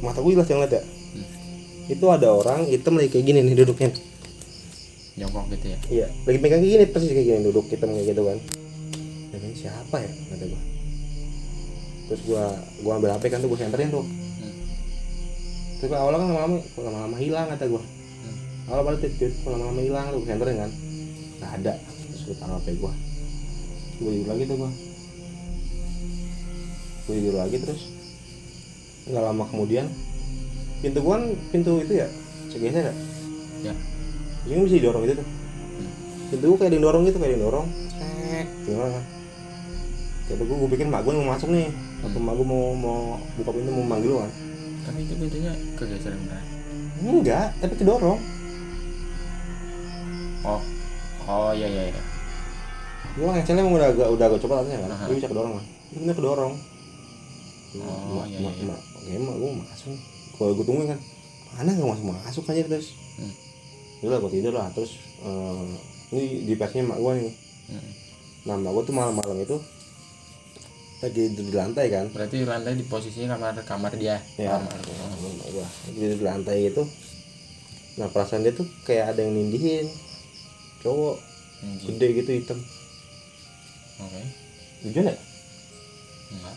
mata 0.00 0.18
gue 0.24 0.32
jelas 0.32 0.48
yang 0.48 0.60
lihat 0.64 0.72
ya. 0.80 0.82
Hmm. 0.82 1.26
Itu 1.92 2.04
ada 2.08 2.28
orang 2.32 2.66
hitam 2.66 2.96
lagi 2.96 3.12
kayak 3.12 3.24
gini 3.28 3.38
nih 3.44 3.54
duduknya. 3.54 3.92
jongkok 5.12 5.44
gitu 5.52 5.66
ya 5.68 5.78
Iya, 5.92 6.06
lagi 6.24 6.38
pegang 6.40 6.64
kayak 6.64 6.72
gini 6.72 6.84
persis 6.88 7.12
kayak 7.12 7.26
gini 7.28 7.40
duduk 7.44 7.68
hitam 7.68 7.92
kayak 7.92 8.16
gitu 8.16 8.22
kan. 8.24 8.38
Dan 9.28 9.38
ini 9.44 9.56
siapa 9.56 9.96
ya 10.00 10.08
kata 10.08 10.44
gua. 10.48 10.60
Terus 12.08 12.20
gua 12.24 12.44
gua 12.80 12.92
ambil 12.96 13.10
HP 13.12 13.24
kan 13.28 13.38
tuh 13.44 13.48
gua 13.52 13.60
senterin 13.60 13.92
tuh. 13.92 14.04
Hmm. 14.08 14.54
Terus 15.84 15.92
awalnya 15.92 16.16
kan 16.16 16.28
lama-lama 16.32 16.56
lama-lama 16.80 17.16
hilang 17.20 17.46
kata 17.52 17.64
gua. 17.68 17.82
Hmm. 17.84 18.36
Awalnya 18.72 18.84
pada 18.88 18.98
titit 19.04 19.32
kok 19.36 19.50
lama-lama 19.52 19.80
hilang 19.84 20.06
tuh 20.08 20.18
gua 20.24 20.28
senterin 20.32 20.56
kan. 20.56 20.70
Nggak 21.38 21.52
ada. 21.60 21.74
Terus 22.08 22.22
gua 22.24 22.36
taruh 22.40 22.56
HP 22.56 22.68
gua. 22.80 22.92
gue 22.92 23.11
tidur 24.10 24.28
lagi 24.34 24.42
tuh 24.48 24.56
gue 24.58 24.70
gue 27.02 27.14
tidur 27.18 27.36
lagi 27.38 27.56
terus. 27.62 27.82
Nggak 29.06 29.22
lama 29.22 29.44
kemudian 29.50 29.86
pintu 30.82 30.98
gue 30.98 31.12
kan 31.14 31.24
pintu 31.54 31.72
itu 31.78 31.92
ya 32.02 32.08
segeser 32.50 32.90
ya. 32.90 32.94
Ya 33.70 33.74
jadi 34.42 34.58
bisa 34.66 34.76
didorong 34.82 35.02
gitu 35.06 35.14
tuh. 35.22 35.28
Pintu 36.34 36.44
gue 36.50 36.58
kayak 36.58 36.70
ada 36.72 36.76
yang 36.80 36.84
dorong 36.90 37.02
gitu 37.06 37.16
kayak 37.22 37.30
ada 37.30 37.36
yang 37.36 37.44
dorong. 37.46 37.66
Cek, 37.92 38.46
gimana? 38.66 39.00
Kan 40.26 40.34
kata 40.34 40.42
gue 40.42 40.56
gue 40.56 40.70
pikir 40.74 40.86
mak 40.90 41.02
gue 41.06 41.12
mau 41.14 41.30
masuk 41.30 41.48
nih. 41.54 41.70
Atau 42.02 42.18
mak 42.18 42.34
gue 42.34 42.46
mau 42.46 42.74
mau 42.74 42.98
buka 43.38 43.50
pintu 43.54 43.70
mau 43.70 43.86
manggil 43.86 44.10
lu 44.10 44.18
kan. 44.18 44.30
Tapi 44.82 44.98
itu 45.06 45.14
pintunya 45.14 45.52
kegeseran 45.78 46.18
beneran 46.26 46.52
enggak 47.02 47.50
tapi 47.58 47.74
kedorong 47.74 48.20
oh. 50.46 50.62
Oh 51.22 51.54
iya 51.54 51.70
iya 51.70 51.82
iya 51.90 52.02
gue 53.12 53.28
ngecelnya 53.28 53.60
emang 53.60 53.76
udah 53.76 53.88
agak 53.92 54.08
udah 54.08 54.24
agak 54.24 54.40
coba 54.40 54.54
katanya 54.64 54.78
kan? 54.88 54.90
Dia 55.04 55.16
bisa 55.20 55.28
kedorong 55.28 55.52
kan? 55.60 55.64
Itu 55.92 55.98
bener 56.00 56.16
kedorong. 56.16 56.54
Oh, 57.72 58.24
iya, 58.28 58.36
mak, 58.44 58.52
iya. 58.56 58.68
mak, 58.68 58.80
oke 59.00 59.12
mak 59.16 59.36
gue 59.36 59.50
masuk. 59.64 59.96
Kalau 60.36 60.52
gue 60.56 60.64
tungguin 60.64 60.88
kan? 60.92 61.00
Mana 61.56 61.70
nggak 61.76 61.88
masuk? 61.88 62.04
Masuk 62.08 62.44
aja 62.48 62.62
terus. 62.68 62.88
Hmm. 63.20 63.32
udah 64.02 64.18
gue 64.18 64.32
tidur 64.32 64.52
lah. 64.56 64.68
Terus 64.72 64.96
eh, 65.24 65.64
ini 66.16 66.24
di 66.48 66.54
pasnya 66.56 66.88
mak 66.88 66.98
gue 67.00 67.12
nih. 67.20 67.34
Hmm. 67.72 67.90
nah 68.48 68.56
mak 68.56 68.72
gue 68.80 68.82
tuh 68.88 68.96
malam-malam 68.96 69.38
itu 69.44 69.56
lagi 71.04 71.20
tidur 71.36 71.44
di 71.52 71.56
lantai 71.56 71.86
kan? 71.92 72.06
Berarti 72.08 72.36
lantai 72.48 72.80
di 72.80 72.84
posisinya 72.88 73.36
kamar 73.36 73.60
kamar 73.68 73.92
dia. 74.00 74.24
Ya 74.40 74.56
kamar. 74.56 74.72
Mak 74.72 75.48
gue 75.52 75.66
tidur 75.96 76.16
di 76.16 76.24
lantai 76.24 76.72
itu. 76.72 76.82
Nah 78.00 78.08
perasaan 78.08 78.40
dia 78.40 78.56
tuh 78.56 78.64
kayak 78.88 79.12
ada 79.16 79.20
yang 79.20 79.36
nindihin. 79.36 79.84
Cowok. 80.80 81.32
Anjing. 81.62 81.94
gede 81.94 82.06
gitu 82.18 82.30
hitam 82.42 82.58
oke. 84.02 84.22
Ya 84.82 84.88
enggak. 84.90 85.18
Enggak. 86.32 86.56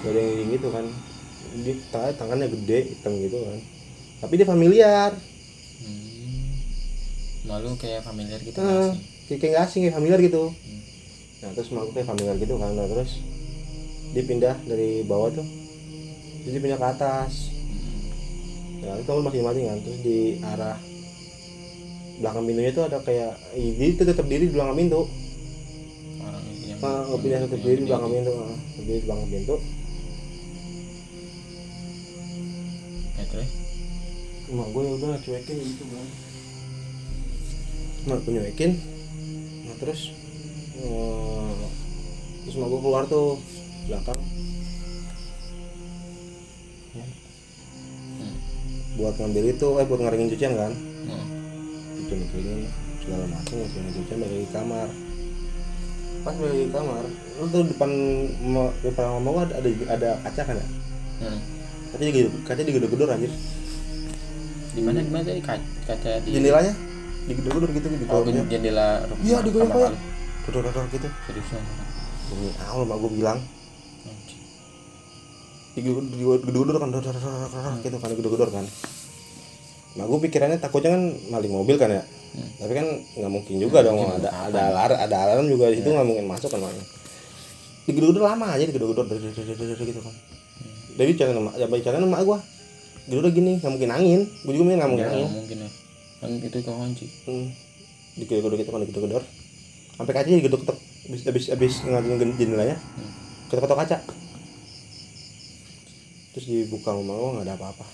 Gak 0.00 0.10
ada 0.12 0.20
yang 0.20 0.50
gitu 0.52 0.68
kan. 0.72 0.86
Dia 1.64 1.74
tangan 1.92 2.12
tangannya 2.16 2.46
gede 2.52 2.78
hitam 2.94 3.12
gitu 3.20 3.38
kan. 3.42 3.58
Tapi 4.20 4.32
dia 4.36 4.48
familiar. 4.48 5.10
Hmm. 5.80 6.52
malu 7.48 7.72
kayak 7.80 8.04
familiar 8.04 8.36
gitu 8.44 8.60
Ah, 8.60 8.92
nggak 8.92 9.32
sih? 9.32 9.36
kayak 9.40 9.50
nggak 9.56 9.64
asing 9.64 9.80
kayak 9.88 9.96
familiar 9.96 10.20
gitu. 10.20 10.52
Hmm. 10.52 10.80
nah 11.40 11.50
terus 11.56 11.72
aku 11.72 11.90
kayak 11.96 12.08
familiar 12.08 12.36
gitu 12.36 12.54
kan. 12.60 12.70
Nah, 12.76 12.86
terus 12.86 13.10
dia 14.12 14.24
pindah 14.28 14.56
dari 14.68 15.00
bawah 15.08 15.32
tuh. 15.32 15.48
Terus 16.44 16.52
dia 16.52 16.62
pindah 16.62 16.78
ke 16.78 16.88
atas. 16.92 17.32
Hmm. 17.56 18.04
nah 18.84 18.94
itu 19.00 19.10
masih 19.24 19.40
mati 19.40 19.60
kan. 19.64 19.78
Terus 19.80 19.98
di 20.04 20.18
arah 20.44 20.76
belakang 22.20 22.44
pintunya 22.44 22.70
tuh 22.76 22.84
ada 22.84 22.98
kayak 23.00 23.32
dia 23.56 23.88
itu 23.88 24.02
tetap 24.04 24.26
diri 24.28 24.46
di 24.46 24.54
belakang 24.54 24.76
pintu. 24.76 25.08
Ah 26.80 27.04
nggak 27.08 27.20
pindah 27.20 27.38
tetap 27.44 27.60
yang 27.60 27.64
diri 27.64 27.78
di 27.80 27.86
belakang 27.88 28.10
pintu. 28.12 28.32
ah, 28.36 28.54
tetap 28.56 28.84
diri 28.84 28.98
di 29.00 29.06
belakang 29.08 29.28
pintu. 29.28 29.56
Ya 33.16 33.24
terus? 33.28 33.50
Emak 34.50 34.68
gue 34.74 34.82
ya 34.82 34.92
udah 34.98 35.18
cuekin 35.22 35.56
gitu 35.62 35.84
kan 35.88 36.06
emak 38.06 38.24
gue 38.24 38.32
cuekin. 38.32 38.72
Nah 39.68 39.74
terus 39.76 40.00
eh, 40.80 41.52
terus 42.44 42.54
emak 42.56 42.68
gue 42.72 42.80
keluar 42.80 43.04
tuh 43.04 43.36
belakang. 43.88 44.20
Ya. 46.96 47.04
Hmm. 48.20 48.36
buat 48.98 49.14
ngambil 49.20 49.44
itu 49.52 49.68
eh 49.80 49.86
buat 49.86 50.00
ngeringin 50.00 50.30
cucian 50.32 50.54
kan. 50.56 50.72
Hmm. 51.08 51.39
Ngeringin 52.18 52.60
segala 53.02 53.24
macam 53.30 53.54
ngeringin 53.60 53.92
cucian 53.98 54.18
balik 54.22 54.38
di 54.42 54.48
kamar 54.50 54.88
pas 56.20 56.34
balik 56.36 56.58
di 56.58 56.68
kamar 56.74 57.04
lu 57.40 57.44
tuh 57.48 57.62
depan 57.70 57.90
depan 58.84 59.04
gua 59.24 59.42
ada 59.46 59.54
ada, 59.56 59.70
ada 59.94 60.10
kaca 60.26 60.42
kan 60.44 60.56
ya 60.58 60.66
Hmm. 61.20 61.36
kaca 61.92 62.00
digedor 62.00 62.32
kaca 62.48 62.60
digedor-gedor 62.64 63.08
anjir 63.12 63.28
di 64.72 64.80
mana 64.80 65.04
di 65.04 65.12
mana 65.12 65.20
tadi 65.20 65.42
kaca, 65.44 65.60
kaca 65.84 66.10
di 66.24 66.32
jendelanya 66.32 66.72
digedor-gedor 67.28 67.70
gitu 67.76 67.86
di 67.92 68.06
oh 68.08 68.24
jendela 68.48 69.04
rumah 69.04 69.20
iya 69.20 69.38
kamar 69.44 69.68
kayak 69.68 69.92
gedor-gedor 70.48 70.84
gitu 70.96 71.08
seriusan 71.28 71.62
demi 72.32 72.48
awal 72.64 72.88
mak 72.88 72.96
gue 73.04 73.10
bilang 73.20 73.38
digedor-gedor 75.76 76.76
kan 76.80 76.88
gitu 77.84 77.96
kan 78.00 78.08
digedor-gedor 78.16 78.48
kan 78.48 78.64
nah 79.90 80.04
gue 80.06 80.18
pikirannya 80.22 80.58
takutnya 80.58 80.94
kan 80.94 81.02
maling 81.28 81.50
mobil 81.50 81.74
kan 81.74 81.90
ya. 81.90 82.04
Hmm. 82.30 82.46
tapi 82.62 82.72
kan 82.78 82.86
nggak 83.18 83.26
mungkin 83.26 83.54
juga 83.58 83.82
dong 83.82 83.98
mungkin, 83.98 84.22
ada 84.22 84.30
ada 84.46 84.60
alarm 84.70 84.96
ada 85.02 85.16
alarm 85.18 85.46
juga 85.50 85.66
di 85.66 85.82
situ 85.82 85.90
nggak 85.90 86.06
mungkin 86.06 86.30
masuk 86.30 86.46
kan 86.46 86.62
makanya 86.62 86.86
digedor-gedor 87.90 88.22
lama 88.22 88.46
aja 88.54 88.64
digedor-gedor 88.70 89.02
dor- 89.02 89.18
dor- 89.18 89.34
dor- 89.34 89.46
dor- 89.50 89.74
dor- 89.74 89.82
gitu 89.82 89.98
kan. 89.98 90.14
Dari 90.94 91.12
jalan 91.18 91.42
emak 91.42 91.54
ya 91.58 91.66
jalan 91.82 92.06
emak 92.06 92.20
gue 92.22 92.38
gedor 93.10 93.26
gini 93.34 93.58
nggak 93.58 93.72
mungkin 93.74 93.90
angin. 93.90 94.20
Gue 94.46 94.52
juga 94.54 94.64
mikir 94.70 94.78
nggak 94.78 94.90
mungkin 94.94 95.06
Ya, 95.06 95.10
angin. 95.10 95.28
mungkin 95.34 95.56
ya. 95.58 95.70
Kan 96.22 96.30
itu 96.38 96.58
kekunci 96.62 97.06
hmm. 97.26 97.46
digedor-gedor 98.22 98.56
gitu 98.62 98.70
kan 98.70 98.80
digedor-gedor 98.86 99.22
sampai 99.98 100.12
kacanya 100.14 100.36
digedor-gedor 100.38 100.76
habis 101.10 101.22
habis 101.26 101.44
habis 101.50 101.72
ngelatin 101.82 102.30
jendelanya 102.38 102.76
Hmm. 102.78 103.10
ketok-ketok 103.50 103.78
kaca. 103.82 103.98
Terus 106.30 106.46
dibuka 106.46 106.94
rumah 106.94 107.14
gua 107.18 107.28
nggak 107.42 107.46
ada 107.50 107.54
apa-apa 107.58 107.86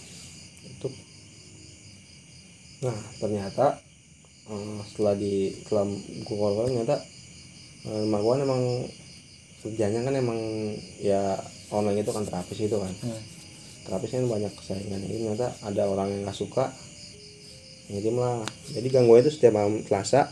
nah 2.78 2.92
ternyata 3.16 3.80
eh, 4.46 4.78
setelah 4.86 5.14
di 5.14 5.34
setelah 5.58 5.84
gua 6.22 6.48
keluar 6.52 6.64
ternyata 6.66 6.96
eh, 7.84 7.98
rumah 8.04 8.20
gua 8.20 8.34
emang 8.38 8.62
kerjanya 9.60 10.00
kan 10.00 10.14
emang 10.14 10.38
ya 10.98 11.34
online 11.68 12.00
itu 12.00 12.10
kan 12.10 12.22
terapis 12.22 12.58
itu 12.60 12.76
kan 12.76 12.92
Hmm. 12.96 13.20
terapis 13.84 14.10
kan 14.12 14.26
banyak 14.26 14.52
saingan 14.60 15.00
ini 15.00 15.24
ternyata 15.24 15.50
ada 15.62 15.82
orang 15.84 16.10
yang 16.10 16.22
nggak 16.22 16.36
suka 16.36 16.70
ngirim 17.86 18.16
lah 18.16 18.42
jadi 18.68 18.86
gangguan 18.90 19.22
itu 19.22 19.30
setiap 19.30 19.54
malam 19.54 19.78
Selasa 19.82 20.26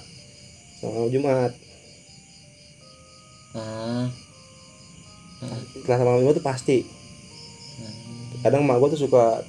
sama 0.78 0.90
malam 0.96 1.10
Jumat 1.10 1.52
Hmm. 3.54 4.10
Selasa 5.86 6.02
malam 6.02 6.20
Jumat 6.22 6.34
tuh 6.34 6.44
pasti 6.44 6.78
Hmm. 7.74 8.38
kadang 8.38 8.62
emak 8.62 8.78
gue 8.78 8.94
tuh 8.94 9.02
suka 9.06 9.42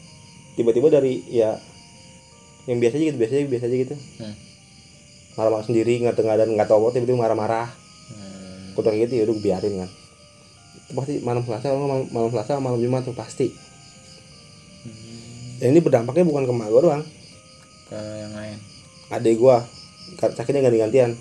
tiba-tiba 0.53 0.89
dari 0.89 1.21
ya 1.27 1.57
yang 2.65 2.77
biasa 2.81 2.95
aja 2.97 3.05
gitu 3.13 3.17
biasa 3.21 3.33
aja 3.37 3.45
biasa 3.49 3.65
aja 3.69 3.77
gitu. 3.77 3.95
Hmm. 4.21 4.35
marah-marah 5.35 5.65
sendiri 5.67 5.93
nggak 5.99 6.15
nggak 6.15 6.37
ada 6.39 6.45
nggak 6.47 6.67
tahu 6.71 6.79
apa 6.87 6.95
tiba-tiba 6.95 7.19
marah-marah. 7.19 7.67
Hmm. 8.11 8.71
kayak 8.75 9.09
gitu 9.09 9.13
ya 9.19 9.23
udah 9.29 9.35
biarin 9.41 9.73
kan. 9.85 9.89
Itu 10.85 10.91
pasti 10.95 11.13
malam 11.23 11.41
Selasa 11.45 11.67
malam, 11.75 12.07
malam 12.11 12.29
Selasa 12.31 12.59
malam 12.59 12.79
Jumat 12.81 13.03
tuh 13.05 13.15
pasti. 13.15 13.51
Hmm. 14.85 15.59
dan 15.61 15.67
ini 15.71 15.79
berdampaknya 15.81 16.25
bukan 16.27 16.43
ke 16.47 16.53
gue 16.53 16.81
doang. 16.81 17.03
Ke 17.89 17.97
yang 17.97 18.33
lain. 18.33 18.57
Adik 19.13 19.37
gue 19.37 19.57
sakitnya 20.17 20.61
ganti-gantian. 20.65 21.13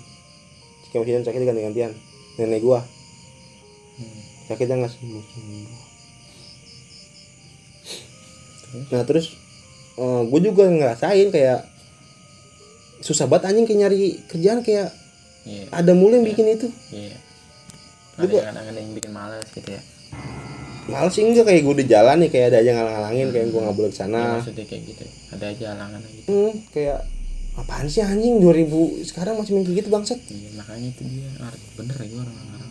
Sakit 0.89 0.97
sakitnya 1.27 1.53
ganti-gantian. 1.53 1.91
Nenek 2.35 2.61
gue 2.63 2.79
Hmm. 3.95 4.21
sakitnya 4.51 4.75
nggak 4.83 4.91
sembuh 4.91 5.23
sembuh 5.23 5.71
nah 8.91 9.07
terus 9.07 9.31
gue 9.95 10.39
juga 10.43 10.67
ngerasain 10.67 11.31
kayak 11.31 11.63
susah 12.99 13.29
banget 13.29 13.53
anjing 13.53 13.65
kayak 13.69 13.79
nyari 13.85 13.99
kerjaan 14.25 14.59
kayak 14.65 14.89
iya. 15.45 15.69
ada 15.69 15.91
mulu 15.93 16.17
yang 16.17 16.25
bikin 16.25 16.57
itu. 16.57 16.67
Iya. 16.89 17.15
Lu 18.17 18.25
ada 18.25 18.31
gua- 18.31 18.43
kadang-kadang 18.49 18.83
yang 18.83 18.95
bikin 18.97 19.11
males 19.13 19.47
gitu 19.53 19.69
ya. 19.69 19.81
Males 20.85 21.13
sih 21.13 21.21
enggak 21.25 21.45
kayak 21.49 21.61
gue 21.65 21.73
udah 21.81 21.87
jalan 21.89 22.17
nih 22.21 22.29
kayak 22.29 22.45
ada 22.53 22.57
aja 22.61 22.71
ngalang-ngalangin 22.77 23.27
kayak 23.33 23.47
gue 23.49 23.61
nggak 23.61 23.75
boleh 23.77 23.89
ke 23.89 23.97
Ya, 23.97 24.01
sana 24.05 24.21
maksudnya 24.37 24.65
kayak 24.65 24.83
gitu. 24.89 25.03
Ada 25.33 25.45
aja 25.53 25.65
halangan 25.77 25.99
gitu. 26.01 26.27
Hmm, 26.29 26.51
kayak 26.73 26.99
apaan 27.55 27.87
sih 27.87 28.01
anjing 28.03 28.35
2000 28.41 29.05
sekarang 29.05 29.33
masih 29.37 29.51
kayak 29.63 29.75
gitu 29.85 29.89
bangsat. 29.89 30.19
Iya 30.29 30.49
makanya 30.59 30.87
itu 30.91 31.01
dia 31.05 31.29
bener 31.77 31.97
ya 31.99 32.15
orang-orang 32.19 32.69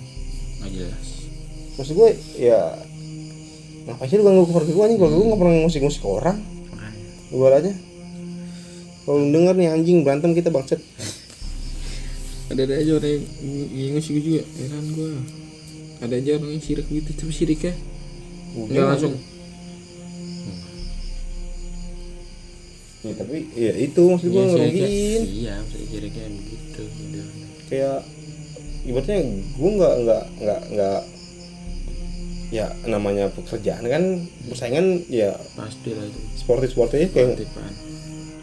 nggak 0.61 0.71
jelas. 0.73 1.07
Maksud 1.75 1.95
gue 1.95 2.09
ya 2.39 2.61
ngapain 3.85 4.09
sih 4.09 4.17
lu 4.17 4.25
ganggu 4.25 4.45
keluarga 4.49 4.73
gue 4.73 4.85
anjing? 4.85 4.99
Keluarga 4.99 5.17
gue 5.19 5.27
nggak 5.29 5.41
pernah 5.43 5.55
ngusik-ngusik 5.67 6.05
orang 6.07 6.39
gue 7.35 7.49
aja 7.51 7.73
kalau 9.05 9.21
denger 9.29 9.55
nih 9.55 9.69
anjing 9.69 9.99
berantem 10.01 10.33
kita 10.33 10.49
bangsat. 10.49 10.81
Ada 12.45 12.61
ada 12.63 12.75
aja 12.77 12.93
orang 12.95 13.21
yang 13.69 13.93
ngusik 13.93 14.17
juga 14.17 14.41
heran 14.55 14.85
gua. 14.93 15.13
Ada 16.01 16.15
aja 16.17 16.31
orang 16.37 16.51
yang 16.53 16.63
sirik 16.63 16.87
gitu 16.89 17.11
tapi 17.13 17.33
siriknya 17.33 17.73
nggak 18.55 18.85
langsung? 18.87 19.15
ya, 23.05 23.13
tapi 23.13 23.37
ya 23.53 23.73
itu 23.77 24.01
maksud 24.01 24.29
gue 24.29 24.39
Iya, 24.39 24.49
ngerugiin. 24.49 25.23
iya 25.29 25.55
maksudnya 25.61 25.87
siriknya 25.93 26.25
begitu 26.33 26.83
udah 26.89 27.27
kayak 27.67 27.99
ibaratnya 28.85 29.19
gue 29.53 29.71
nggak 29.75 29.95
nggak 30.01 30.23
nggak 30.41 30.61
nggak 30.73 31.01
ya 32.53 32.73
namanya 32.85 33.33
pekerjaan 33.33 33.85
kan 33.89 34.05
persaingan 34.49 35.05
ya 35.09 35.33
pasti 35.57 35.97
lah 35.97 36.05
itu. 36.05 36.21
sportif 36.37 36.69
sportif 36.77 37.09
kayak 37.13 37.41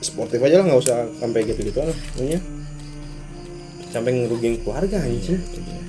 sportif 0.02 0.42
aja 0.42 0.62
lah 0.62 0.66
nggak 0.72 0.82
usah 0.82 1.06
sampai 1.22 1.46
gitu 1.46 1.62
gitu 1.62 1.80
lah 1.82 1.98
namanya 2.18 2.42
sampai 3.92 4.12
ngerugiin 4.16 4.64
keluarga 4.64 5.04
anjing. 5.04 5.36
itu 5.36 5.60
dia. 5.68 5.82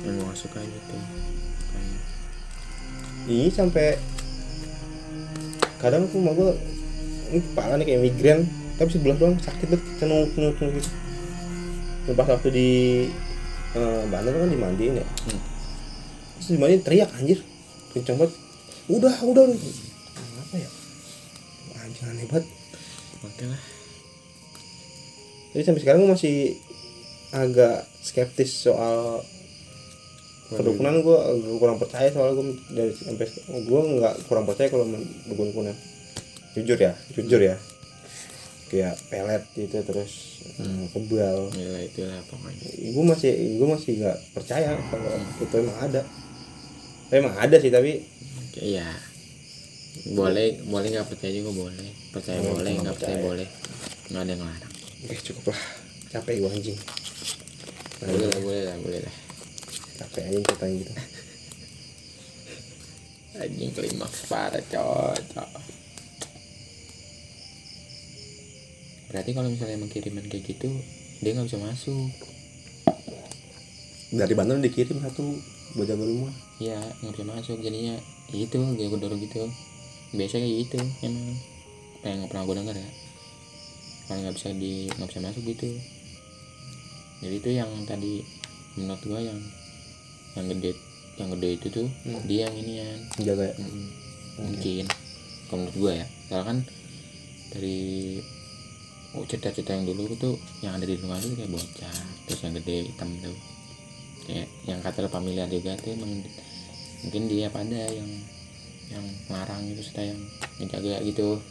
Yang 0.00 0.14
gue 0.16 0.24
gak 0.32 0.38
suka 0.40 0.58
gitu 0.64 0.96
ini 3.30 3.46
sampai 3.52 3.94
kadang 5.78 6.10
tuh 6.10 6.18
mau 6.18 6.34
gue 6.34 6.50
ini 7.30 7.40
kepala 7.52 7.78
nih 7.78 7.86
kayak 7.86 8.02
migrain. 8.02 8.40
Tapi 8.80 8.88
sebelah 8.96 9.16
doang 9.20 9.36
sakit 9.36 9.68
banget 9.68 9.84
cenung 10.00 10.24
cenung 10.32 10.52
cenung 10.56 10.72
gitu. 10.80 10.90
Dan 12.08 12.14
pas 12.16 12.28
waktu 12.32 12.48
di 12.48 12.68
eh, 13.76 14.02
Banten 14.08 14.34
kan 14.34 14.50
dimandiin 14.50 15.04
ya. 15.04 15.06
Hmm. 15.06 15.40
terus 16.40 16.56
dimandiin 16.56 16.80
teriak 16.80 17.12
anjir 17.20 17.44
kenceng 17.92 18.18
banget. 18.18 18.34
Udah 18.90 19.14
udah. 19.22 19.44
Apa 19.50 20.54
ya? 20.58 20.70
Anjing 21.82 22.06
aneh 22.10 22.26
banget. 22.26 22.46
Oke 23.20 23.44
lah. 23.46 23.62
Jadi 25.50 25.62
sampai 25.66 25.82
sekarang 25.82 26.00
gue 26.06 26.14
masih 26.14 26.36
agak 27.34 27.86
skeptis 28.02 28.66
soal 28.66 29.22
kedukunan 30.50 30.98
gue 30.98 31.18
kurang 31.62 31.78
percaya 31.78 32.10
soal 32.10 32.34
gue 32.34 32.58
dari 32.74 32.90
sampai 32.90 33.26
gue 33.54 33.80
nggak 34.02 34.14
kurang 34.26 34.50
percaya 34.50 34.66
kalau 34.66 34.82
dukun 35.30 35.54
dukunan 35.54 35.74
jujur 36.58 36.78
ya 36.78 36.92
jujur 37.14 37.38
ya. 37.42 37.56
Kayak 38.70 39.02
pelet 39.10 39.42
gitu 39.58 39.82
terus 39.82 40.42
hmm. 40.62 40.94
kebal. 40.94 41.50
Ya 41.58 41.82
itulah 41.82 42.22
pokoknya. 42.30 42.70
Gue 42.94 43.04
masih 43.06 43.32
gue 43.58 43.66
masih 43.66 43.92
nggak 43.98 44.18
percaya 44.30 44.78
kalau 44.78 45.10
itu 45.42 45.54
emang 45.58 45.78
ada 45.82 46.02
emang 47.12 47.34
ada 47.34 47.56
sih 47.56 47.68
tapi 47.68 48.02
iya. 48.56 48.86
Boleh 50.10 50.62
boleh 50.64 50.86
nggak 50.88 51.08
percaya 51.08 51.32
juga 51.34 51.50
boleh. 51.52 51.90
Percaya 52.10 52.38
Hmm, 52.40 52.54
boleh 52.54 52.70
nggak 52.78 52.94
percaya 52.96 53.16
percaya. 53.18 53.26
boleh. 53.26 53.48
Nggak 54.10 54.22
ada 54.22 54.32
yang 54.32 54.42
larang 54.42 54.74
eh 55.00 55.20
cukup 55.20 55.44
lah. 55.50 55.62
Capek 56.10 56.34
gue 56.38 56.50
anjing. 56.50 56.78
Boleh 58.00 58.26
lah 58.26 58.40
boleh 58.40 58.62
lah 58.64 58.76
boleh 58.80 59.00
lah. 59.02 59.14
Capek 59.98 60.22
anjing 60.26 60.44
ceritanya 60.44 60.74
gitu. 60.78 60.92
Anjing 63.40 63.70
klimaks 63.72 64.20
parah 64.26 64.62
cocok. 64.62 65.50
Berarti 69.10 69.30
kalau 69.34 69.48
misalnya 69.50 69.74
emang 69.74 69.90
kiriman 69.90 70.22
kayak 70.26 70.44
gitu 70.46 70.70
dia 71.20 71.34
nggak 71.34 71.46
bisa 71.46 71.58
masuk. 71.58 72.10
Dari 74.10 74.34
Banten 74.34 74.58
dikirim 74.58 74.98
satu 74.98 75.22
buat 75.76 75.86
jaga 75.86 76.04
rumah. 76.04 76.34
Ya 76.58 76.78
nggak 77.00 77.12
bisa 77.14 77.24
masuk 77.26 77.58
jadinya 77.62 77.96
itu 78.30 78.58
kayak 78.58 78.88
gue 78.90 79.00
dorong 79.00 79.20
gitu. 79.22 79.46
Biasa 80.14 80.42
kayak 80.42 80.56
gitu 80.66 80.80
emang. 81.06 81.36
Yang 82.02 82.14
nggak 82.24 82.30
pernah 82.30 82.44
gue 82.48 82.56
dengar 82.60 82.76
ya. 82.76 82.90
Kalau 84.08 84.18
nggak 84.26 84.34
bisa 84.36 84.48
di 84.56 84.72
nggak 84.90 85.08
bisa 85.08 85.20
masuk 85.22 85.42
gitu. 85.46 85.70
Jadi 87.20 87.34
itu 87.36 87.50
yang 87.52 87.70
tadi 87.84 88.24
menurut 88.78 89.02
gue 89.04 89.20
yang 89.20 89.40
yang 90.38 90.46
gede 90.56 90.72
yang 91.18 91.28
gede 91.36 91.48
itu 91.58 91.66
tuh 91.68 91.88
Hmm. 92.06 92.22
dia 92.24 92.48
yang 92.48 92.56
ini 92.56 92.72
yang 92.80 93.00
jaga 93.26 93.50
ya? 93.50 93.54
Mm, 93.60 93.86
mungkin 94.40 94.84
kalau 95.50 95.58
menurut 95.66 95.76
gue 95.76 95.92
ya. 96.00 96.06
Soalnya 96.30 96.46
kan 96.46 96.58
dari 97.50 97.78
oh, 99.14 99.26
cerita-cerita 99.26 99.74
yang 99.74 99.86
dulu 99.90 100.14
tuh 100.14 100.38
yang 100.62 100.78
ada 100.78 100.86
di 100.86 100.94
rumah 100.98 101.18
tuh 101.18 101.34
kayak 101.34 101.50
bocah 101.50 101.96
terus 102.30 102.40
yang 102.46 102.54
gede 102.54 102.86
hitam 102.86 103.10
tuh 103.18 103.34
kayak 104.30 104.48
yang 104.70 104.78
kata 104.78 105.10
familiar 105.10 105.50
juga 105.50 105.74
tuh 105.82 105.90
emang 105.90 106.22
mungkin 107.02 107.22
dia 107.26 107.50
pada 107.50 107.90
yang 107.90 108.06
yang 108.90 109.02
larang 109.26 109.66
gitu 109.74 109.82
sudah 109.90 110.06
yang 110.06 110.20
menjaga 110.62 111.02
gitu. 111.02 111.42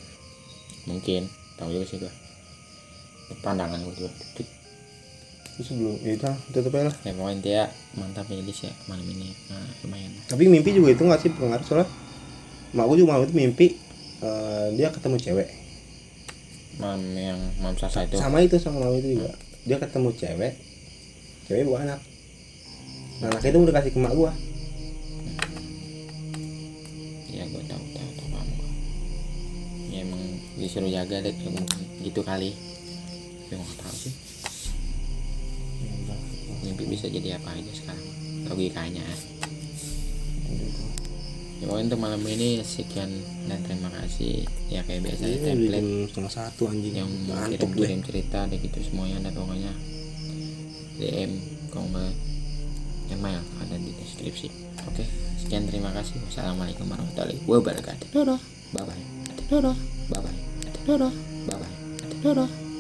Mungkin 0.88 1.28
tahu 1.60 1.76
juga 1.76 1.86
sih 1.92 2.00
gua. 2.00 2.14
Pandangan 3.44 3.84
gue 3.84 3.94
juga. 4.00 4.12
Itu 5.60 5.62
sebelum 5.62 6.00
ya 6.00 6.16
itu 6.16 6.24
lah, 6.24 6.38
tutup 6.56 6.72
aja 6.80 6.88
lah. 6.88 6.96
Ya 7.04 7.12
pokoknya 7.12 7.40
dia 7.44 7.62
mantap 8.00 8.26
ya 8.32 8.40
Lis 8.40 8.60
ya 8.64 8.72
malam 8.88 9.04
ini. 9.04 9.36
Nah, 9.52 9.68
lumayan. 9.84 10.12
Tapi 10.32 10.48
mimpi 10.48 10.72
juga 10.72 10.96
itu 10.96 11.04
nggak 11.04 11.20
sih 11.20 11.32
pengaruh? 11.36 11.66
Soalnya 11.68 11.88
mak 12.72 12.86
gue 12.88 12.98
juga 13.04 13.10
malam 13.16 13.24
itu 13.28 13.36
mimpi 13.36 13.68
eh, 14.24 14.68
dia 14.80 14.88
ketemu 14.88 15.16
cewek. 15.20 15.50
Malam 16.80 17.04
yang 17.12 17.40
malam 17.60 17.76
sasa 17.76 18.08
itu? 18.08 18.16
Sama 18.16 18.40
itu 18.40 18.56
sama 18.56 18.88
malam 18.88 19.04
itu 19.04 19.20
juga. 19.20 19.36
Dia 19.68 19.78
ketemu 19.78 20.16
cewek 20.16 20.54
cewek 21.50 21.66
bawa 21.66 21.82
anak 21.82 22.00
nah 23.20 23.28
anaknya 23.28 23.50
itu 23.52 23.60
udah 23.60 23.76
kasih 23.76 23.92
ke 23.92 24.00
mak 24.00 24.14
gue 24.16 24.32
ya 27.30 27.44
gue 27.48 27.64
tahu 27.68 27.84
tahu 27.96 28.10
tahu 28.16 28.28
paham 28.32 28.48
gua. 28.56 28.70
ya 29.92 29.98
emang 30.04 30.24
disuruh 30.60 30.92
jaga 30.92 31.24
deh 31.24 31.36
mungkin 31.48 31.80
gitu 32.04 32.22
kali. 32.24 32.52
Ya 33.50 33.56
nggak 33.60 33.78
tahu 33.80 33.96
sih. 33.96 34.14
Mimpi 36.64 36.84
bisa 36.88 37.08
jadi 37.08 37.40
apa 37.40 37.56
aja 37.56 37.72
sekarang? 37.72 38.08
Logikanya 38.48 39.04
ya 41.60 41.68
pokoknya 41.68 41.92
untuk 41.92 42.00
malam 42.00 42.24
ini 42.24 42.64
sekian 42.64 43.12
dan 43.52 43.60
terima 43.68 43.92
kasih. 43.92 44.48
Ya 44.72 44.80
kayak 44.88 45.12
biasa 45.12 45.28
udah 45.28 45.42
template. 45.44 45.88
setengah 46.08 46.32
satu 46.32 46.64
anjing. 46.72 46.96
Yang 46.96 47.10
mau 47.28 47.36
ngantuk 47.36 47.70
deh 47.76 47.84
kirim-kirim 47.84 48.02
cerita 48.08 48.40
deh 48.48 48.60
gitu 48.64 48.80
semuanya 48.80 49.16
ada 49.28 49.30
pokoknya. 49.36 49.74
DM 51.00 51.32
kalau 51.72 51.88
nggak 51.92 52.12
email 53.12 53.42
ada 53.62 53.76
di 53.76 53.92
deskripsi. 53.94 54.48
Oke 54.88 55.04
sekian 55.42 55.66
terima 55.66 55.90
kasih. 55.94 56.22
Wassalamualaikum 56.30 56.86
warahmatullahi 56.88 57.42
wabarakatuh. 57.46 58.14
Bye 58.14 58.86
bye 58.86 58.86
bye 60.14 60.22
bye 60.22 61.02
bye 61.50 61.58
bye 61.58 61.70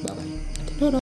bye 0.06 0.14
bye 0.16 0.39